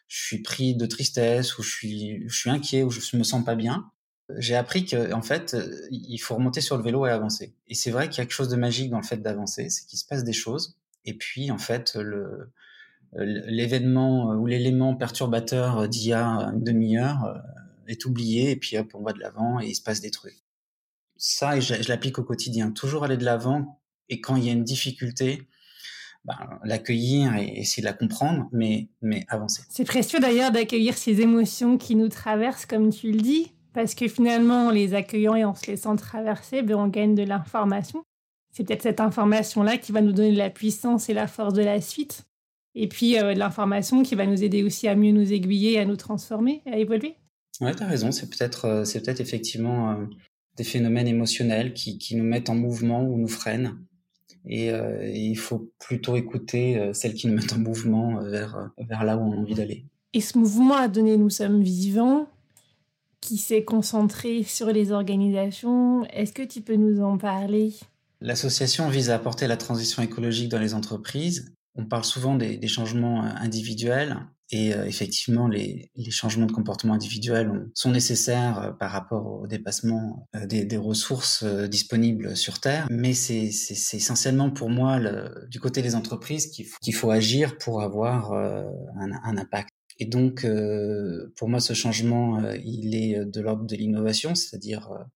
suis 0.08 0.42
pris 0.42 0.76
de 0.76 0.86
tristesse, 0.86 1.56
ou 1.58 1.62
je 1.62 1.70
suis, 1.70 2.28
je 2.28 2.36
suis 2.36 2.50
inquiet, 2.50 2.82
ou 2.82 2.90
je 2.90 3.16
me 3.16 3.22
sens 3.22 3.44
pas 3.44 3.54
bien, 3.54 3.90
j'ai 4.36 4.56
appris 4.56 4.84
que 4.84 5.12
en 5.12 5.22
fait, 5.22 5.56
il 5.90 6.18
faut 6.18 6.34
remonter 6.34 6.60
sur 6.60 6.76
le 6.76 6.82
vélo 6.82 7.06
et 7.06 7.10
avancer. 7.10 7.54
Et 7.68 7.74
c'est 7.74 7.90
vrai 7.90 8.08
qu'il 8.08 8.18
y 8.18 8.20
a 8.20 8.24
quelque 8.24 8.34
chose 8.34 8.48
de 8.48 8.56
magique 8.56 8.90
dans 8.90 9.00
le 9.00 9.06
fait 9.06 9.18
d'avancer, 9.18 9.70
c'est 9.70 9.86
qu'il 9.86 9.98
se 9.98 10.04
passe 10.04 10.24
des 10.24 10.32
choses. 10.32 10.76
Et 11.04 11.14
puis 11.14 11.50
en 11.50 11.58
fait, 11.58 11.94
le 11.94 12.52
l'événement 13.12 14.34
ou 14.34 14.46
l'élément 14.46 14.94
perturbateur 14.94 15.88
d'il 15.88 16.08
y 16.08 16.12
a 16.12 16.24
une 16.26 16.62
demi-heure 16.62 17.40
est 17.86 18.04
oublié 18.04 18.50
et 18.50 18.56
puis 18.56 18.76
hop, 18.76 18.90
on 18.94 19.02
va 19.02 19.12
de 19.12 19.20
l'avant 19.20 19.60
et 19.60 19.68
il 19.68 19.74
se 19.74 19.82
passe 19.82 20.00
des 20.00 20.10
trucs. 20.10 20.42
Ça, 21.16 21.58
je, 21.60 21.74
je 21.80 21.88
l'applique 21.88 22.18
au 22.18 22.24
quotidien. 22.24 22.72
Toujours 22.72 23.04
aller 23.04 23.16
de 23.16 23.24
l'avant 23.24 23.80
et 24.08 24.20
quand 24.20 24.36
il 24.36 24.44
y 24.44 24.50
a 24.50 24.52
une 24.52 24.64
difficulté, 24.64 25.46
ben, 26.24 26.58
l'accueillir 26.64 27.36
et 27.36 27.60
essayer 27.60 27.82
de 27.82 27.86
la 27.86 27.92
comprendre, 27.92 28.48
mais, 28.52 28.88
mais 29.00 29.24
avancer. 29.28 29.62
C'est 29.68 29.84
précieux 29.84 30.18
d'ailleurs 30.18 30.50
d'accueillir 30.50 30.96
ces 30.96 31.20
émotions 31.20 31.78
qui 31.78 31.94
nous 31.94 32.08
traversent, 32.08 32.66
comme 32.66 32.92
tu 32.92 33.12
le 33.12 33.20
dis, 33.20 33.52
parce 33.76 33.94
que 33.94 34.08
finalement, 34.08 34.68
en 34.68 34.70
les 34.70 34.94
accueillant 34.94 35.34
et 35.34 35.44
en 35.44 35.54
se 35.54 35.66
laissant 35.66 35.96
traverser, 35.96 36.62
ben, 36.62 36.76
on 36.76 36.88
gagne 36.88 37.14
de 37.14 37.22
l'information. 37.22 38.04
C'est 38.50 38.64
peut-être 38.64 38.80
cette 38.80 39.00
information-là 39.00 39.76
qui 39.76 39.92
va 39.92 40.00
nous 40.00 40.12
donner 40.12 40.32
la 40.32 40.48
puissance 40.48 41.10
et 41.10 41.12
la 41.12 41.26
force 41.26 41.52
de 41.52 41.60
la 41.60 41.82
suite. 41.82 42.24
Et 42.74 42.88
puis 42.88 43.18
euh, 43.18 43.34
l'information 43.34 44.02
qui 44.02 44.14
va 44.14 44.24
nous 44.24 44.42
aider 44.42 44.62
aussi 44.62 44.88
à 44.88 44.96
mieux 44.96 45.12
nous 45.12 45.30
aiguiller, 45.30 45.78
à 45.78 45.84
nous 45.84 45.96
transformer, 45.96 46.62
à 46.64 46.78
évoluer. 46.78 47.16
Ouais, 47.60 47.74
tu 47.74 47.82
as 47.82 47.86
raison. 47.86 48.12
C'est 48.12 48.30
peut-être 48.30 48.64
euh, 48.64 48.84
c'est 48.86 49.02
peut-être 49.02 49.20
effectivement 49.20 49.90
euh, 49.90 50.06
des 50.56 50.64
phénomènes 50.64 51.06
émotionnels 51.06 51.74
qui, 51.74 51.98
qui, 51.98 52.16
nous 52.16 52.24
mettent 52.24 52.48
en 52.48 52.54
mouvement 52.54 53.02
ou 53.02 53.18
nous 53.18 53.28
freinent. 53.28 53.76
Euh, 54.50 55.02
et, 55.02 55.20
il 55.20 55.36
faut 55.36 55.70
plutôt 55.78 56.16
écouter 56.16 56.90
celles 56.94 57.12
qui 57.12 57.26
nous 57.26 57.34
mettent 57.34 57.52
en 57.52 57.58
mouvement 57.58 58.22
vers, 58.22 58.70
vers 58.78 59.04
là 59.04 59.18
où 59.18 59.20
on 59.20 59.32
a 59.32 59.36
envie 59.36 59.54
d'aller. 59.54 59.84
Et 60.14 60.22
ce 60.22 60.38
mouvement 60.38 60.76
a 60.76 60.88
donné 60.88 61.18
Nous 61.18 61.28
sommes 61.28 61.62
vivants, 61.62 62.26
qui 63.26 63.38
s'est 63.38 63.64
concentré 63.64 64.44
sur 64.44 64.68
les 64.68 64.92
organisations. 64.92 66.04
Est-ce 66.06 66.32
que 66.32 66.42
tu 66.42 66.60
peux 66.60 66.76
nous 66.76 67.02
en 67.02 67.18
parler? 67.18 67.74
L'association 68.20 68.88
vise 68.88 69.10
à 69.10 69.16
apporter 69.16 69.48
la 69.48 69.56
transition 69.56 70.00
écologique 70.02 70.48
dans 70.48 70.60
les 70.60 70.74
entreprises. 70.74 71.52
On 71.74 71.84
parle 71.84 72.04
souvent 72.04 72.36
des, 72.36 72.66
changements 72.68 73.22
individuels, 73.22 74.16
et 74.52 74.72
euh, 74.72 74.86
effectivement, 74.86 75.48
les, 75.48 75.90
changements 76.10 76.46
de 76.46 76.52
comportement 76.52 76.94
individuels 76.94 77.68
sont 77.74 77.90
nécessaires 77.90 78.58
euh, 78.60 78.70
par 78.70 78.92
rapport 78.92 79.26
au 79.26 79.46
dépassement 79.48 80.28
euh, 80.36 80.46
des, 80.46 80.76
ressources 80.76 81.44
disponibles 81.44 82.36
sur 82.36 82.60
Terre. 82.60 82.86
Mais 82.90 83.12
c'est 83.12 83.50
essentiellement 83.92 84.50
pour 84.50 84.70
moi 84.70 85.00
du 85.48 85.58
côté 85.58 85.82
des 85.82 85.96
entreprises 85.96 86.46
qu'il 86.46 86.94
faut, 86.94 87.10
agir 87.10 87.58
pour 87.58 87.82
avoir 87.82 88.32
un, 88.32 89.36
impact. 89.36 89.70
Et 89.98 90.06
donc, 90.06 90.46
pour 91.36 91.48
moi, 91.48 91.60
ce 91.60 91.72
changement, 91.72 92.40
il 92.64 92.94
est 92.94 93.24
de 93.24 93.40
l'ordre 93.40 93.64
de 93.64 93.76
l'innovation, 93.76 94.34
c'est-à-dire 94.34 95.06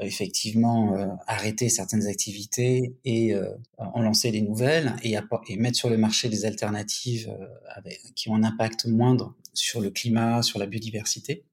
euh, 0.00 0.04
effectivement 0.04 0.96
euh, 0.96 1.06
arrêter 1.26 1.68
certaines 1.68 2.06
activités 2.06 2.96
et 3.04 3.34
euh, 3.34 3.50
en 3.76 4.00
lancer 4.00 4.30
des 4.30 4.40
nouvelles 4.40 4.96
et, 5.02 5.16
et, 5.48 5.56
mettre 5.56 5.76
sur 5.76 5.90
le 5.90 5.98
marché 5.98 6.30
des 6.30 6.46
alternatives 6.46 7.30
avec, 7.68 8.00
qui 8.14 8.30
ont 8.30 8.34
un 8.34 8.42
impact 8.42 8.86
moindre 8.86 9.34
sur 9.52 9.82
le 9.82 9.90
climat, 9.90 10.42
sur 10.42 10.58
la 10.58 10.64
biodiversité, 10.64 11.44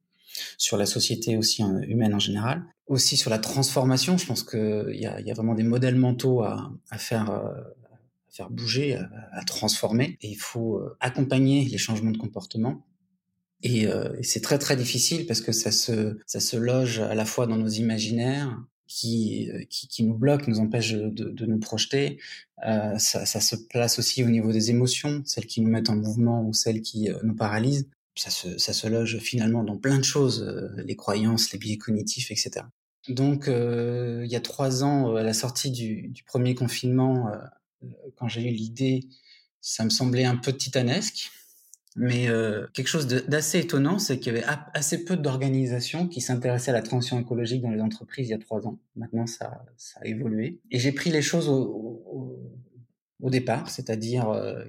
sur 0.58 0.78
la 0.78 0.86
société 0.86 1.36
aussi 1.36 1.64
humaine 1.64 2.14
en 2.14 2.20
général. 2.20 2.64
Aussi 2.88 3.18
sur 3.18 3.30
la 3.30 3.40
transformation, 3.40 4.18
je 4.18 4.26
pense 4.26 4.44
qu'il 4.44 4.96
y 4.96 5.06
a, 5.06 5.20
y 5.20 5.30
a 5.30 5.34
vraiment 5.34 5.54
des 5.54 5.64
modèles 5.64 5.96
mentaux 5.96 6.42
à, 6.42 6.72
à 6.92 6.98
faire, 6.98 7.44
faire 8.32 8.50
bouger, 8.50 8.96
à, 8.96 9.10
à 9.32 9.44
transformer. 9.44 10.18
Et 10.22 10.30
il 10.30 10.38
faut 10.38 10.82
accompagner 11.00 11.65
les 11.65 11.78
changements 11.78 12.12
de 12.12 12.18
comportement 12.18 12.86
et, 13.62 13.88
euh, 13.88 14.15
c'est 14.22 14.42
très 14.42 14.58
très 14.58 14.76
difficile 14.76 15.26
parce 15.26 15.42
que 15.42 15.52
ça 15.52 15.72
se, 15.72 16.18
ça 16.26 16.39
se 16.39 16.58
loge 16.58 17.00
à 17.00 17.15
la 17.15 17.26
fois 17.26 17.48
dans 17.48 17.58
nos 17.58 17.68
imaginaires 17.68 18.58
qui, 18.88 19.52
euh, 19.52 19.63
qui, 19.70 19.88
qui 19.88 20.04
nous 20.04 20.15
bloquent, 20.15 20.46
nous 20.48 20.60
empêchent 20.60 20.94
de, 20.94 21.10
de 21.10 21.46
nous 21.46 21.60
projeter. 21.60 22.20
Euh, 22.65 22.98
ça, 22.98 23.26
ça, 23.26 23.42
se 23.42 23.56
place 23.56 24.00
aussi 24.00 24.24
au 24.24 24.30
niveau 24.30 24.52
des 24.52 24.70
émotions, 24.72 25.22
celles 25.26 25.46
qui 25.46 25.62
nous 25.62 25.70
mettent 25.70 25.89
en 25.89 25.96
mouvement 25.96 26.44
ou 26.44 26.54
celles 26.54 26.82
qui 26.82 27.10
euh, 27.10 27.18
nous 27.24 27.36
paralysent. 27.36 27.88
Ça 28.15 28.30
se, 28.30 28.58
ça 28.58 28.74
se 28.74 28.88
loge 28.88 29.20
finalement 29.20 29.63
dans 29.63 29.78
plein 29.78 29.98
de 29.98 30.04
choses, 30.04 30.42
euh, 30.42 30.70
les 30.84 30.96
croyances, 30.96 31.52
les 31.52 31.60
biais 31.60 31.78
cognitifs, 31.78 32.32
etc. 32.32 32.65
Donc, 33.08 33.46
il 33.48 34.30
y 34.30 34.36
a 34.36 34.42
trois 34.42 34.84
ans, 34.84 35.15
à 35.15 35.24
la 35.24 35.34
sortie 35.34 35.72
du, 35.72 36.10
du 36.10 36.24
premier 36.24 36.54
confinement, 36.54 37.32
quand 38.15 38.28
j'ai 38.28 38.50
eu 38.50 38.52
l'idée, 38.52 39.08
ça 39.62 39.84
me 39.84 39.89
semblait 39.89 40.26
un 40.26 40.38
peu 40.38 40.54
titanesque 40.54 41.32
mais 41.96 42.30
euh, 42.30 42.68
quelque 42.74 42.88
chose 42.88 43.08
d'assez 43.08 43.60
étonnant, 43.60 44.00
c'est 44.00 44.20
qu'il 44.20 44.34
y 44.34 44.38
avait 44.38 44.48
assez 44.74 45.04
peu 45.04 45.18
d'organisations 45.18 46.08
qui 46.08 46.22
s'intéressaient 46.22 46.72
à 46.72 46.74
la 46.74 46.82
transition 46.82 47.20
écologique 47.20 47.62
dans 47.62 47.72
les 47.72 47.82
entreprises 47.82 48.28
il 48.28 48.32
y 48.32 48.36
a 48.36 48.38
trois 48.38 48.68
ans. 48.68 48.80
Maintenant, 48.96 49.26
ça, 49.26 49.65
ça 49.76 50.00
a 50.02 50.06
évolué. 50.06 50.62
Et 50.72 50.80
j'ai 50.80 50.92
pris 50.92 51.10
les 51.10 51.22
choses 51.22 51.50
au, 51.50 51.62
au, 51.62 52.39
au 53.22 53.30
départ, 53.30 53.70
c'est-à-dire 53.70 54.30
euh, 54.30 54.63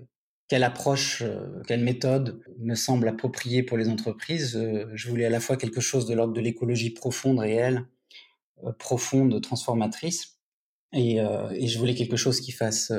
quelle 0.49 0.65
approche, 0.65 1.23
euh, 1.23 1.63
quelle 1.69 1.85
méthode 1.85 2.43
me 2.59 2.75
semble 2.75 3.07
appropriée 3.07 3.63
pour 3.63 3.77
les 3.77 3.89
entreprises. 3.89 4.57
Euh, 4.57 4.91
je 4.95 5.09
voulais 5.09 5.27
à 5.27 5.31
la 5.31 5.41
fois 5.41 5.57
quelque 5.57 5.81
chose 5.81 6.07
de 6.07 6.15
l'ordre 6.15 6.33
de 6.33 6.41
l'écologie 6.41 6.91
profonde, 6.91 7.39
réelle, 7.39 7.87
euh, 8.65 8.73
profonde, 8.73 9.41
transformatrice, 9.43 10.40
et, 10.93 11.17
et, 11.17 11.69
je 11.69 11.79
voulais 11.79 11.95
quelque 11.95 12.17
chose 12.17 12.41
qui 12.41 12.53
fasse 12.53 12.93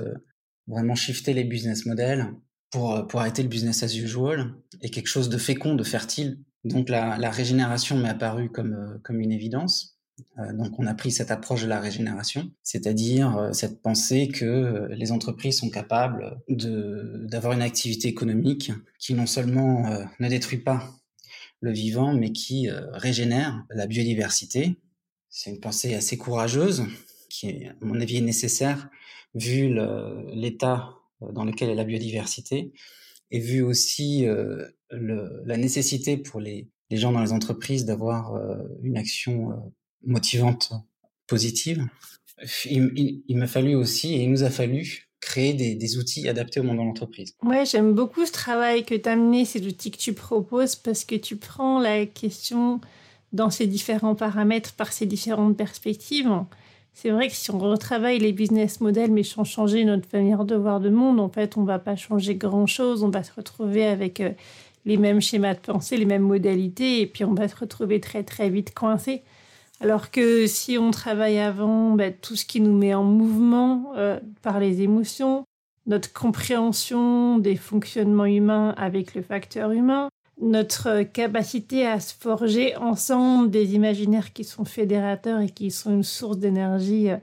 vraiment 0.68 0.96
shifter 0.96 1.34
les 1.34 1.44
business 1.44 1.86
models 1.86 2.28
pour, 2.72 2.96
euh, 2.96 3.04
pour 3.04 3.20
arrêter 3.20 3.44
le 3.44 3.50
business 3.50 3.84
as 3.84 3.96
usual 3.96 4.54
et 4.82 4.90
quelque 4.90 5.08
chose 5.08 5.30
de 5.30 5.38
fécond, 5.38 5.76
de 5.76 5.84
fertile. 5.84 6.40
Donc 6.64 6.90
la, 6.90 7.18
la 7.18 7.30
régénération 7.30 7.98
m'est 7.98 8.10
apparue 8.10 8.50
comme, 8.50 8.74
euh, 8.74 8.98
comme 9.04 9.20
une 9.20 9.32
évidence. 9.32 9.98
Euh, 10.40 10.54
donc 10.54 10.80
on 10.80 10.88
a 10.88 10.94
pris 10.94 11.12
cette 11.12 11.32
approche 11.32 11.64
de 11.64 11.68
la 11.68 11.80
régénération, 11.80 12.52
c'est-à-dire 12.64 13.50
cette 13.54 13.82
pensée 13.82 14.28
que 14.28 14.88
les 14.92 15.12
entreprises 15.12 15.58
sont 15.58 15.70
capables 15.70 16.40
de 16.48 17.26
d'avoir 17.28 17.54
une 17.54 17.62
activité 17.62 18.08
économique 18.08 18.72
qui 19.00 19.14
non 19.14 19.26
seulement 19.26 19.90
ne 20.20 20.30
détruit 20.30 20.60
pas 20.60 20.92
le 21.60 21.72
vivant, 21.72 22.14
mais 22.14 22.32
qui 22.32 22.70
régénère 22.92 23.66
la 23.72 23.88
biodiversité. 23.88 24.76
C'est 25.30 25.50
une 25.50 25.60
pensée 25.60 25.96
assez 25.96 26.18
courageuse, 26.18 26.84
qui, 27.32 27.50
est, 27.50 27.68
à 27.70 27.86
mon 27.86 28.00
avis, 28.00 28.18
est 28.18 28.22
nécessaire 28.22 28.90
vu 29.34 29.74
l'état 30.34 30.96
euh, 31.22 31.32
dans 31.32 31.46
lequel 31.46 31.70
est 31.70 31.76
la 31.76 31.84
biodiversité, 31.84 32.74
et 33.32 33.40
vu 33.40 33.62
aussi 33.62 34.26
euh, 34.26 34.68
la 34.92 35.58
nécessité 35.58 36.18
pour 36.18 36.42
les, 36.42 36.68
gens 36.92 37.14
dans 37.14 37.22
les 37.22 37.32
entreprises 37.32 37.86
d'avoir 37.86 38.36
euh, 38.36 38.58
une 38.84 38.98
action 38.98 39.74
motivante, 40.04 40.74
positive, 41.28 41.88
il, 42.66 43.24
m'a 43.30 43.48
fallu 43.48 43.76
aussi, 43.76 44.16
et 44.16 44.24
il 44.24 44.32
nous 44.32 44.44
a 44.44 44.50
fallu, 44.50 45.08
créer 45.22 45.54
des, 45.54 45.98
outils 45.98 46.28
adaptés 46.28 46.60
au 46.60 46.64
monde 46.64 46.78
de 46.78 46.82
l'entreprise. 46.82 47.36
Ouais, 47.44 47.66
j'aime 47.66 47.94
beaucoup 47.94 48.26
ce 48.26 48.32
travail 48.32 48.84
que 48.84 48.96
tu 48.96 49.08
as 49.08 49.16
mené, 49.16 49.46
ces 49.46 49.66
outils 49.66 49.92
que 49.92 49.98
tu 49.98 50.14
proposes, 50.14 50.76
parce 50.76 51.06
que 51.06 51.16
tu 51.16 51.38
prends 51.38 51.80
la 51.80 52.06
question 52.06 52.82
dans 53.32 53.50
ces 53.50 53.68
différents 53.68 54.16
paramètres 54.16 54.74
par 54.74 54.92
ces 54.92 55.06
différentes 55.06 55.56
perspectives. 55.56 56.30
C'est 56.94 57.10
vrai 57.10 57.30
que 57.30 57.34
si 57.34 57.52
on 57.52 57.60
retravaille 57.60 58.20
les 58.20 58.34
business 58.34 58.82
models, 58.82 59.12
mais 59.12 59.24
sans 59.24 59.44
changer 59.44 59.86
notre 59.86 60.08
manière 60.14 60.46
de 60.46 60.56
voir 60.56 60.80
le 60.80 60.92
monde, 60.92 61.20
en 61.20 61.30
fait, 61.30 61.58
on 61.58 61.64
va 61.64 61.80
pas 61.80 61.96
changer 61.96 62.36
grand-chose. 62.36 63.04
On 63.04 63.10
va 63.10 63.24
se 63.24 63.32
retrouver 63.34 63.86
avec 63.86 64.20
euh, 64.20 64.32
les 64.86 64.98
mêmes 64.98 65.22
schémas 65.22 65.54
de 65.54 65.60
pensée, 65.60 65.98
les 65.98 66.06
mêmes 66.06 66.24
modalités, 66.24 67.02
et 67.02 67.08
puis 67.08 67.24
on 67.24 67.34
va 67.34 67.48
se 67.48 67.56
retrouver 67.56 68.00
très 68.00 68.24
très 68.24 68.50
vite 68.50 68.74
coincé. 68.74 69.24
Alors 69.80 70.12
que 70.12 70.46
si 70.46 70.78
on 70.78 70.92
travaille 70.92 71.40
avant 71.40 71.92
bah, 71.92 72.12
tout 72.12 72.36
ce 72.36 72.46
qui 72.46 72.62
nous 72.62 72.78
met 72.78 72.94
en 72.94 73.04
mouvement 73.04 73.94
euh, 73.96 74.20
par 74.44 74.60
les 74.60 74.82
émotions, 74.82 75.44
notre 75.88 76.14
compréhension 76.14 77.40
des 77.40 77.56
fonctionnements 77.56 78.26
humains 78.26 78.76
avec 78.78 79.16
le 79.16 79.24
facteur 79.24 79.72
humain, 79.72 80.10
notre 80.40 81.04
capacité 81.04 81.86
à 81.86 82.00
se 82.00 82.14
forger 82.14 82.76
ensemble 82.78 83.52
des 83.52 83.76
imaginaires 83.76 84.34
qui 84.34 84.44
sont 84.44 84.66
fédérateurs 84.66 85.42
et 85.42 85.50
qui 85.50 85.72
sont 85.72 85.92
une 85.92 86.04
source 86.04 86.38
d'énergie 86.38 87.10
euh, 87.10 87.18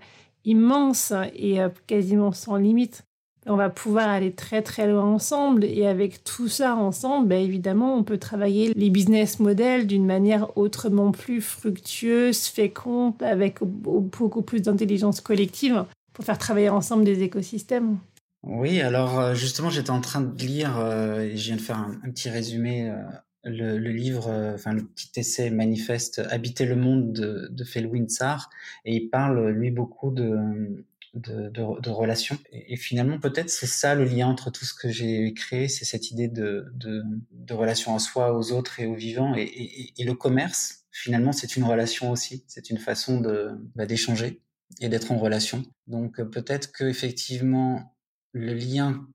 immense 0.45 1.13
et 1.35 1.61
euh, 1.61 1.69
quasiment 1.87 2.33
sans 2.33 2.57
limite. 2.57 3.05
On 3.47 3.57
va 3.57 3.71
pouvoir 3.71 4.09
aller 4.09 4.33
très 4.33 4.63
très 4.63 4.87
loin 4.87 5.05
ensemble 5.05 5.65
et 5.65 5.87
avec 5.87 6.23
tout 6.23 6.49
ça 6.49 6.77
ensemble, 6.77 7.29
ben 7.29 7.43
évidemment, 7.43 7.97
on 7.97 8.03
peut 8.03 8.19
travailler 8.19 8.75
les 8.75 8.91
business 8.91 9.41
models 9.41 9.87
d'une 9.87 10.05
manière 10.05 10.57
autrement 10.59 11.13
plus 11.13 11.41
fructueuse, 11.41 12.47
féconde, 12.47 13.15
avec 13.23 13.63
beaucoup 13.63 14.43
plus 14.43 14.61
d'intelligence 14.61 15.23
collective 15.23 15.85
pour 16.13 16.27
faire 16.27 16.37
travailler 16.37 16.69
ensemble 16.69 17.05
des 17.05 17.23
écosystèmes. 17.23 17.97
Oui, 18.43 18.81
alors 18.81 19.19
euh, 19.19 19.35
justement, 19.35 19.69
j'étais 19.69 19.91
en 19.91 20.01
train 20.01 20.21
de 20.21 20.43
lire, 20.45 20.79
euh, 20.79 21.21
et 21.21 21.37
je 21.37 21.45
viens 21.47 21.57
de 21.57 21.61
faire 21.61 21.79
un, 21.79 22.11
petit 22.11 22.31
résumé, 22.31 22.89
euh, 22.89 23.03
le, 23.45 23.91
livre, 23.91 24.31
enfin 24.55 24.73
le 24.73 24.87
petit 24.87 25.11
essai 25.17 25.51
manifeste 25.51 26.21
Habiter 26.31 26.65
le 26.65 26.77
monde 26.77 27.13
de, 27.13 27.49
de 27.51 27.65
Felwine 27.65 28.09
Sarr, 28.09 28.49
et 28.85 28.95
il 28.95 29.11
parle, 29.11 29.51
lui, 29.51 29.71
beaucoup 29.71 30.11
de, 30.13 30.85
de, 31.15 31.51
de, 31.51 31.91
relations. 31.91 32.39
Et, 32.53 32.77
finalement, 32.77 33.19
peut-être 33.19 33.51
c'est 33.51 33.67
ça 33.67 33.95
le 33.95 34.05
lien 34.05 34.29
entre 34.29 34.51
tout 34.51 34.65
ce 34.65 34.75
que 34.75 34.89
j'ai 34.89 35.33
créé, 35.35 35.69
c'est 35.69 35.85
cette 35.85 36.11
idée 36.11 36.29
de, 36.29 36.67
de, 36.75 37.03
de, 37.33 37.55
relation 37.55 37.95
à 37.95 37.99
soi, 37.99 38.37
aux 38.37 38.53
autres 38.53 38.81
et 38.81 38.87
aux 38.87 38.95
vivants. 38.95 39.35
Et, 39.35 39.43
et, 39.43 39.95
et 39.99 40.05
le 40.05 40.15
commerce, 40.15 40.85
finalement, 40.93 41.33
c'est 41.33 41.57
une 41.57 41.65
relation 41.65 42.11
aussi, 42.13 42.45
c'est 42.47 42.71
une 42.71 42.79
façon 42.79 43.21
de 43.21 43.51
bah, 43.75 43.87
d'échanger 43.87 44.43
et 44.81 44.89
d'être 44.89 45.11
en 45.11 45.19
relation. 45.19 45.65
Donc 45.87 46.23
peut-être 46.23 46.71
que 46.73 46.85
effectivement 46.85 47.98
le 48.33 48.55
lien 48.55 49.07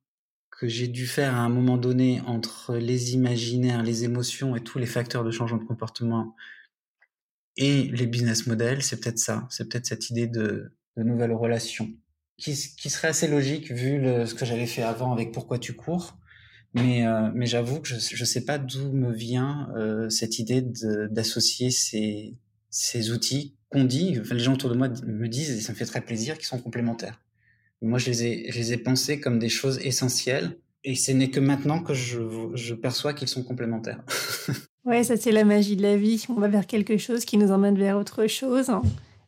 que 0.52 0.68
j'ai 0.68 0.88
dû 0.88 1.08
faire 1.08 1.36
à 1.36 1.40
un 1.40 1.50
moment 1.50 1.78
donné 1.78 2.22
entre 2.22 2.76
les 2.76 3.14
imaginaires, 3.14 3.84
les 3.84 4.04
émotions 4.04 4.56
et 4.56 4.62
tous 4.62 4.80
les 4.80 4.86
facteurs 4.86 5.24
de 5.24 5.32
changement 5.32 5.58
de 5.58 5.66
comportement 5.66 6.36
et 7.58 7.84
les 7.84 8.08
business 8.08 8.48
models, 8.48 8.82
c'est 8.84 9.00
peut-être 9.00 9.20
ça, 9.20 9.48
c'est 9.50 9.70
peut-être 9.70 9.86
cette 9.86 10.10
idée 10.10 10.28
de, 10.28 10.72
nouvelles 10.98 11.34
relations, 11.34 11.92
qui, 12.38 12.56
serait 12.56 13.10
assez 13.10 13.28
logique 13.28 13.72
vu 13.72 14.02
ce 14.26 14.34
que 14.34 14.46
j'avais 14.46 14.66
fait 14.66 14.84
avant 14.84 15.12
avec 15.12 15.32
Pourquoi 15.32 15.60
tu 15.60 15.74
cours. 15.74 16.18
Mais, 16.76 17.06
euh, 17.06 17.30
j'avoue 17.42 17.80
que 17.82 17.88
je 17.88 18.20
ne 18.20 18.26
sais 18.26 18.46
pas 18.46 18.58
d'où 18.58 18.92
me 18.92 19.12
vient 19.12 19.70
euh, 19.78 20.10
cette 20.10 20.40
idée 20.40 20.64
d'associer 21.12 21.70
ces, 21.70 22.36
ces 22.72 23.12
outils 23.12 23.56
qu'on 23.70 23.84
dit, 23.84 24.20
les 24.32 24.40
gens 24.40 24.54
autour 24.54 24.70
de 24.72 24.76
moi 24.76 24.90
me 25.06 25.28
disent, 25.28 25.52
et 25.52 25.62
ça 25.62 25.74
me 25.74 25.78
fait 25.78 25.86
très 25.86 26.02
plaisir, 26.02 26.38
qui 26.38 26.46
sont 26.46 26.60
complémentaires. 26.60 27.22
Moi, 27.84 28.00
je 28.00 28.10
les 28.10 28.26
ai, 28.26 28.52
je 28.52 28.58
les 28.58 28.74
ai 28.74 28.78
pensés 28.78 29.20
comme 29.20 29.40
des 29.40 29.50
choses 29.50 29.80
essentielles. 29.84 30.58
Et 30.86 30.96
ce 30.96 31.12
n'est 31.12 31.30
que 31.30 31.40
maintenant 31.40 31.82
que 31.82 31.94
je, 31.94 32.74
perçois 32.74 33.14
qu'ils 33.14 33.28
sont 33.28 33.44
complémentaires. 33.44 34.02
ouais, 34.86 35.04
ça 35.04 35.16
c'est 35.16 35.32
la 35.32 35.46
magie 35.46 35.76
de 35.76 35.82
la 35.82 35.98
vie. 35.98 36.26
On 36.30 36.40
va 36.40 36.48
vers 36.48 36.66
quelque 36.66 36.98
chose 36.98 37.26
qui 37.26 37.38
nous 37.38 37.52
emmène 37.52 37.78
vers 37.78 37.98
autre 37.98 38.28
chose. 38.28 38.72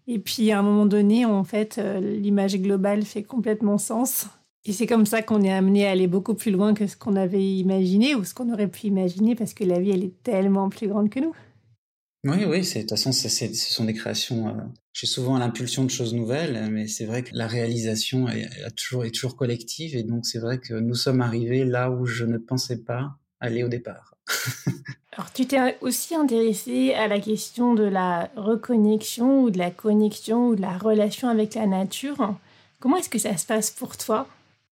Et 0.07 0.19
puis 0.19 0.51
à 0.51 0.59
un 0.59 0.63
moment 0.63 0.85
donné, 0.85 1.25
en 1.25 1.43
fait, 1.43 1.77
euh, 1.77 1.99
l'image 1.99 2.57
globale 2.57 3.03
fait 3.03 3.23
complètement 3.23 3.77
sens. 3.77 4.27
Et 4.65 4.73
c'est 4.73 4.87
comme 4.87 5.05
ça 5.05 5.21
qu'on 5.21 5.41
est 5.43 5.51
amené 5.51 5.85
à 5.85 5.91
aller 5.91 6.07
beaucoup 6.07 6.33
plus 6.33 6.51
loin 6.51 6.73
que 6.73 6.87
ce 6.87 6.97
qu'on 6.97 7.15
avait 7.15 7.43
imaginé 7.43 8.15
ou 8.15 8.23
ce 8.23 8.33
qu'on 8.33 8.51
aurait 8.51 8.67
pu 8.67 8.87
imaginer 8.87 9.35
parce 9.35 9.53
que 9.53 9.63
la 9.63 9.79
vie, 9.79 9.91
elle 9.91 10.03
est 10.03 10.23
tellement 10.23 10.69
plus 10.69 10.87
grande 10.87 11.09
que 11.09 11.19
nous. 11.19 11.33
Oui, 12.25 12.43
oui, 12.43 12.61
de 12.61 12.79
toute 12.79 12.89
façon, 12.89 13.11
ce 13.11 13.29
sont 13.29 13.85
des 13.85 13.93
créations. 13.93 14.47
Euh, 14.47 14.53
j'ai 14.93 15.05
souvent 15.05 15.37
l'impulsion 15.37 15.83
de 15.83 15.91
choses 15.91 16.15
nouvelles, 16.15 16.71
mais 16.71 16.87
c'est 16.87 17.05
vrai 17.05 17.21
que 17.21 17.29
la 17.33 17.45
réalisation 17.45 18.27
est, 18.27 18.49
toujours, 18.75 19.05
est 19.05 19.11
toujours 19.11 19.35
collective, 19.35 19.95
et 19.95 20.01
donc 20.01 20.25
c'est 20.25 20.39
vrai 20.39 20.57
que 20.57 20.73
nous 20.73 20.95
sommes 20.95 21.21
arrivés 21.21 21.63
là 21.63 21.91
où 21.91 22.07
je 22.07 22.25
ne 22.25 22.39
pensais 22.39 22.77
pas 22.77 23.15
aller 23.39 23.63
au 23.63 23.67
départ. 23.67 24.15
Alors, 25.11 25.31
tu 25.33 25.45
t'es 25.45 25.77
aussi 25.81 26.15
intéressé 26.15 26.95
à 26.95 27.07
la 27.07 27.19
question 27.19 27.75
de 27.75 27.83
la 27.83 28.31
reconnexion 28.35 29.43
ou 29.43 29.51
de 29.51 29.59
la 29.59 29.69
connexion 29.69 30.47
ou 30.47 30.55
de 30.55 30.61
la 30.61 30.79
relation 30.79 31.29
avec 31.29 31.53
la 31.53 31.67
nature. 31.67 32.35
Comment 32.79 32.97
est-ce 32.97 33.09
que 33.09 33.19
ça 33.19 33.37
se 33.37 33.45
passe 33.45 33.69
pour 33.69 33.97
toi? 33.97 34.27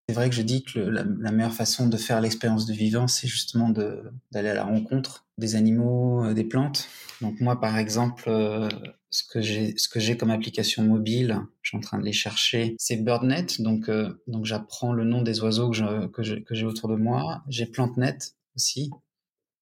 C'est 0.10 0.16
vrai 0.16 0.28
que 0.28 0.36
je 0.36 0.41
dis 0.41 0.64
que 0.64 0.80
la, 0.80 1.04
meilleure 1.32 1.54
façon 1.54 1.88
de 1.88 1.97
faire 1.97 2.20
l'expérience 2.20 2.66
de 2.66 2.74
vivant, 2.74 3.08
c'est 3.08 3.28
justement 3.28 3.70
d'aller 3.70 4.49
à 4.49 4.54
la 4.56 4.64
rencontre 4.64 5.22
des 5.38 5.55
animaux, 5.55 6.25
euh, 6.25 6.34
des 6.34 6.43
plantes. 6.43 6.89
Donc 7.21 7.39
moi, 7.39 7.59
par 7.59 7.77
exemple, 7.77 8.25
euh, 8.27 8.69
ce 9.09 9.23
que 9.23 9.41
j'ai, 9.41 9.73
ce 9.77 9.88
que 9.88 9.99
j'ai 9.99 10.17
comme 10.17 10.31
application 10.31 10.84
mobile, 10.84 11.41
je 11.61 11.69
suis 11.69 11.77
en 11.77 11.81
train 11.81 11.99
de 11.99 12.03
les 12.03 12.13
chercher, 12.13 12.75
c'est 12.79 12.97
BirdNet. 12.97 13.61
Donc, 13.61 13.89
euh, 13.89 14.21
donc 14.27 14.45
j'apprends 14.45 14.93
le 14.93 15.03
nom 15.03 15.21
des 15.21 15.41
oiseaux 15.41 15.69
que, 15.69 16.39
que, 16.39 16.55
j'ai 16.55 16.65
autour 16.65 16.89
de 16.89 16.95
moi. 16.95 17.43
J'ai 17.47 17.65
PlanteNet 17.65 18.17
aussi, 18.55 18.91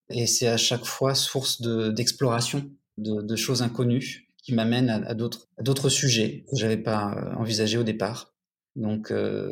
et 0.10 0.28
c'est 0.28 0.48
à 0.48 0.58
chaque 0.58 0.86
fois 0.86 1.16
source 1.16 1.62
de, 1.62 1.90
d'exploration 1.90 2.70
de, 2.98 3.36
choses 3.36 3.62
inconnues 3.62 4.28
qui 4.38 4.54
m'amènent 4.54 4.90
à, 4.90 5.14
d'autres, 5.14 5.90
sujets 5.90 6.44
que 6.50 6.58
j'avais 6.58 6.78
pas 6.78 7.34
envisagé 7.38 7.78
au 7.78 7.84
départ. 7.84 8.34
Donc 8.76 9.12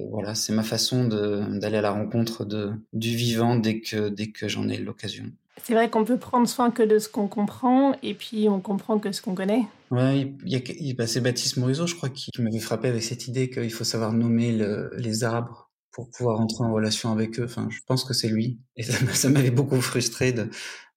voilà, 0.09 0.35
c'est 0.35 0.51
ma 0.51 0.63
façon 0.63 1.05
d'aller 1.05 1.77
à 1.77 1.81
la 1.81 1.91
rencontre 1.91 2.45
du 2.93 3.15
vivant 3.15 3.55
dès 3.55 3.79
que, 3.79 4.09
dès 4.09 4.31
que 4.31 4.49
j'en 4.49 4.67
ai 4.67 4.77
l'occasion. 4.77 5.31
C'est 5.63 5.73
vrai 5.73 5.89
qu'on 5.89 6.05
peut 6.05 6.17
prendre 6.17 6.47
soin 6.47 6.71
que 6.71 6.83
de 6.83 6.99
ce 6.99 7.09
qu'on 7.09 7.27
comprend 7.27 7.95
et 8.01 8.13
puis 8.13 8.49
on 8.49 8.59
comprend 8.59 8.99
que 8.99 9.11
ce 9.11 9.21
qu'on 9.21 9.35
connaît. 9.35 9.65
Ouais, 9.91 10.33
il 10.45 10.51
y 10.51 10.91
a, 10.91 10.93
bah, 10.93 11.07
c'est 11.07 11.21
Baptiste 11.21 11.57
Morisot, 11.57 11.87
je 11.87 11.95
crois, 11.95 12.09
qui, 12.09 12.29
m'avait 12.39 12.59
frappé 12.59 12.87
avec 12.87 13.03
cette 13.03 13.27
idée 13.27 13.49
qu'il 13.49 13.71
faut 13.71 13.83
savoir 13.83 14.13
nommer 14.13 14.57
les 14.97 15.23
arbres 15.23 15.71
pour 15.91 16.09
pouvoir 16.11 16.39
entrer 16.39 16.63
en 16.63 16.73
relation 16.73 17.11
avec 17.11 17.39
eux. 17.39 17.45
Enfin, 17.45 17.67
je 17.69 17.79
pense 17.87 18.03
que 18.03 18.13
c'est 18.13 18.29
lui. 18.29 18.59
Et 18.75 18.83
ça, 18.83 19.29
m'avait 19.29 19.51
beaucoup 19.51 19.81
frustré 19.81 20.31
de, 20.31 20.49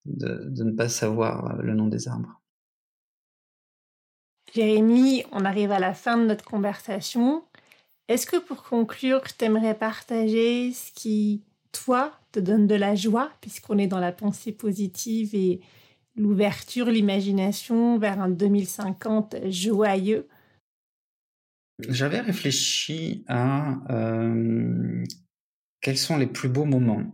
de, 0.05 0.45
de 0.49 0.65
ne 0.65 0.73
pas 0.73 0.89
savoir 0.89 1.57
le 1.57 1.75
nom 1.75 1.89
des 1.89 2.09
arbres. 2.09 2.41
Jérémy, 4.55 5.25
on 5.33 5.47
arrive 5.47 5.73
à 5.73 5.79
la 5.79 5.95
fin 5.95 6.19
de 6.19 6.25
notre 6.25 6.45
conversation. 6.45 7.43
Est-ce 8.09 8.27
que 8.27 8.37
pour 8.37 8.63
conclure, 8.63 9.23
tu 9.23 9.45
aimerais 9.45 9.75
partager 9.75 10.73
ce 10.73 10.93
qui 10.93 11.43
toi, 11.73 12.13
te 12.33 12.41
donne 12.41 12.67
de 12.67 12.75
la 12.75 12.95
joie, 12.95 13.33
puisqu'on 13.41 13.79
est 13.79 13.87
dans 13.87 13.99
la 13.99 14.13
pensée 14.13 14.53
positive 14.53 15.35
et 15.35 15.61
l'ouverture, 16.17 16.87
l'imagination 16.87 17.99
vers 17.99 18.21
un 18.21 18.29
2050 18.29 19.37
joyeux 19.51 20.29
J'avais 21.89 22.21
réfléchi 22.21 23.25
à 23.29 23.81
euh, 23.91 25.05
quels 25.81 25.99
sont 25.99 26.17
les 26.17 26.27
plus 26.27 26.49
beaux 26.49 26.65
moments. 26.65 27.11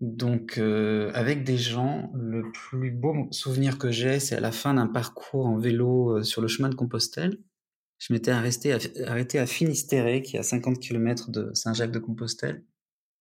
Donc, 0.00 0.58
euh, 0.58 1.10
avec 1.14 1.44
des 1.44 1.56
gens, 1.56 2.10
le 2.14 2.50
plus 2.52 2.90
beau 2.90 3.28
souvenir 3.30 3.78
que 3.78 3.90
j'ai, 3.90 4.20
c'est 4.20 4.36
à 4.36 4.40
la 4.40 4.52
fin 4.52 4.74
d'un 4.74 4.86
parcours 4.86 5.46
en 5.46 5.56
vélo 5.56 6.18
euh, 6.18 6.22
sur 6.22 6.42
le 6.42 6.48
chemin 6.48 6.68
de 6.68 6.74
Compostelle. 6.74 7.38
Je 7.98 8.12
m'étais 8.12 8.32
arrêté 8.32 8.72
à, 8.72 8.78
arrêté 9.06 9.38
à 9.38 9.46
qui 9.46 10.36
est 10.36 10.38
à 10.38 10.42
50 10.42 10.78
km 10.78 11.30
de 11.30 11.50
Saint-Jacques-de-Compostelle. 11.54 12.64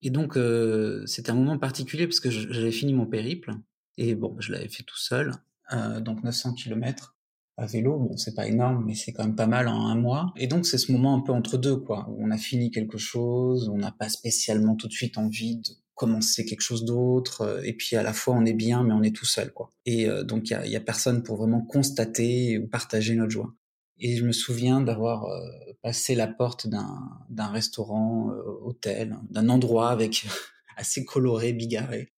Et 0.04 0.10
donc, 0.10 0.36
euh, 0.36 1.06
c'était 1.06 1.32
un 1.32 1.36
moment 1.36 1.58
particulier 1.58 2.08
parce 2.08 2.20
que 2.20 2.30
j'avais 2.30 2.72
fini 2.72 2.94
mon 2.94 3.06
périple. 3.06 3.54
Et 3.98 4.16
bon, 4.16 4.36
je 4.40 4.52
l'avais 4.52 4.68
fait 4.68 4.84
tout 4.84 4.98
seul. 4.98 5.34
Euh, 5.72 6.02
donc 6.02 6.24
900 6.24 6.54
km 6.56 7.16
à 7.56 7.66
vélo. 7.66 7.98
Bon, 7.98 8.18
c'est 8.18 8.36
pas 8.36 8.46
énorme, 8.46 8.84
mais 8.86 8.96
c'est 8.96 9.14
quand 9.14 9.24
même 9.24 9.36
pas 9.36 9.48
mal 9.48 9.70
en 9.70 9.88
un 9.88 9.96
mois. 9.96 10.34
Et 10.36 10.48
donc, 10.48 10.66
c'est 10.66 10.78
ce 10.78 10.92
moment 10.92 11.16
un 11.16 11.22
peu 11.22 11.32
entre 11.32 11.58
deux, 11.58 11.78
quoi. 11.78 12.06
Où 12.10 12.18
on 12.20 12.32
a 12.32 12.38
fini 12.38 12.70
quelque 12.70 12.98
chose, 12.98 13.70
on 13.70 13.78
n'a 13.78 13.92
pas 13.92 14.10
spécialement 14.10 14.76
tout 14.76 14.90
de 14.90 14.94
suite 14.94 15.18
envie 15.18 15.56
de 15.56 15.70
commencer 15.96 16.44
quelque 16.44 16.62
chose 16.62 16.84
d'autre. 16.84 17.62
Et 17.64 17.72
puis, 17.72 17.96
à 17.96 18.04
la 18.04 18.12
fois, 18.12 18.36
on 18.36 18.46
est 18.46 18.54
bien, 18.54 18.84
mais 18.84 18.94
on 18.94 19.04
est 19.04 19.16
tout 19.16 19.26
seul, 19.26 19.54
quoi. 19.54 19.72
Et 19.86 20.08
donc, 20.26 20.50
il 20.50 20.52
y 20.52 20.56
a, 20.56 20.68
y 20.68 20.76
a 20.76 20.82
personne 20.82 21.24
pour 21.24 21.38
vraiment 21.38 21.62
constater 21.62 22.58
ou 22.58 22.68
partager 22.68 23.16
notre 23.16 23.32
joie. 23.32 23.54
Et 24.00 24.18
je 24.18 24.24
me 24.26 24.32
souviens 24.32 24.82
d'avoir 24.82 25.26
euh, 25.26 25.40
passé 25.82 26.16
la 26.16 26.28
porte 26.28 26.68
d'un 26.68 27.48
restaurant, 27.48 28.32
euh, 28.32 28.42
hôtel, 28.64 29.18
d'un 29.30 29.50
endroit 29.50 29.90
avec 29.90 30.26
assez 30.78 31.06
coloré, 31.06 31.54
bigarré. 31.54 32.12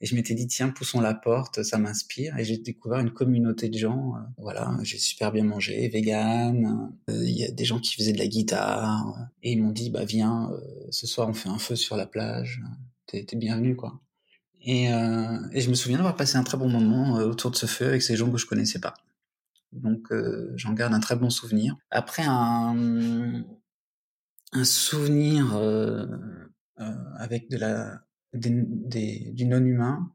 Et 0.00 0.06
je 0.06 0.16
m'étais 0.16 0.34
dit, 0.34 0.48
tiens, 0.48 0.68
poussons 0.68 1.00
la 1.00 1.14
porte, 1.14 1.62
ça 1.62 1.78
m'inspire. 1.78 2.36
Et 2.36 2.44
j'ai 2.44 2.58
découvert 2.58 2.98
une 2.98 3.12
communauté 3.12 3.68
de 3.68 3.78
gens. 3.78 4.14
Euh, 4.16 4.20
voilà, 4.38 4.76
j'ai 4.82 4.98
super 4.98 5.30
bien 5.30 5.44
mangé, 5.44 5.88
vegan. 5.88 6.92
Il 7.08 7.30
y 7.30 7.44
a 7.44 7.52
des 7.52 7.64
gens 7.64 7.78
qui 7.78 7.94
faisaient 7.94 8.12
de 8.12 8.18
la 8.18 8.26
guitare. 8.26 9.16
Et 9.44 9.52
ils 9.52 9.62
m'ont 9.62 9.70
dit, 9.70 9.90
bah 9.90 10.04
viens, 10.04 10.50
ce 10.90 11.06
soir 11.06 11.28
on 11.28 11.34
fait 11.34 11.48
un 11.48 11.58
feu 11.58 11.76
sur 11.76 11.96
la 11.96 12.06
plage. 12.06 12.60
T'es 13.06 13.24
bienvenu, 13.34 13.76
quoi. 13.76 14.00
Et, 14.64 14.86
et 14.86 15.60
je 15.60 15.70
me 15.70 15.74
souviens 15.74 15.98
d'avoir 15.98 16.16
passé 16.16 16.36
un 16.36 16.44
très 16.44 16.56
bon 16.56 16.68
moment 16.68 17.14
autour 17.18 17.50
de 17.52 17.56
ce 17.56 17.66
feu 17.66 17.86
avec 17.86 18.02
ces 18.02 18.16
gens 18.16 18.30
que 18.30 18.38
je 18.38 18.46
connaissais 18.46 18.80
pas. 18.80 18.94
Donc 19.72 20.12
euh, 20.12 20.52
j'en 20.56 20.72
garde 20.72 20.94
un 20.94 21.00
très 21.00 21.16
bon 21.16 21.30
souvenir. 21.30 21.76
Après 21.90 22.24
un, 22.26 23.44
souvenir 24.64 25.56
euh, 25.56 26.06
euh, 26.80 26.94
avec 27.16 27.50
de 27.50 27.56
la, 27.56 28.02
du 28.34 29.46
non-humain, 29.46 30.12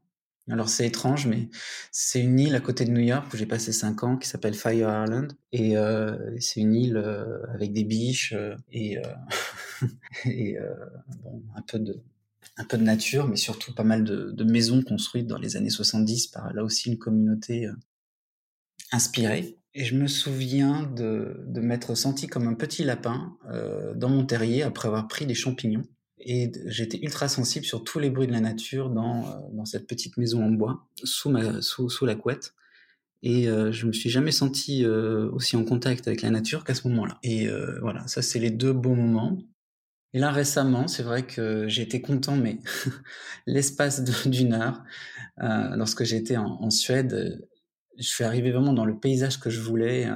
Alors 0.48 0.68
c'est 0.68 0.86
étrange, 0.86 1.26
mais 1.26 1.48
c'est 1.90 2.22
une 2.22 2.38
île 2.38 2.54
à 2.54 2.60
côté 2.60 2.84
de 2.84 2.90
New 2.90 3.00
York 3.00 3.32
où 3.32 3.36
j'ai 3.36 3.46
passé 3.46 3.72
cinq 3.72 4.04
ans 4.04 4.16
qui 4.16 4.28
s'appelle 4.28 4.54
Fire 4.54 5.04
Island. 5.04 5.32
Et 5.52 5.74
c'est 6.38 6.60
une 6.60 6.74
île 6.74 6.96
avec 7.52 7.72
des 7.72 7.84
biches 7.84 8.34
et, 8.70 8.98
et 10.24 10.56
bon, 11.22 11.42
un, 11.56 11.62
peu 11.62 11.80
de, 11.80 12.00
un 12.56 12.64
peu 12.64 12.78
de 12.78 12.84
nature, 12.84 13.26
mais 13.26 13.36
surtout 13.36 13.74
pas 13.74 13.84
mal 13.84 14.04
de, 14.04 14.30
de, 14.30 14.44
maisons 14.44 14.82
construites 14.82 15.26
dans 15.26 15.38
les 15.38 15.56
années 15.56 15.70
70 15.70 16.28
par 16.28 16.52
là 16.54 16.62
aussi 16.62 16.90
une 16.90 16.98
communauté 16.98 17.68
inspirée. 18.92 19.58
Et 19.74 19.84
je 19.84 19.94
me 19.94 20.06
souviens 20.06 20.82
de, 20.96 21.46
m'être 21.60 21.94
senti 21.94 22.26
comme 22.26 22.48
un 22.48 22.54
petit 22.54 22.84
lapin 22.84 23.36
dans 23.94 24.08
mon 24.08 24.24
terrier 24.24 24.62
après 24.62 24.88
avoir 24.88 25.06
pris 25.06 25.26
des 25.26 25.34
champignons 25.34 25.84
et 26.20 26.50
j'étais 26.66 26.98
ultra 26.98 27.28
sensible 27.28 27.64
sur 27.64 27.84
tous 27.84 27.98
les 27.98 28.10
bruits 28.10 28.26
de 28.26 28.32
la 28.32 28.40
nature 28.40 28.90
dans, 28.90 29.26
euh, 29.26 29.34
dans 29.52 29.64
cette 29.64 29.86
petite 29.86 30.16
maison 30.16 30.44
en 30.44 30.50
bois, 30.50 30.86
sous, 31.04 31.30
ma, 31.30 31.62
sous, 31.62 31.88
sous 31.88 32.06
la 32.06 32.14
couette. 32.14 32.54
Et 33.22 33.48
euh, 33.48 33.72
je 33.72 33.86
me 33.86 33.92
suis 33.92 34.10
jamais 34.10 34.30
senti 34.30 34.84
euh, 34.84 35.28
aussi 35.32 35.56
en 35.56 35.64
contact 35.64 36.06
avec 36.06 36.22
la 36.22 36.30
nature 36.30 36.64
qu'à 36.64 36.74
ce 36.74 36.86
moment-là. 36.88 37.18
Et 37.22 37.48
euh, 37.48 37.78
voilà, 37.80 38.06
ça 38.06 38.22
c'est 38.22 38.38
les 38.38 38.50
deux 38.50 38.72
beaux 38.72 38.94
moments. 38.94 39.38
Et 40.14 40.18
là 40.18 40.30
récemment, 40.30 40.88
c'est 40.88 41.02
vrai 41.02 41.26
que 41.26 41.68
j'ai 41.68 41.82
été 41.82 42.00
content, 42.00 42.36
mais 42.36 42.58
l'espace 43.46 44.04
d'une 44.26 44.54
heure, 44.54 44.82
euh, 45.42 45.76
lorsque 45.76 46.04
j'étais 46.04 46.36
en, 46.36 46.70
Suède, 46.70 47.46
je 47.98 48.08
suis 48.08 48.24
arrivé 48.24 48.52
vraiment 48.52 48.72
dans 48.72 48.84
le 48.84 48.98
paysage 48.98 49.40
que 49.40 49.50
je 49.50 49.60
voulais, 49.60 50.08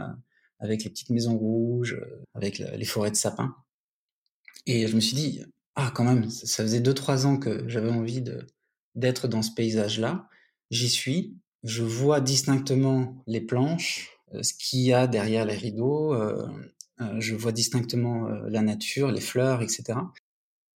avec 0.59 0.85
les 0.85 0.91
petites 0.91 1.11
maisons 1.11 1.37
rouges, 1.37 2.01
avec 2.35 2.59
les 2.59 2.85
forêts 2.85 3.11
de 3.11 3.16
sapins. 3.16 3.55
Et 4.66 4.87
je 4.87 4.95
me 4.95 5.01
suis 5.01 5.16
dit, 5.16 5.45
ah, 5.74 5.91
quand 5.95 6.05
même, 6.05 6.28
ça 6.30 6.62
faisait 6.62 6.80
deux 6.80 6.95
trois 6.95 7.26
ans 7.26 7.39
que 7.39 7.68
j'avais 7.68 7.91
envie 7.91 8.22
d'être 8.95 9.28
dans 9.28 9.43
ce 9.43 9.53
paysage-là. 9.53 10.28
J'y 10.70 10.89
suis, 10.89 11.37
je 11.64 11.83
vois 11.83 12.20
distinctement 12.20 13.22
les 13.26 13.41
planches, 13.41 14.18
euh, 14.35 14.43
ce 14.43 14.53
qu'il 14.55 14.80
y 14.80 14.93
a 14.93 15.07
derrière 15.07 15.45
les 15.45 15.57
rideaux, 15.57 16.14
euh, 16.14 16.47
euh, 17.01 17.20
je 17.20 17.35
vois 17.35 17.53
distinctement 17.53 18.28
la 18.28 18.62
nature, 18.62 19.11
les 19.11 19.20
fleurs, 19.20 19.62
etc. 19.62 19.99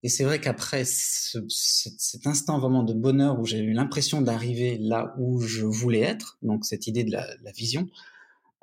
Et 0.03 0.09
c'est 0.09 0.25
vrai 0.25 0.41
qu'après 0.41 0.85
ce, 0.85 1.39
cet 1.49 2.27
instant 2.27 2.59
vraiment 2.59 2.85
de 2.85 2.93
bonheur 2.93 3.41
où 3.41 3.47
j'ai 3.47 3.59
eu 3.59 3.73
l'impression 3.73 4.21
d'arriver 4.21 4.79
là 4.79 5.15
où 5.19 5.41
je 5.41 5.65
voulais 5.65 6.01
être, 6.01 6.39
donc 6.43 6.65
cette 6.65 6.87
idée 6.87 7.03
de 7.03 7.11
la, 7.11 7.27
la 7.43 7.51
vision, 7.53 7.89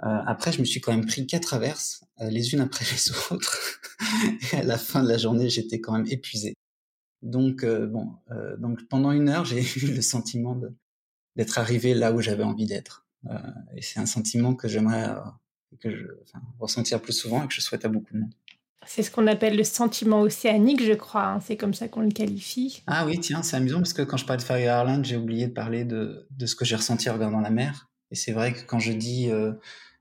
euh, 0.02 0.20
après, 0.26 0.52
je 0.52 0.60
me 0.60 0.66
suis 0.66 0.82
quand 0.82 0.92
même 0.92 1.06
pris 1.06 1.26
quatre 1.28 1.54
averses, 1.54 2.04
euh, 2.20 2.30
les 2.30 2.54
unes 2.54 2.62
après 2.62 2.86
les 2.92 3.12
autres. 3.32 3.58
et 4.54 4.58
à 4.58 4.64
la 4.64 4.78
fin 4.78 5.04
de 5.04 5.08
la 5.08 5.18
journée, 5.18 5.50
j'étais 5.50 5.80
quand 5.80 5.94
même 5.94 6.08
épuisé. 6.08 6.56
Donc, 7.22 7.64
euh, 7.64 7.88
bon, 7.88 8.18
donc 8.58 8.86
pendant 8.90 9.12
une 9.12 9.30
heure, 9.30 9.46
j'ai 9.46 9.62
eu 9.62 9.94
le 9.94 10.02
sentiment 10.02 10.60
d'être 11.36 11.58
arrivé 11.58 11.94
là 11.94 12.12
où 12.12 12.22
j'avais 12.22 12.44
envie 12.44 12.66
d'être. 12.66 13.06
et 13.76 13.82
c'est 13.82 14.00
un 14.00 14.06
sentiment 14.06 14.56
que 14.56 14.68
j'aimerais 14.68 15.16
que 15.80 15.90
je, 15.90 16.06
enfin, 16.24 16.42
ressentir 16.60 17.02
plus 17.02 17.14
souvent 17.14 17.44
et 17.44 17.48
que 17.48 17.54
je 17.54 17.62
souhaite 17.62 17.86
à 17.86 17.90
beaucoup 17.90 18.14
de 18.14 18.20
monde. 18.20 18.34
C'est 18.86 19.04
ce 19.04 19.12
qu'on 19.12 19.28
appelle 19.28 19.56
le 19.56 19.64
sentiment 19.64 20.22
océanique, 20.22 20.84
je 20.84 20.94
crois. 20.94 21.26
Hein. 21.26 21.40
C'est 21.40 21.58
comme 21.58 21.74
ça 21.74 21.88
qu'on 21.88 22.02
le 22.02 22.12
qualifie. 22.12 22.84
Ah 22.88 23.06
oui, 23.06 23.20
tiens, 23.20 23.44
c'est 23.44 23.58
amusant 23.58 23.80
parce 23.80 23.94
que 23.94 24.02
quand 24.02 24.18
je 24.18 24.26
parlais 24.26 24.42
de 24.42 24.46
Fire 24.46 24.82
Island, 24.82 25.06
j'ai 25.06 25.18
oublié 25.18 25.48
de 25.48 25.54
parler 25.54 25.86
de, 25.86 26.28
de 26.32 26.46
ce 26.46 26.56
que 26.56 26.66
j'ai 26.66 26.76
ressenti 26.76 27.10
en 27.10 27.14
regardant 27.14 27.42
la 27.42 27.50
mer. 27.50 27.90
Et 28.12 28.16
c'est 28.16 28.32
vrai 28.32 28.54
que 28.54 28.64
quand 28.66 28.80
je 28.80 28.94
dis 28.94 29.32
euh, 29.32 29.54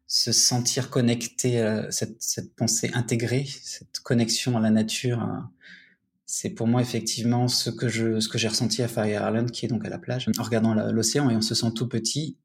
se 0.07 0.33
sentir 0.33 0.91
connecté, 0.91 1.85
cette, 1.91 2.23
cette, 2.23 2.55
pensée 2.55 2.91
intégrée, 2.93 3.47
cette 3.63 4.01
connexion 4.01 4.57
à 4.59 4.61
la 4.61 4.71
nature, 4.71 5.23
euh, 5.23 5.39
c'est 6.27 6.51
pour 6.51 6.67
moi 6.67 6.83
effectivement 6.83 7.49
ce 7.49 7.71
que 7.71 7.89
je, 7.89 8.21
ce 8.21 8.29
que 8.29 8.37
j'ai 8.37 8.49
ressenti 8.49 8.83
à 8.83 8.89
Fire 8.89 9.29
Island, 9.29 9.51
qui 9.51 9.65
est 9.65 9.69
donc 9.69 9.85
à 9.85 9.89
la 9.89 9.99
plage, 9.99 10.31
en 10.39 10.43
regardant 10.43 10.75
l'océan 10.75 11.31
et 11.31 11.37
on 11.37 11.41
se 11.41 11.55
sent 11.55 11.73
tout 11.75 11.89
petit 11.89 12.37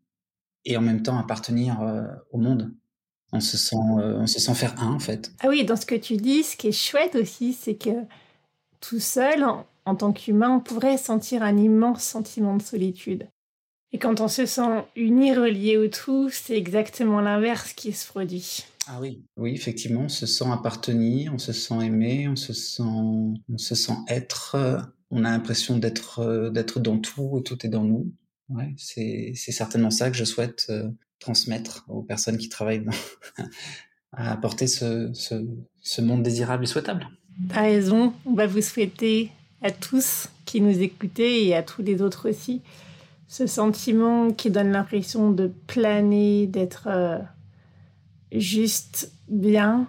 et 0.63 0.77
en 0.77 0.81
même 0.81 1.01
temps 1.01 1.17
appartenir 1.17 1.81
euh, 1.81 2.03
au 2.31 2.37
monde. 2.37 2.73
On 3.33 3.39
se 3.39 3.57
sent, 3.57 3.75
on 3.75 4.27
se 4.27 4.39
sent 4.39 4.53
faire 4.53 4.81
un 4.81 4.93
en 4.93 4.99
fait. 4.99 5.31
Ah 5.41 5.47
oui, 5.49 5.65
dans 5.65 5.75
ce 5.75 5.85
que 5.85 5.95
tu 5.95 6.17
dis, 6.17 6.43
ce 6.43 6.55
qui 6.55 6.67
est 6.67 6.71
chouette 6.71 7.15
aussi, 7.15 7.53
c'est 7.53 7.75
que 7.75 8.05
tout 8.79 8.99
seul, 8.99 9.43
en, 9.43 9.65
en 9.85 9.95
tant 9.95 10.13
qu'humain, 10.13 10.51
on 10.51 10.59
pourrait 10.59 10.97
sentir 10.97 11.43
un 11.43 11.57
immense 11.57 12.03
sentiment 12.03 12.55
de 12.55 12.61
solitude. 12.61 13.27
Et 13.93 13.99
quand 13.99 14.19
on 14.21 14.27
se 14.27 14.45
sent 14.45 14.85
uni, 14.95 15.33
relié 15.33 15.77
au 15.77 15.87
tout, 15.87 16.29
c'est 16.29 16.57
exactement 16.57 17.21
l'inverse 17.21 17.73
qui 17.73 17.93
se 17.93 18.05
produit. 18.07 18.65
Ah 18.87 18.99
oui, 19.01 19.23
oui, 19.37 19.53
effectivement, 19.53 20.01
on 20.01 20.09
se 20.09 20.25
sent 20.25 20.45
appartenir, 20.51 21.33
on 21.33 21.37
se 21.37 21.53
sent 21.53 21.85
aimer, 21.85 22.27
on 22.27 22.35
se 22.35 22.53
sent, 22.53 22.83
on 22.83 23.57
se 23.57 23.75
sent 23.75 23.97
être. 24.07 24.55
On 25.09 25.23
a 25.23 25.31
l'impression 25.31 25.77
d'être, 25.77 26.49
d'être 26.53 26.79
dans 26.79 26.97
tout 26.99 27.37
et 27.39 27.43
tout 27.43 27.65
est 27.65 27.69
dans 27.69 27.83
nous. 27.83 28.11
Ouais, 28.49 28.73
c'est, 28.77 29.33
c'est 29.35 29.51
certainement 29.51 29.91
ça 29.91 30.09
que 30.09 30.15
je 30.15 30.23
souhaite 30.23 30.67
euh, 30.69 30.89
transmettre 31.19 31.85
aux 31.87 32.01
personnes 32.01 32.37
qui 32.37 32.49
travaillent 32.49 32.85
à 34.13 34.31
apporter 34.31 34.67
ce, 34.67 35.11
ce, 35.13 36.01
monde 36.01 36.23
désirable 36.23 36.63
et 36.63 36.67
souhaitable. 36.67 37.07
T'as 37.49 37.61
raison. 37.61 38.13
On 38.25 38.33
va 38.33 38.47
vous 38.47 38.61
souhaiter 38.61 39.31
à 39.61 39.71
tous 39.71 40.29
qui 40.45 40.61
nous 40.61 40.81
écoutez 40.81 41.47
et 41.47 41.55
à 41.55 41.63
tous 41.63 41.81
les 41.81 42.01
autres 42.01 42.29
aussi 42.29 42.61
ce 43.27 43.45
sentiment 43.45 44.31
qui 44.31 44.49
donne 44.49 44.71
l'impression 44.71 45.31
de 45.31 45.51
planer, 45.67 46.47
d'être 46.47 46.87
euh, 46.89 47.19
juste 48.31 49.11
bien, 49.27 49.87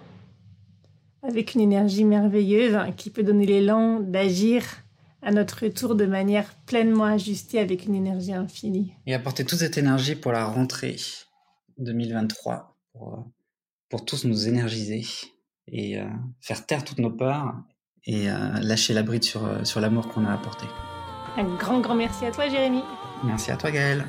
avec 1.23 1.55
une 1.55 1.61
énergie 1.61 2.03
merveilleuse 2.03 2.75
hein, 2.75 2.91
qui 2.91 3.09
peut 3.09 3.23
donner 3.23 3.45
l'élan 3.45 3.99
d'agir 3.99 4.63
à 5.21 5.31
notre 5.31 5.67
tour 5.67 5.95
de 5.95 6.05
manière 6.05 6.55
pleinement 6.65 7.05
ajustée 7.05 7.59
avec 7.59 7.85
une 7.85 7.95
énergie 7.95 8.33
infinie. 8.33 8.93
Et 9.05 9.13
apporter 9.13 9.45
toute 9.45 9.59
cette 9.59 9.77
énergie 9.77 10.15
pour 10.15 10.31
la 10.31 10.45
rentrée 10.45 10.95
2023, 11.77 12.77
pour, 12.93 13.13
euh, 13.13 13.17
pour 13.89 14.05
tous 14.05 14.25
nous 14.25 14.47
énergiser 14.47 15.05
et 15.67 15.99
euh, 15.99 16.05
faire 16.41 16.65
taire 16.65 16.83
toutes 16.83 16.99
nos 16.99 17.11
peurs 17.11 17.53
et 18.05 18.29
euh, 18.29 18.35
lâcher 18.61 18.93
la 18.93 19.03
bride 19.03 19.23
sur, 19.23 19.65
sur 19.65 19.81
l'amour 19.81 20.07
qu'on 20.07 20.25
a 20.25 20.33
apporté. 20.33 20.65
Un 21.37 21.43
grand, 21.55 21.79
grand 21.79 21.95
merci 21.95 22.25
à 22.25 22.31
toi, 22.31 22.47
Jérémy. 22.47 22.81
Merci 23.23 23.51
à 23.51 23.57
toi, 23.57 23.71
Gaëlle. 23.71 24.05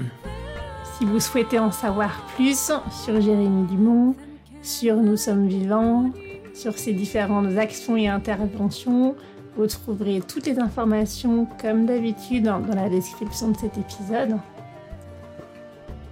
Si 0.96 1.04
vous 1.04 1.20
souhaitez 1.20 1.58
en 1.58 1.72
savoir 1.72 2.24
plus 2.34 2.72
sur 3.04 3.20
Jérémy 3.20 3.66
Dumont, 3.66 4.14
sur 4.62 4.96
Nous 4.96 5.16
sommes 5.16 5.48
vivants, 5.48 6.12
sur 6.54 6.78
ses 6.78 6.92
différentes 6.92 7.56
actions 7.56 7.96
et 7.96 8.08
interventions, 8.08 9.16
vous 9.61 9.66
trouverez 9.66 10.22
toutes 10.26 10.46
les 10.46 10.58
informations, 10.58 11.46
comme 11.61 11.84
d'habitude, 11.84 12.44
dans 12.44 12.74
la 12.74 12.88
description 12.88 13.48
de 13.48 13.56
cet 13.58 13.76
épisode. 13.76 14.38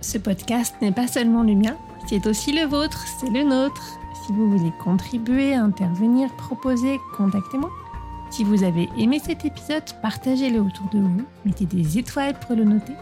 Ce 0.02 0.18
podcast 0.18 0.74
n'est 0.82 0.92
pas 0.92 1.06
seulement 1.06 1.42
le 1.42 1.54
mien, 1.54 1.76
c'est 2.08 2.26
aussi 2.26 2.52
le 2.52 2.66
vôtre, 2.66 3.02
c'est 3.18 3.30
le 3.30 3.44
nôtre. 3.44 3.98
Si 4.26 4.32
vous 4.32 4.50
voulez 4.50 4.72
contribuer, 4.84 5.54
intervenir, 5.54 6.28
proposer, 6.36 7.00
contactez-moi. 7.16 7.70
Si 8.30 8.44
vous 8.44 8.62
avez 8.64 8.90
aimé 8.98 9.18
cet 9.18 9.46
épisode, 9.46 9.84
partagez-le 10.02 10.60
autour 10.60 10.86
de 10.92 10.98
vous, 10.98 11.24
mettez 11.46 11.64
des 11.64 11.98
étoiles 11.98 12.38
pour 12.38 12.54
le 12.54 12.64
noter 12.64 12.92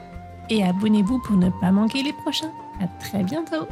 et 0.49 0.63
abonnez-vous 0.63 1.19
pour 1.23 1.37
ne 1.37 1.51
pas 1.61 1.73
manquer 1.73 2.05
les 2.05 2.13
prochains. 2.13 2.53
À 2.81 2.87
très 3.01 3.25
bientôt! 3.25 3.67